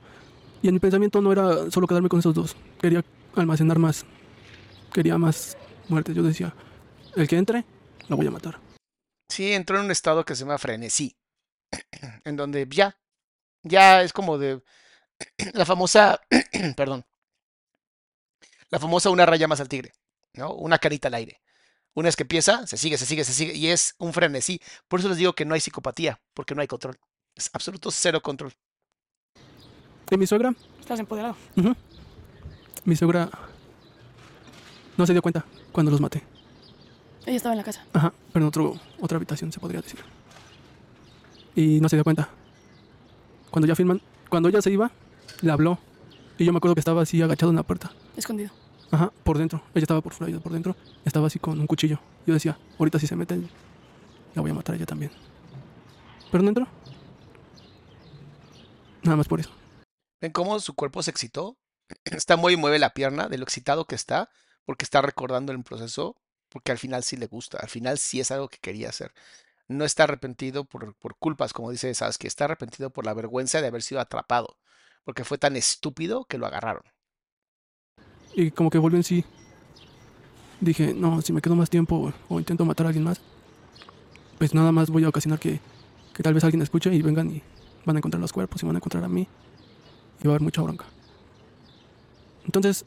[0.62, 2.56] Y en mi pensamiento no era solo quedarme con esos dos.
[2.81, 3.05] Quería
[3.35, 4.05] almacenar más.
[4.93, 5.56] Quería más
[5.89, 6.14] muertes.
[6.14, 6.55] Yo decía,
[7.16, 7.64] el que entre,
[8.09, 8.59] lo voy a matar.
[9.28, 11.16] Sí, entró en un estado que se llama frenesí,
[12.24, 12.97] en donde ya,
[13.62, 14.62] ya es como de
[15.55, 16.20] la famosa,
[16.76, 17.05] perdón,
[18.70, 19.93] la famosa una raya más al tigre,
[20.35, 20.52] ¿no?
[20.52, 21.40] Una carita al aire.
[21.94, 24.60] Una vez que empieza, se sigue, se sigue, se sigue, y es un frenesí.
[24.88, 26.98] Por eso les digo que no hay psicopatía, porque no hay control.
[27.36, 28.52] Es absoluto cero control.
[30.10, 31.36] Y mi suegra, Estás empoderado.
[31.56, 31.74] ujú,
[32.84, 33.30] mi suegra
[34.96, 36.22] no se dio cuenta cuando los maté.
[37.26, 37.86] Ella estaba en la casa.
[37.92, 40.00] Ajá, pero en otro, otra habitación se podría decir.
[41.56, 42.28] Y no se dio cuenta.
[43.50, 44.90] Cuando ya filman, cuando ella se iba,
[45.40, 45.78] le habló.
[46.38, 47.92] Y yo me acuerdo que estaba así agachado en la puerta.
[48.16, 48.50] Escondido.
[48.94, 49.60] Ajá, por dentro.
[49.74, 50.76] Ella estaba por fuera, yo por dentro.
[51.04, 51.98] Estaba así con un cuchillo.
[52.28, 53.36] Yo decía, ahorita si se mete,
[54.36, 55.10] la voy a matar a ella también.
[56.30, 56.68] Pero no entró.
[59.02, 59.50] Nada más por eso.
[60.20, 61.58] ¿Ven cómo su cuerpo se excitó?
[62.04, 64.30] Está muy mueve la pierna de lo excitado que está,
[64.64, 66.16] porque está recordando el proceso,
[66.48, 69.12] porque al final sí le gusta, al final sí es algo que quería hacer.
[69.66, 73.66] No está arrepentido por, por culpas, como dice Sasuke, está arrepentido por la vergüenza de
[73.66, 74.56] haber sido atrapado,
[75.02, 76.93] porque fue tan estúpido que lo agarraron.
[78.35, 79.24] Y como que volvió en sí.
[80.61, 83.20] Dije, no, si me quedo más tiempo o intento matar a alguien más,
[84.39, 85.61] pues nada más voy a ocasionar que,
[86.15, 87.43] que tal vez alguien escuche y vengan y
[87.85, 89.28] van a encontrar los cuerpos y van a encontrar a mí.
[90.23, 90.86] Y va a haber mucha bronca.
[92.44, 92.85] Entonces,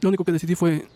[0.00, 0.86] lo único que decidí fue,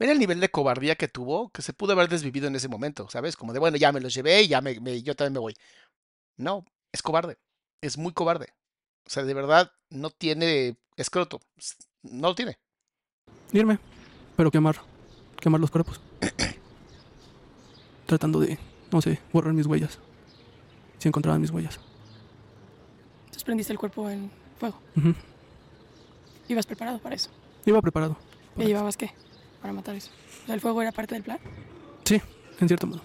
[0.00, 1.50] ¿Ven el nivel de cobardía que tuvo?
[1.50, 3.36] Que se pudo haber desvivido en ese momento, ¿sabes?
[3.36, 5.54] Como de, bueno, ya me los llevé y ya me, yo también me voy.
[6.38, 7.38] No, es cobarde,
[7.82, 8.54] es muy cobarde.
[9.06, 11.40] O sea, de verdad, no tiene escroto,
[12.02, 12.58] no lo tiene.
[13.52, 13.78] Irme,
[14.36, 14.76] pero quemar,
[15.40, 16.00] quemar los cuerpos.
[18.06, 18.58] Tratando de,
[18.90, 19.98] no sé, borrar mis huellas.
[20.98, 21.78] Si encontraban mis huellas.
[23.26, 24.78] Entonces prendiste el cuerpo en fuego.
[24.96, 25.14] Ujú.
[26.48, 27.30] Ibas preparado para eso.
[27.64, 28.16] Iba preparado.
[28.56, 29.12] ¿Y llevabas qué?
[29.62, 30.10] Para matar eso.
[30.42, 31.38] O sea, el fuego era parte del plan.
[32.04, 32.20] Sí,
[32.58, 33.00] en cierto modo.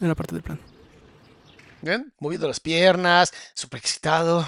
[0.00, 0.60] Era parte del plan.
[1.82, 2.12] ¿Ven?
[2.20, 4.46] Moviendo las piernas, súper excitado.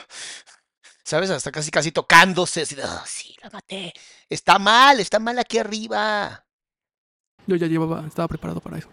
[1.12, 1.28] ¿Sabes?
[1.28, 2.62] Hasta casi casi tocándose.
[2.62, 3.92] Así de, "Ah, sí, la maté.
[4.30, 6.46] Está mal, está mal aquí arriba.
[7.46, 8.88] Yo ya llevaba, estaba preparado para eso.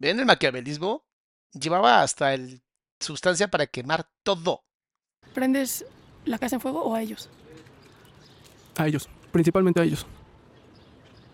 [0.00, 1.04] ¿Ven el maquiavelismo?
[1.52, 2.64] Llevaba hasta el
[2.98, 4.64] sustancia para quemar todo.
[5.32, 5.86] ¿Prendes
[6.24, 7.30] la casa en fuego o a ellos?
[8.76, 10.04] A ellos, principalmente a ellos.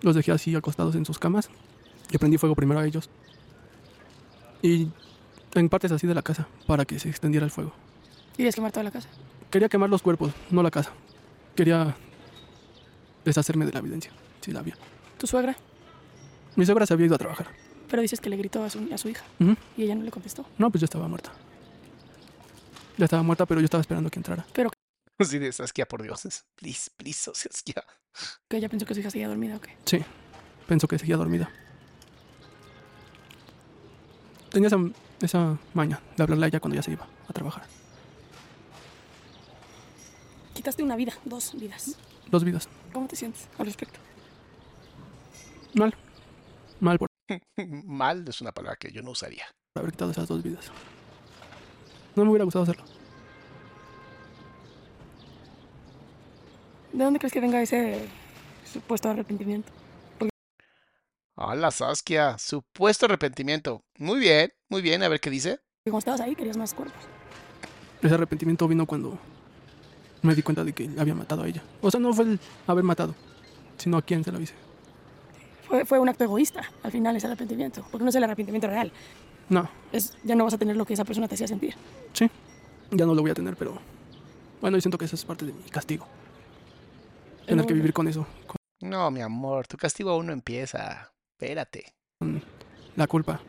[0.02, 1.48] Los dejé así acostados en sus camas.
[2.10, 3.08] Le prendí fuego primero a ellos.
[4.60, 4.88] Y
[5.54, 7.72] en partes así de la casa, para que se extendiera el fuego.
[8.36, 9.08] ¿Querías quemar toda la casa?
[9.50, 10.92] Quería quemar los cuerpos, no la casa.
[11.56, 11.96] Quería
[13.24, 14.76] deshacerme de la evidencia, si la había.
[15.18, 15.56] ¿Tu suegra?
[16.56, 17.48] Mi suegra se había ido a trabajar.
[17.88, 19.24] Pero dices que le gritó a su, a su hija
[19.76, 20.44] y ella no le contestó.
[20.58, 21.32] No, pues ya estaba muerta.
[22.96, 24.46] Ya estaba muerta, pero yo estaba esperando que entrara.
[25.18, 26.22] Así de Saskia, por Dios.
[26.56, 27.82] Please, please, oh, Saskia.
[28.48, 29.68] Que ella pensó que su hija seguía dormida, ¿ok?
[29.84, 30.04] Sí,
[30.66, 31.50] pensó que seguía dormida.
[34.50, 34.78] Tenía esa,
[35.20, 37.64] esa maña de hablarle a ella cuando ya se iba a trabajar.
[40.54, 41.96] Quitaste una vida, dos vidas.
[42.30, 42.68] Dos vidas.
[42.92, 43.98] ¿Cómo te sientes al respecto?
[45.74, 45.94] Mal.
[46.80, 47.08] Mal por
[47.84, 49.46] Mal es una palabra que yo no usaría.
[49.74, 50.70] haber quitado esas dos vidas.
[52.16, 52.84] No me hubiera gustado hacerlo.
[56.92, 58.08] ¿De dónde crees que venga ese
[58.64, 59.70] supuesto arrepentimiento?
[61.40, 62.36] Hola, Saskia.
[62.36, 63.84] Supuesto arrepentimiento.
[63.98, 65.04] Muy bien, muy bien.
[65.04, 65.60] A ver qué dice.
[65.84, 67.00] Cuando estabas ahí querías más cuerpos.
[68.02, 69.16] Ese arrepentimiento vino cuando
[70.22, 71.62] me di cuenta de que había matado a ella.
[71.80, 73.14] O sea, no fue el haber matado,
[73.76, 74.54] sino a quién se lo hice.
[75.68, 77.86] Fue, fue un acto egoísta, al final, ese arrepentimiento.
[77.90, 78.92] Porque no es el arrepentimiento real.
[79.48, 81.74] No, Es, ya no vas a tener lo que esa persona te hacía sentir.
[82.14, 82.28] sí,
[82.90, 83.78] ya no lo voy a tener, pero
[84.60, 86.06] bueno, yo siento que esa es parte de mi castigo.
[87.46, 88.26] Tener que vivir con eso,
[88.80, 91.12] No, mi amor, tu castigo aún no empieza.
[91.40, 91.94] Espérate.
[92.96, 93.40] la culpa.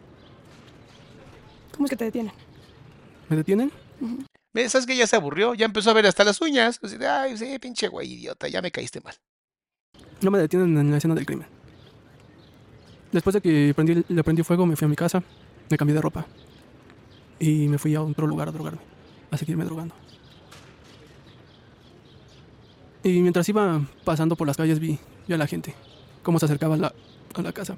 [1.71, 2.31] ¿Cómo es que te detienen?
[3.29, 3.71] ¿Me detienen?
[4.53, 4.71] ¿Ves?
[4.71, 5.55] ¿Sabes que ya se aburrió?
[5.55, 6.79] Ya empezó a ver hasta las uñas.
[6.83, 9.15] Así de, ay, sí, pinche güey, idiota, ya me caíste mal.
[10.21, 11.47] No me detienen en la escena del crimen.
[13.11, 15.23] Después de que prendí, le prendí fuego, me fui a mi casa,
[15.67, 16.27] me cambié de ropa
[17.39, 18.81] y me fui a otro lugar a drogarme,
[19.31, 19.95] a seguirme drogando.
[23.01, 25.73] Y mientras iba pasando por las calles vi, vi a la gente,
[26.21, 26.93] cómo se acercaba a la,
[27.35, 27.77] a la casa.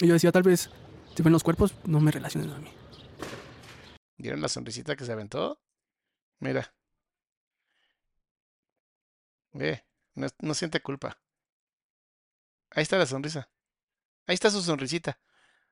[0.00, 0.70] Y yo decía, tal vez,
[1.14, 2.72] si ven los cuerpos, no me relacionen a mí.
[4.16, 5.60] ¿Vieron la sonrisita que se aventó?
[6.38, 6.74] Mira.
[9.52, 9.84] Ve,
[10.14, 11.18] no, no siente culpa.
[12.70, 13.50] Ahí está la sonrisa.
[14.26, 15.18] Ahí está su sonrisita.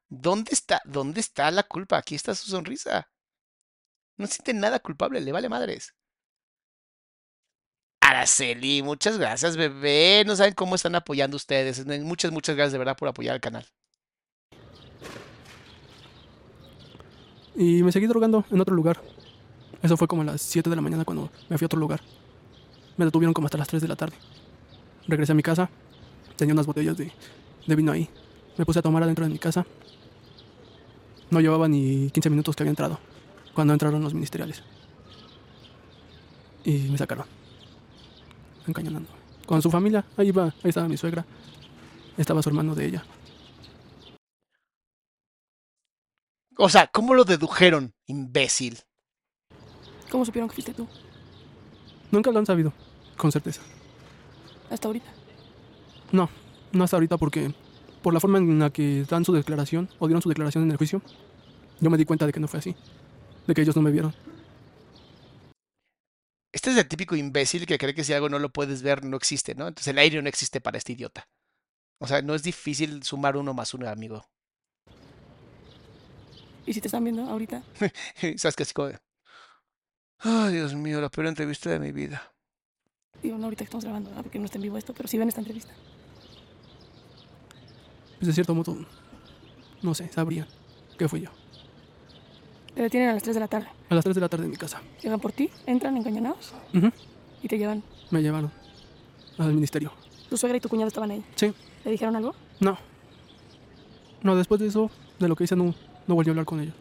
[0.08, 0.82] ¿Dónde está?
[0.84, 1.98] ¿Dónde está la culpa?
[1.98, 3.10] Aquí está su sonrisa.
[4.16, 5.94] No siente nada culpable, le vale madres.
[8.08, 10.24] Araceli, muchas gracias, bebé.
[10.26, 11.84] No saben cómo están apoyando ustedes.
[12.02, 13.66] Muchas, muchas gracias de verdad por apoyar al canal.
[17.54, 19.02] Y me seguí drogando en otro lugar.
[19.82, 22.00] Eso fue como a las 7 de la mañana cuando me fui a otro lugar.
[22.96, 24.16] Me detuvieron como hasta las 3 de la tarde.
[25.06, 25.68] Regresé a mi casa.
[26.36, 27.12] Tenía unas botellas de,
[27.66, 28.08] de vino ahí.
[28.56, 29.66] Me puse a tomar adentro de mi casa.
[31.28, 32.98] No llevaba ni 15 minutos que había entrado.
[33.52, 34.62] Cuando entraron los ministeriales.
[36.64, 37.37] Y me sacaron.
[38.68, 39.08] Encañonando.
[39.46, 40.04] Con su familia.
[40.16, 41.24] Ahí iba, ahí estaba mi suegra.
[42.16, 43.04] Estaba su hermano de ella.
[46.56, 48.78] O sea, ¿cómo lo dedujeron, imbécil?
[50.10, 50.88] ¿Cómo supieron que fuiste tú?
[52.10, 52.72] Nunca lo han sabido.
[53.16, 53.62] Con certeza.
[54.70, 55.06] Hasta ahorita.
[56.12, 56.28] No,
[56.72, 57.54] no hasta ahorita porque
[58.02, 60.76] por la forma en la que dan su declaración o dieron su declaración en el
[60.76, 61.02] juicio,
[61.80, 62.74] yo me di cuenta de que no fue así,
[63.46, 64.14] de que ellos no me vieron.
[66.58, 69.16] Este es el típico imbécil que cree que si algo no lo puedes ver, no
[69.16, 69.68] existe, ¿no?
[69.68, 71.28] Entonces el aire no existe para este idiota.
[72.00, 74.28] O sea, no es difícil sumar uno más uno, amigo.
[76.66, 77.62] ¿Y si te están viendo ahorita?
[78.38, 78.64] ¿Sabes qué?
[78.64, 78.98] Así como de,
[80.18, 82.34] Ay, Dios mío, la peor entrevista de mi vida.
[83.22, 84.24] Digo, no ahorita que estamos grabando, ¿verdad?
[84.24, 85.72] porque no está en vivo esto, pero si ven esta entrevista.
[88.18, 88.84] Pues de cierto modo,
[89.80, 90.48] no sé, sabrían
[90.98, 91.30] que fui yo.
[92.78, 93.66] Te detienen a las 3 de la tarde.
[93.90, 94.80] A las 3 de la tarde en mi casa.
[95.02, 96.52] Llegan por ti, entran encañonados
[97.42, 97.82] y te llevan.
[98.12, 98.52] Me llevaron
[99.36, 99.90] al ministerio.
[100.30, 101.24] Tu suegra y tu cuñado estaban ahí.
[101.34, 101.52] Sí,
[101.84, 102.36] ¿Le dijeron algo?
[102.60, 102.78] no.
[104.22, 105.74] No, después de eso, de lo que hice, no,
[106.06, 106.74] no volví a hablar con ellos.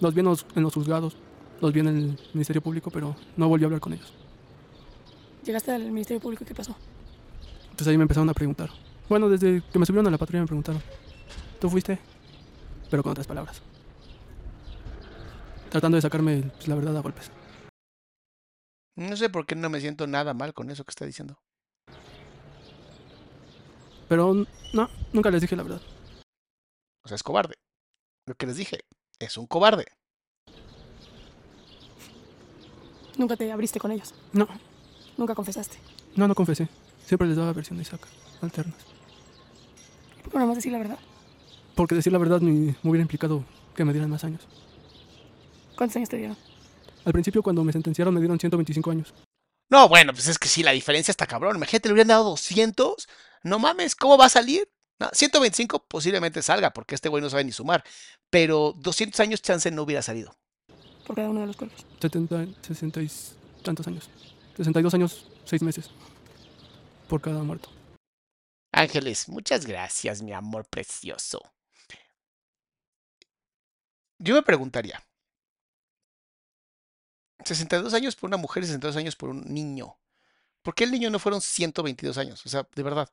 [0.00, 1.14] Los vi en los, en los juzgados,
[1.60, 4.14] los vi en el ministerio público, pero no volví a hablar con ellos.
[5.44, 6.74] Llegaste al Ministerio Público y ¿qué pasó?
[7.64, 8.70] Entonces ahí me empezaron a preguntar.
[9.10, 10.80] Bueno, desde que me subieron a la patrulla me preguntaron,
[11.60, 11.98] ¿tú fuiste?
[12.90, 13.60] Pero con otras palabras.
[15.74, 17.32] Tratando de sacarme pues, la verdad a golpes.
[18.94, 21.36] No sé por qué no me siento nada mal con eso que está diciendo.
[24.08, 24.34] Pero
[24.72, 25.80] no, nunca les dije la verdad.
[27.04, 27.56] O sea, es cobarde.
[28.28, 28.84] Lo que les dije,
[29.18, 29.86] es un cobarde.
[33.18, 34.14] Nunca te abriste con ellos.
[34.32, 34.46] No,
[35.16, 35.78] Nunca confesaste.
[36.14, 36.68] no, no confesé.
[37.04, 38.06] Siempre les daba versiones acá,
[38.42, 38.78] alternas.
[40.22, 41.00] ¿Por qué no más decir la verdad?
[41.74, 43.44] Porque decir la verdad me, me hubiera implicado
[43.74, 44.46] que me dieran más años.
[45.76, 46.36] ¿Cuántos años te dieron?
[47.04, 49.14] Al principio cuando me sentenciaron me dieron 125 años.
[49.70, 51.56] No, bueno, pues es que sí, la diferencia está cabrón.
[51.56, 53.08] Imagínate, le hubieran dado 200.
[53.42, 54.70] No mames, ¿cómo va a salir?
[55.00, 57.84] No, 125 posiblemente salga, porque este güey no sabe ni sumar.
[58.30, 60.36] Pero 200 años chance no hubiera salido.
[61.06, 61.84] Por cada uno de los cuerpos.
[62.00, 63.10] 70, 60 y
[63.62, 64.08] tantos años.
[64.56, 65.90] 62 años, 6 meses.
[67.08, 67.70] Por cada muerto.
[68.72, 71.40] Ángeles, muchas gracias, mi amor precioso.
[74.18, 75.02] Yo me preguntaría,
[77.44, 79.96] 62 años por una mujer y 62 años por un niño.
[80.62, 82.44] ¿Por qué el niño no fueron 122 años?
[82.46, 83.10] O sea, de verdad.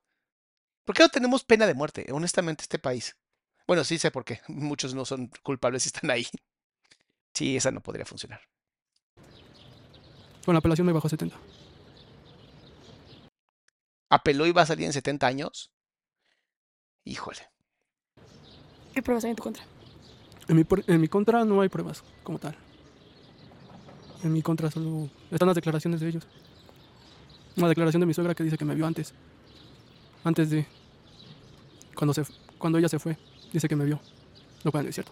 [0.86, 3.18] ¿Por qué no tenemos pena de muerte, honestamente, este país?
[3.68, 4.42] Bueno, sí sé por qué.
[4.48, 6.28] Muchos no son culpables y están ahí.
[7.34, 8.42] Sí, esa no podría funcionar.
[10.46, 11.38] Con la apelación me bajó a 70.
[14.10, 15.72] ¿Apeló y va a salir en 70 años?
[17.06, 17.50] Híjole.
[18.94, 19.64] ¿Qué pruebas hay en tu contra?
[20.48, 22.58] En mi, en mi contra no hay pruebas como tal.
[24.24, 26.28] En mi contra solo están las declaraciones de ellos.
[27.58, 29.14] Una declaración de mi suegra que dice que me vio antes.
[30.24, 30.66] Antes de...
[31.96, 32.24] Cuando, se,
[32.58, 33.18] cuando ella se fue.
[33.52, 34.00] Dice que me vio.
[34.64, 35.12] Lo cual no es cierto.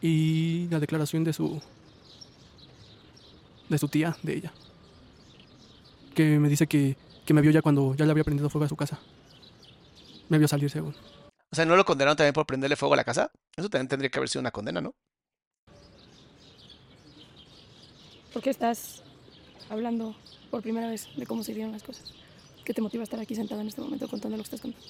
[0.00, 1.62] Y la declaración de su...
[3.68, 4.52] De su tía, de ella.
[6.14, 8.68] Que me dice que, que me vio ya cuando ya le había prendido fuego a
[8.68, 8.98] su casa.
[10.28, 10.94] Me vio salir según.
[11.50, 13.30] O sea, ¿no lo condenaron también por prenderle fuego a la casa?
[13.56, 14.94] Eso también tendría que haber sido una condena, ¿no?
[18.34, 19.04] ¿Por qué estás
[19.70, 20.16] hablando
[20.50, 22.12] por primera vez de cómo se dieron las cosas?
[22.64, 24.86] ¿Qué te motiva a estar aquí sentada en este momento contando lo que estás contando?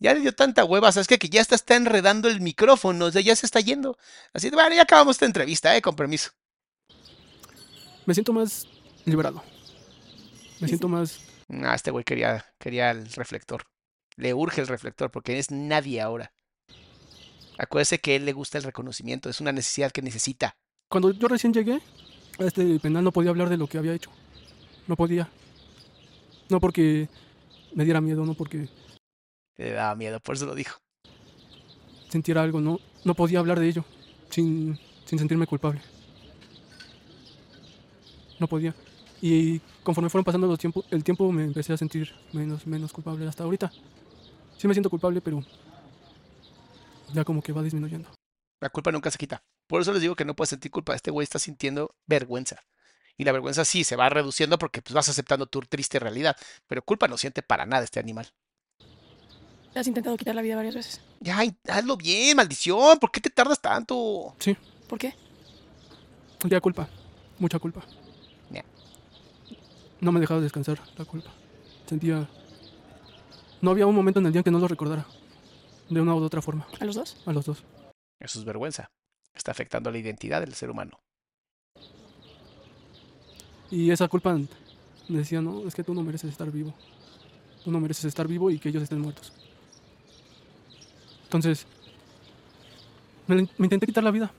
[0.00, 1.18] Ya le dio tanta hueva, ¿sabes qué?
[1.18, 3.98] Que ya está, está enredando el micrófono, o sea, ya se está yendo.
[4.32, 5.82] Así, de, bueno, ya acabamos esta entrevista, ¿eh?
[5.82, 6.30] Con permiso.
[8.06, 8.68] Me siento más
[9.04, 9.42] liberado.
[10.60, 10.92] Me Sí, siento sí.
[10.92, 11.20] más
[11.64, 13.64] Ah, este güey quería, quería el reflector.
[14.16, 16.32] Le urge el reflector porque es nadie ahora.
[17.58, 20.56] Acuérdese que a él le gusta el reconocimiento, es una necesidad que necesita.
[20.88, 21.80] Cuando yo recién llegué
[22.38, 24.10] este penal no podía hablar de lo que había hecho.
[24.86, 25.28] No podía.
[26.48, 27.08] No porque
[27.74, 28.68] me diera miedo, no porque
[29.56, 30.78] Le daba miedo, por eso lo dijo.
[32.10, 33.84] sintiera algo, no, no podía hablar de ello
[34.30, 35.80] sin, sin sentirme culpable.
[38.38, 38.74] No podía.
[39.22, 43.26] Y conforme fueron pasando los tiempos, el tiempo me empecé a sentir menos, menos culpable
[43.26, 43.72] hasta ahorita.
[44.58, 45.42] Sí me siento culpable, pero
[47.12, 48.08] ya como que va disminuyendo.
[48.60, 49.40] La culpa nunca se quita.
[49.66, 50.94] Por eso les digo que no puedes sentir culpa.
[50.94, 52.60] Este güey está sintiendo vergüenza.
[53.16, 56.36] Y la vergüenza sí se va reduciendo porque pues, vas aceptando tu triste realidad.
[56.66, 58.32] Pero culpa no siente para nada este animal.
[59.72, 61.00] Te has intentado quitar la vida varias veces.
[61.20, 62.98] Ya, hazlo bien, maldición.
[62.98, 64.34] ¿Por qué te tardas tanto?
[64.38, 64.56] Sí,
[64.88, 65.14] ¿Por qué?
[66.44, 66.88] ya culpa,
[67.38, 67.82] mucha culpa.
[68.50, 68.64] Ya.
[70.00, 71.32] No me dejaba descansar la culpa.
[71.86, 72.28] Sentía...
[73.62, 75.06] No había un momento en el día en que no lo recordara.
[75.88, 77.16] De una u otra forma, ¿A los dos?
[77.26, 77.64] a los dos.
[78.20, 78.90] Eso es vergüenza.
[79.34, 81.00] Está afectando la identidad del ser humano.
[83.70, 84.38] Y esa culpa
[85.08, 86.74] decía, no, es que tú no mereces estar vivo.
[87.64, 89.32] Tú no mereces estar vivo y que ellos estén muertos.
[91.24, 91.66] Entonces,
[93.26, 94.32] me, me intenté quitar la vida.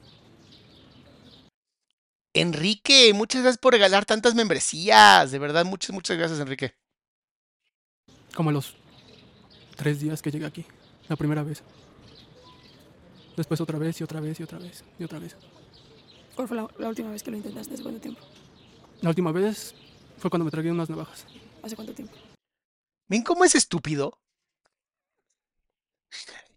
[2.33, 5.31] Enrique, muchas gracias por regalar tantas membresías.
[5.31, 6.75] De verdad, muchas, muchas gracias, Enrique.
[8.35, 8.75] Como a los
[9.75, 10.65] tres días que llegué aquí,
[11.07, 11.63] la primera vez.
[13.35, 15.35] Después otra vez y otra vez y otra vez y otra vez.
[16.35, 17.73] ¿Cuál fue la, la última vez que lo intentaste?
[17.73, 18.21] ¿Hace cuánto tiempo?
[19.01, 19.75] La última vez
[20.17, 21.25] fue cuando me tragué unas navajas.
[21.61, 22.13] ¿Hace cuánto tiempo?
[23.07, 24.19] ¿Ven cómo es estúpido?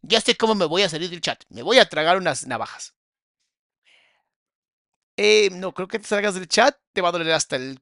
[0.02, 1.42] Ya sé cómo me voy a salir del chat.
[1.48, 2.94] Me voy a tragar unas navajas.
[5.16, 6.78] Eh, no, creo que te salgas del chat.
[6.92, 7.80] Te va a doler hasta el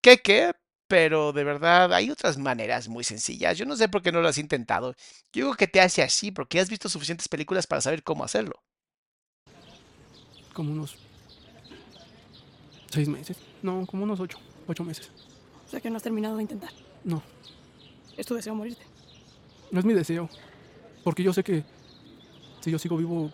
[0.00, 0.52] queque.
[0.88, 3.58] Pero de verdad, hay otras maneras muy sencillas.
[3.58, 4.94] Yo no sé por qué no lo has intentado.
[5.32, 8.62] Yo digo que te hace así porque has visto suficientes películas para saber cómo hacerlo.
[10.54, 10.96] Como unos
[12.90, 13.36] seis meses.
[13.62, 14.38] No, como unos ocho.
[14.66, 15.10] Ocho meses.
[15.66, 16.70] O sea que no has terminado de intentar.
[17.04, 17.22] No,
[18.16, 18.82] Es tu deseo morirte.
[19.70, 20.28] no es mi deseo.
[21.04, 21.62] Porque yo sé que
[22.60, 23.30] si yo sigo vivo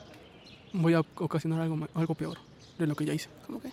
[0.73, 2.39] voy a ocasionar algo, algo peor
[2.79, 3.29] de lo que ya hice.
[3.47, 3.71] ¿Cómo que?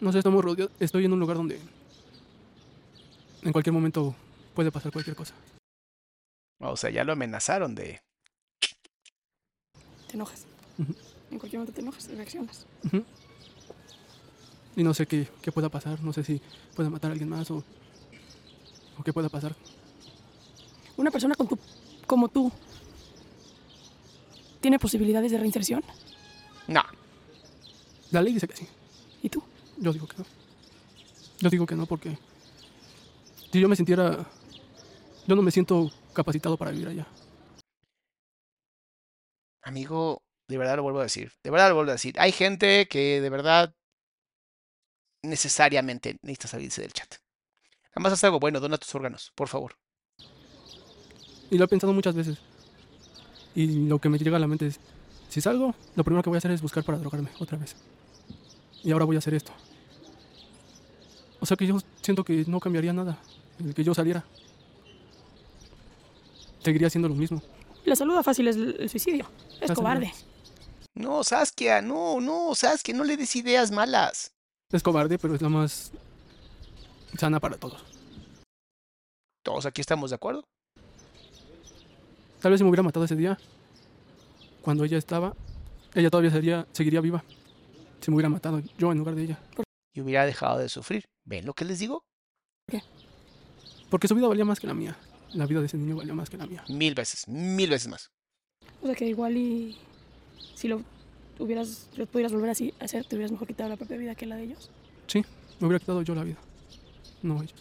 [0.00, 0.72] No sé, estamos rodeados.
[0.80, 1.60] Estoy en un lugar donde
[3.42, 4.14] en cualquier momento
[4.54, 5.34] puede pasar cualquier cosa.
[6.60, 8.00] O sea, ya lo amenazaron de...
[10.06, 10.46] Te enojas.
[11.30, 12.66] En cualquier momento te enojas y reaccionas.
[14.76, 16.00] Y no sé qué, qué pueda pasar.
[16.02, 16.40] No sé si
[16.74, 17.64] pueda matar a alguien más o,
[18.98, 19.54] o qué pueda pasar.
[20.96, 21.58] Una persona con tu,
[22.06, 22.52] como tú
[24.60, 25.82] tiene posibilidades de reinserción.
[26.68, 26.82] No.
[28.12, 28.68] La ley dice que sí.
[29.22, 29.42] ¿Y tú?
[29.78, 30.24] Yo digo que no.
[31.40, 32.16] Yo digo que no porque
[33.52, 34.26] si yo me sintiera...
[35.26, 37.06] Yo no me siento capacitado para vivir allá.
[39.62, 41.32] Amigo, de verdad lo vuelvo a decir.
[41.44, 42.18] De verdad lo vuelvo a decir.
[42.18, 43.74] Hay gente que de verdad
[45.22, 47.14] necesariamente necesita salirse del chat.
[47.90, 49.76] Nada más haz algo bueno, dona tus órganos, por favor.
[51.50, 52.38] Y lo he pensado muchas veces.
[53.54, 54.80] Y lo que me llega a la mente es,
[55.28, 57.76] si salgo, lo primero que voy a hacer es buscar para drogarme otra vez.
[58.82, 59.52] Y ahora voy a hacer esto.
[61.38, 63.20] O sea que yo siento que no cambiaría nada
[63.64, 64.24] el que yo saliera.
[66.60, 67.42] Seguiría haciendo lo mismo.
[67.84, 69.26] La saluda fácil es el suicidio.
[69.60, 70.12] Es cobarde.
[70.94, 74.32] No, Saskia, no, no, Saskia, no le des ideas malas.
[74.70, 75.90] Es cobarde, pero es la más
[77.18, 77.82] sana para todos.
[79.42, 80.44] Todos aquí estamos de acuerdo.
[82.40, 83.38] Tal vez si me hubiera matado ese día,
[84.62, 85.34] cuando ella estaba,
[85.94, 87.24] ella todavía sería, seguiría viva.
[88.00, 89.38] Si me hubiera matado yo en lugar de ella.
[89.94, 91.04] Y hubiera dejado de sufrir.
[91.24, 92.02] ¿Ven lo que les digo?
[93.92, 94.96] Porque su vida valía más que la mía.
[95.34, 96.64] La vida de ese niño valía más que la mía.
[96.68, 98.10] Mil veces, mil veces más.
[98.80, 99.76] O sea que igual y
[100.54, 100.82] si lo
[101.38, 104.24] hubieras, lo pudieras volver así a hacer, te hubieras mejor quitado la propia vida que
[104.24, 104.70] la de ellos.
[105.08, 105.22] Sí,
[105.60, 106.38] me hubiera quitado yo la vida.
[107.22, 107.52] No ellos.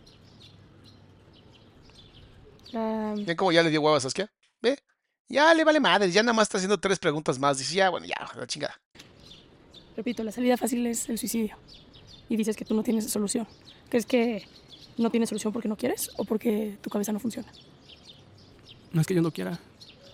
[2.72, 4.32] La- ¿Ven cómo ya le dio hueva a Saskia?
[4.62, 4.80] ¿Ve?
[5.28, 7.58] Ya le vale madre, ya nada más está haciendo tres preguntas más.
[7.58, 8.80] Dice, ya, bueno, ya, la chingada.
[9.98, 11.58] repito, la salida fácil es el suicidio.
[12.30, 13.46] Y dices que tú no tienes solución.
[13.90, 14.46] ¿Crees que
[14.98, 17.52] no tienes solución porque no quieres o porque tu cabeza no funciona?
[18.92, 19.60] No es que yo no quiera.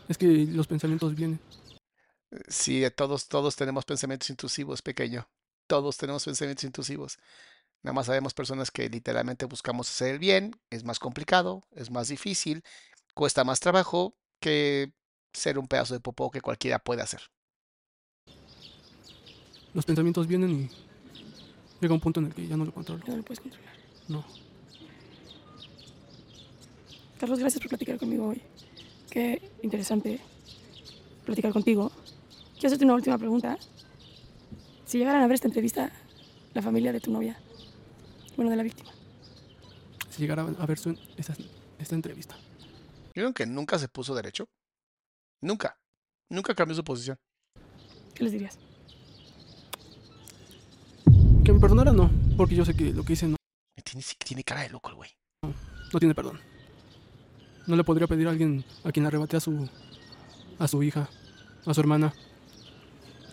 [0.08, 1.40] Es que los pensamientos vienen.
[2.48, 5.28] Sí, todos, todos tenemos pensamientos intrusivos, pequeño.
[5.68, 7.18] Todos tenemos pensamientos intrusivos.
[7.84, 10.52] Nada más sabemos personas que literalmente buscamos hacer el bien.
[10.70, 12.64] Es más complicado, es más difícil,
[13.14, 14.94] cuesta más trabajo que
[15.34, 17.22] ser un pedazo de popó que cualquiera puede hacer.
[19.74, 20.70] Los pensamientos vienen y
[21.82, 23.04] llega un punto en el que ya no lo controlo.
[23.06, 23.74] Ya no lo puedes controlar.
[24.08, 24.26] No.
[27.20, 28.42] Carlos, gracias por platicar conmigo hoy.
[29.10, 30.20] Qué interesante
[31.26, 31.92] platicar contigo.
[32.54, 33.58] Quiero hacerte una última pregunta.
[34.86, 35.92] Si llegaran a ver esta entrevista,
[36.54, 37.38] la familia de tu novia,
[38.36, 38.92] bueno, de la víctima,
[40.10, 41.36] Si llegara a ver su, esta,
[41.80, 42.38] esta entrevista.
[43.14, 44.48] ¿Vieron que nunca se puso derecho?
[45.42, 45.78] Nunca.
[46.30, 47.18] Nunca cambió su posición.
[48.14, 48.58] ¿qué les dirías?
[51.44, 52.10] Que me perdonara, no.
[52.36, 53.36] Porque yo sé que lo que hice no,
[53.84, 55.10] Tiene, tiene cara de loco el güey.
[55.44, 56.40] no tiene perdón.
[57.68, 59.70] No le podría pedir a alguien a quien arrebate a su,
[60.58, 61.10] a su hija,
[61.66, 62.14] a su hermana,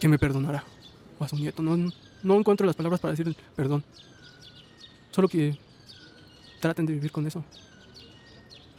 [0.00, 0.64] que me perdonara.
[1.18, 1.62] O a su nieto.
[1.62, 1.90] No,
[2.22, 3.84] no encuentro las palabras para decir perdón.
[5.12, 5.56] Solo que
[6.60, 7.44] traten de vivir con eso.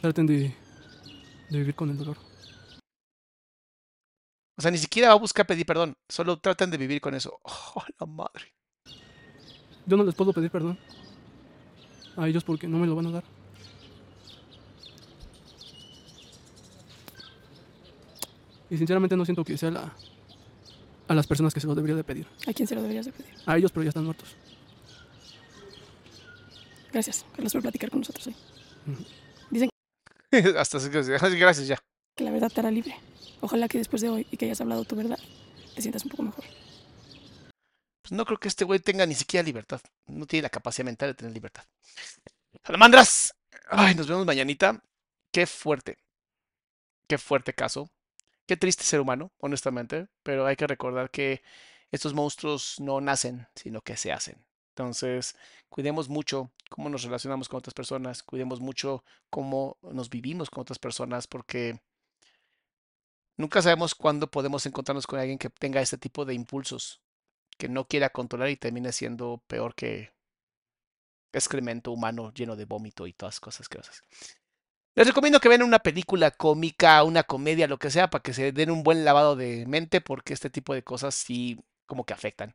[0.00, 0.54] Traten de,
[1.50, 2.18] de vivir con el dolor.
[4.58, 5.96] O sea, ni siquiera va a buscar pedir perdón.
[6.08, 7.40] Solo tratan de vivir con eso.
[7.44, 8.54] ¡Oh, la madre!
[9.86, 10.78] Yo no les puedo pedir perdón
[12.16, 13.24] a ellos porque no me lo van a dar.
[18.70, 19.92] Y sinceramente no siento que sea la,
[21.08, 22.26] a las personas que se lo debería de pedir.
[22.46, 23.32] ¿A quién se lo deberías de pedir?
[23.46, 24.34] A ellos, pero ya están muertos.
[26.92, 28.36] Gracias, Carlos, por platicar con nosotros hoy.
[30.58, 31.02] Hasta así que-
[31.38, 31.78] gracias ya.
[32.16, 32.96] Que la verdad te hará libre.
[33.40, 35.18] Ojalá que después de hoy y que hayas hablado tu verdad,
[35.74, 36.44] te sientas un poco mejor.
[38.02, 39.80] Pues no creo que este güey tenga ni siquiera libertad.
[40.06, 41.64] No tiene la capacidad mental de tener libertad.
[42.64, 43.34] Salamandras.
[43.68, 44.82] Ay, nos vemos mañanita.
[45.32, 45.98] Qué fuerte.
[47.08, 47.90] Qué fuerte caso.
[48.46, 50.08] Qué triste ser humano, honestamente.
[50.22, 51.42] Pero hay que recordar que
[51.90, 54.44] estos monstruos no nacen, sino que se hacen.
[54.70, 55.36] Entonces,
[55.68, 58.22] cuidemos mucho cómo nos relacionamos con otras personas.
[58.22, 61.80] Cuidemos mucho cómo nos vivimos con otras personas, porque
[63.36, 67.00] nunca sabemos cuándo podemos encontrarnos con alguien que tenga este tipo de impulsos
[67.58, 70.12] que no quiera controlar y termine siendo peor que
[71.32, 73.78] excremento humano lleno de vómito y todas cosas que
[74.96, 78.50] Les recomiendo que vean una película cómica, una comedia, lo que sea, para que se
[78.52, 82.54] den un buen lavado de mente, porque este tipo de cosas sí como que afectan.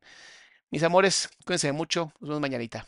[0.71, 2.87] Mis amores, cuídense mucho, nos vemos mañanita.